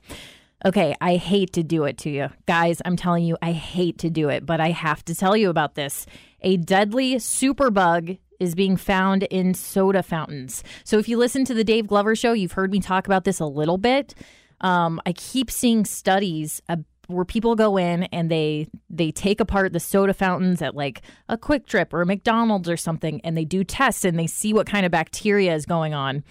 Okay, 0.65 0.95
I 0.99 1.17
hate 1.17 1.53
to 1.53 1.63
do 1.63 1.83
it 1.83 1.99
to 1.99 2.09
you. 2.09 2.29
Guys, 2.47 2.81
I'm 2.83 2.95
telling 2.95 3.23
you, 3.23 3.37
I 3.39 3.51
hate 3.51 3.99
to 3.99 4.09
do 4.09 4.29
it, 4.29 4.47
but 4.47 4.59
I 4.59 4.71
have 4.71 5.05
to 5.05 5.13
tell 5.13 5.37
you 5.37 5.51
about 5.51 5.75
this. 5.75 6.07
A 6.41 6.57
deadly 6.57 7.15
superbug 7.15 8.17
is 8.39 8.55
being 8.55 8.75
found 8.75 9.23
in 9.23 9.53
soda 9.53 10.01
fountains. 10.01 10.63
So 10.83 10.97
if 10.97 11.07
you 11.07 11.17
listen 11.17 11.45
to 11.45 11.53
the 11.53 11.63
Dave 11.63 11.85
Glover 11.85 12.15
show, 12.15 12.33
you've 12.33 12.53
heard 12.53 12.71
me 12.71 12.79
talk 12.79 13.05
about 13.05 13.25
this 13.25 13.39
a 13.39 13.45
little 13.45 13.77
bit. 13.77 14.15
Um, 14.59 14.99
I 15.05 15.13
keep 15.13 15.51
seeing 15.51 15.85
studies 15.85 16.63
where 17.07 17.25
people 17.25 17.55
go 17.55 17.77
in 17.77 18.03
and 18.05 18.31
they 18.31 18.67
they 18.89 19.11
take 19.11 19.39
apart 19.39 19.73
the 19.73 19.79
soda 19.79 20.13
fountains 20.13 20.63
at 20.63 20.75
like 20.75 21.03
a 21.29 21.37
QuikTrip 21.37 21.93
or 21.93 22.01
a 22.01 22.05
McDonald's 22.05 22.67
or 22.67 22.77
something 22.77 23.21
and 23.23 23.37
they 23.37 23.45
do 23.45 23.63
tests 23.63 24.03
and 24.03 24.17
they 24.17 24.25
see 24.25 24.53
what 24.53 24.65
kind 24.65 24.87
of 24.87 24.91
bacteria 24.91 25.53
is 25.53 25.67
going 25.67 25.93
on. 25.93 26.23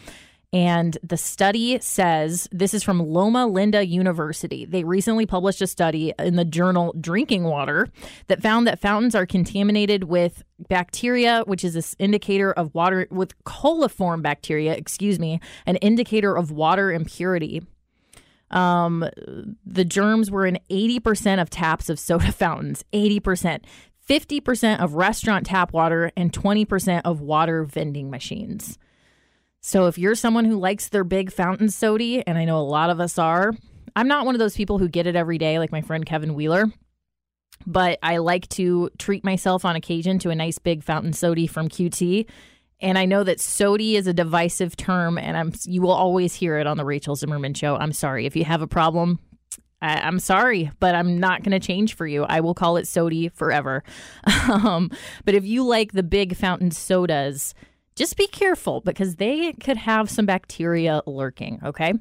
And 0.54 0.96
the 1.02 1.16
study 1.16 1.80
says 1.80 2.48
this 2.52 2.74
is 2.74 2.84
from 2.84 3.00
Loma 3.00 3.44
Linda 3.44 3.84
University. 3.84 4.64
They 4.64 4.84
recently 4.84 5.26
published 5.26 5.60
a 5.60 5.66
study 5.66 6.14
in 6.16 6.36
the 6.36 6.44
journal 6.44 6.94
Drinking 7.00 7.42
Water 7.42 7.88
that 8.28 8.40
found 8.40 8.64
that 8.68 8.78
fountains 8.78 9.16
are 9.16 9.26
contaminated 9.26 10.04
with 10.04 10.44
bacteria, 10.68 11.42
which 11.46 11.64
is 11.64 11.74
this 11.74 11.96
indicator 11.98 12.52
of 12.52 12.72
water, 12.72 13.08
with 13.10 13.36
coliform 13.42 14.22
bacteria, 14.22 14.74
excuse 14.74 15.18
me, 15.18 15.40
an 15.66 15.74
indicator 15.76 16.36
of 16.36 16.52
water 16.52 16.92
impurity. 16.92 17.60
Um, 18.52 19.04
the 19.66 19.84
germs 19.84 20.30
were 20.30 20.46
in 20.46 20.60
80% 20.70 21.42
of 21.42 21.50
taps 21.50 21.90
of 21.90 21.98
soda 21.98 22.30
fountains, 22.32 22.84
80%. 22.92 23.64
50% 24.08 24.78
of 24.78 24.94
restaurant 24.94 25.46
tap 25.46 25.72
water 25.72 26.12
and 26.16 26.32
20% 26.32 27.00
of 27.04 27.20
water 27.20 27.64
vending 27.64 28.08
machines. 28.08 28.78
So 29.66 29.87
if 29.87 29.96
you're 29.96 30.14
someone 30.14 30.44
who 30.44 30.59
likes 30.59 30.90
their 30.90 31.05
big 31.05 31.33
fountain 31.33 31.70
soda, 31.70 32.22
and 32.29 32.37
I 32.37 32.44
know 32.44 32.59
a 32.59 32.61
lot 32.61 32.90
of 32.90 33.00
us 33.00 33.16
are, 33.16 33.55
I'm 33.96 34.09
not 34.09 34.27
one 34.27 34.35
of 34.35 34.38
those 34.38 34.55
people 34.55 34.79
who 34.79 34.90
get 34.90 35.07
it 35.07 35.16
every 35.16 35.38
day 35.38 35.59
like 35.59 35.72
my 35.72 35.81
friend 35.81 36.05
Kevin 36.05 36.35
Wheeler, 36.35 36.66
but 37.66 37.98
I 38.03 38.18
like 38.18 38.46
to 38.50 38.90
treat 38.98 39.24
myself 39.24 39.64
on 39.64 39.74
occasion 39.74 40.18
to 40.18 40.29
a 40.29 40.35
nice 40.35 40.59
big 40.59 40.85
fountain 40.85 41.14
soda 41.14 41.48
from 41.48 41.70
QT. 41.70 42.27
And 42.81 42.98
I 42.98 43.07
know 43.07 43.24
that 43.24 43.40
SODI 43.40 43.96
is 43.96 44.07
a 44.07 44.12
divisive 44.12 44.77
term, 44.77 45.16
and 45.16 45.35
I'm 45.35 45.55
you 45.64 45.81
will 45.81 45.92
always 45.92 46.35
hear 46.35 46.59
it 46.59 46.66
on 46.66 46.77
the 46.77 46.85
Rachel 46.85 47.16
Zimmerman 47.16 47.55
show. 47.55 47.77
I'm 47.77 47.94
sorry 47.94 48.27
if 48.27 48.37
you 48.37 48.44
have 48.44 48.61
a 48.61 48.66
problem. 48.66 49.18
I, 49.81 50.07
am 50.07 50.18
sorry, 50.18 50.72
but 50.79 50.94
I'm 50.94 51.18
not 51.18 51.42
going 51.42 51.59
to 51.59 51.66
change 51.66 51.94
for 51.94 52.07
you. 52.07 52.24
I 52.24 52.40
will 52.40 52.55
call 52.55 52.76
it 52.76 52.86
SODI 52.86 53.30
forever. 53.30 53.82
um, 54.47 54.91
but 55.24 55.34
if 55.34 55.47
you 55.47 55.64
like 55.64 55.93
the 55.93 56.03
big 56.03 56.36
fountain 56.36 56.70
sodas, 56.70 57.55
just 57.97 58.16
be 58.16 58.26
careful 58.26 58.80
because 58.80 59.16
they 59.16 59.53
could 59.53 59.76
have 59.76 60.11
some 60.11 60.26
bacteria 60.26 61.03
lurking, 61.07 61.61
okay? 61.64 61.95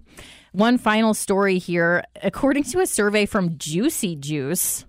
One 0.52 0.78
final 0.78 1.14
story 1.14 1.60
here. 1.60 2.04
According 2.22 2.64
to 2.66 2.80
a 2.80 2.88
survey 2.88 3.26
from 3.26 3.58
Juicy 3.58 4.16
Juice, 4.16 4.86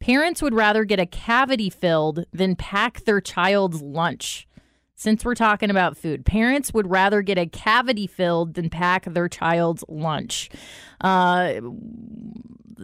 parents 0.00 0.42
would 0.42 0.54
rather 0.54 0.84
get 0.84 1.00
a 1.00 1.06
cavity 1.06 1.70
filled 1.70 2.24
than 2.32 2.54
pack 2.56 3.04
their 3.04 3.20
child's 3.20 3.80
lunch. 3.80 4.46
Since 4.94 5.24
we're 5.24 5.36
talking 5.36 5.70
about 5.70 5.96
food, 5.96 6.26
parents 6.26 6.74
would 6.74 6.90
rather 6.90 7.22
get 7.22 7.38
a 7.38 7.46
cavity 7.46 8.08
filled 8.08 8.54
than 8.54 8.68
pack 8.68 9.04
their 9.04 9.28
child's 9.28 9.84
lunch. 9.88 10.50
Uh, 11.00 11.60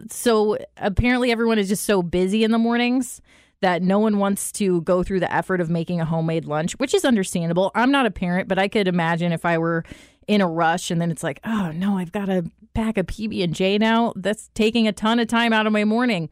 so 0.08 0.56
apparently, 0.76 1.32
everyone 1.32 1.58
is 1.58 1.68
just 1.68 1.84
so 1.84 2.02
busy 2.02 2.44
in 2.44 2.52
the 2.52 2.58
mornings 2.58 3.20
that 3.64 3.80
no 3.80 3.98
one 3.98 4.18
wants 4.18 4.52
to 4.52 4.82
go 4.82 5.02
through 5.02 5.20
the 5.20 5.32
effort 5.32 5.58
of 5.58 5.70
making 5.70 5.98
a 5.98 6.04
homemade 6.04 6.44
lunch, 6.44 6.72
which 6.74 6.92
is 6.92 7.02
understandable. 7.02 7.70
I'm 7.74 7.90
not 7.90 8.04
a 8.04 8.10
parent, 8.10 8.46
but 8.46 8.58
I 8.58 8.68
could 8.68 8.86
imagine 8.86 9.32
if 9.32 9.46
I 9.46 9.56
were 9.56 9.84
in 10.28 10.42
a 10.42 10.46
rush 10.46 10.90
and 10.90 11.00
then 11.00 11.10
it's 11.10 11.22
like, 11.22 11.40
oh 11.44 11.72
no, 11.72 11.96
I've 11.96 12.12
got 12.12 12.26
to 12.26 12.44
pack 12.74 12.98
a 12.98 13.04
PB 13.04 13.42
and 13.42 13.54
J 13.54 13.78
now. 13.78 14.12
That's 14.16 14.50
taking 14.52 14.86
a 14.86 14.92
ton 14.92 15.18
of 15.18 15.28
time 15.28 15.54
out 15.54 15.66
of 15.66 15.72
my 15.72 15.84
morning. 15.84 16.28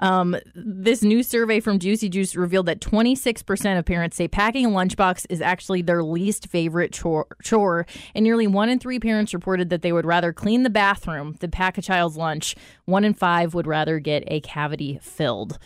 Um, 0.00 0.34
this 0.56 1.02
new 1.04 1.22
survey 1.22 1.60
from 1.60 1.78
Juicy 1.78 2.08
Juice 2.08 2.34
revealed 2.34 2.66
that 2.66 2.80
26% 2.80 3.78
of 3.78 3.84
parents 3.84 4.16
say 4.16 4.26
packing 4.26 4.66
a 4.66 4.68
lunchbox 4.68 5.26
is 5.30 5.40
actually 5.40 5.82
their 5.82 6.02
least 6.02 6.48
favorite 6.48 6.92
chore, 6.92 7.28
chore, 7.44 7.86
and 8.12 8.24
nearly 8.24 8.48
one 8.48 8.68
in 8.68 8.80
three 8.80 8.98
parents 8.98 9.32
reported 9.32 9.70
that 9.70 9.82
they 9.82 9.92
would 9.92 10.04
rather 10.04 10.32
clean 10.32 10.64
the 10.64 10.70
bathroom 10.70 11.36
than 11.38 11.52
pack 11.52 11.78
a 11.78 11.82
child's 11.82 12.16
lunch. 12.16 12.56
One 12.86 13.04
in 13.04 13.14
five 13.14 13.54
would 13.54 13.68
rather 13.68 14.00
get 14.00 14.24
a 14.26 14.40
cavity 14.40 14.98
filled. 15.00 15.60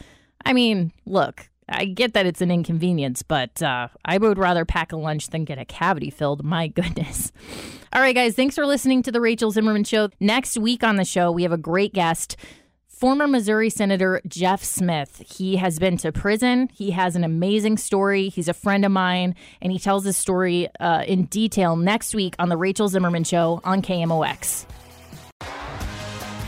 I 0.46 0.52
mean, 0.52 0.92
look, 1.06 1.48
I 1.68 1.86
get 1.86 2.14
that 2.14 2.24
it's 2.24 2.40
an 2.40 2.52
inconvenience, 2.52 3.22
but 3.22 3.60
uh, 3.60 3.88
I 4.04 4.18
would 4.18 4.38
rather 4.38 4.64
pack 4.64 4.92
a 4.92 4.96
lunch 4.96 5.30
than 5.30 5.44
get 5.44 5.58
a 5.58 5.64
cavity 5.64 6.08
filled. 6.08 6.44
My 6.44 6.68
goodness. 6.68 7.32
All 7.92 8.00
right, 8.00 8.14
guys, 8.14 8.34
thanks 8.34 8.54
for 8.54 8.64
listening 8.64 9.02
to 9.02 9.12
the 9.12 9.20
Rachel 9.20 9.50
Zimmerman 9.50 9.82
Show. 9.82 10.10
Next 10.20 10.56
week 10.56 10.84
on 10.84 10.96
the 10.96 11.04
show, 11.04 11.32
we 11.32 11.42
have 11.42 11.50
a 11.50 11.58
great 11.58 11.92
guest. 11.92 12.36
Former 12.86 13.26
Missouri 13.26 13.70
Senator 13.70 14.22
Jeff 14.28 14.62
Smith. 14.62 15.20
He 15.26 15.56
has 15.56 15.80
been 15.80 15.96
to 15.98 16.12
prison. 16.12 16.70
He 16.72 16.92
has 16.92 17.16
an 17.16 17.24
amazing 17.24 17.76
story. 17.76 18.28
He's 18.28 18.48
a 18.48 18.54
friend 18.54 18.84
of 18.84 18.92
mine, 18.92 19.34
and 19.60 19.72
he 19.72 19.80
tells 19.80 20.04
his 20.04 20.16
story 20.16 20.68
uh, 20.78 21.02
in 21.06 21.24
detail 21.24 21.74
next 21.74 22.14
week 22.14 22.36
on 22.38 22.48
The 22.48 22.56
Rachel 22.56 22.88
Zimmerman 22.88 23.24
Show 23.24 23.60
on 23.64 23.82
KMOX. 23.82 24.66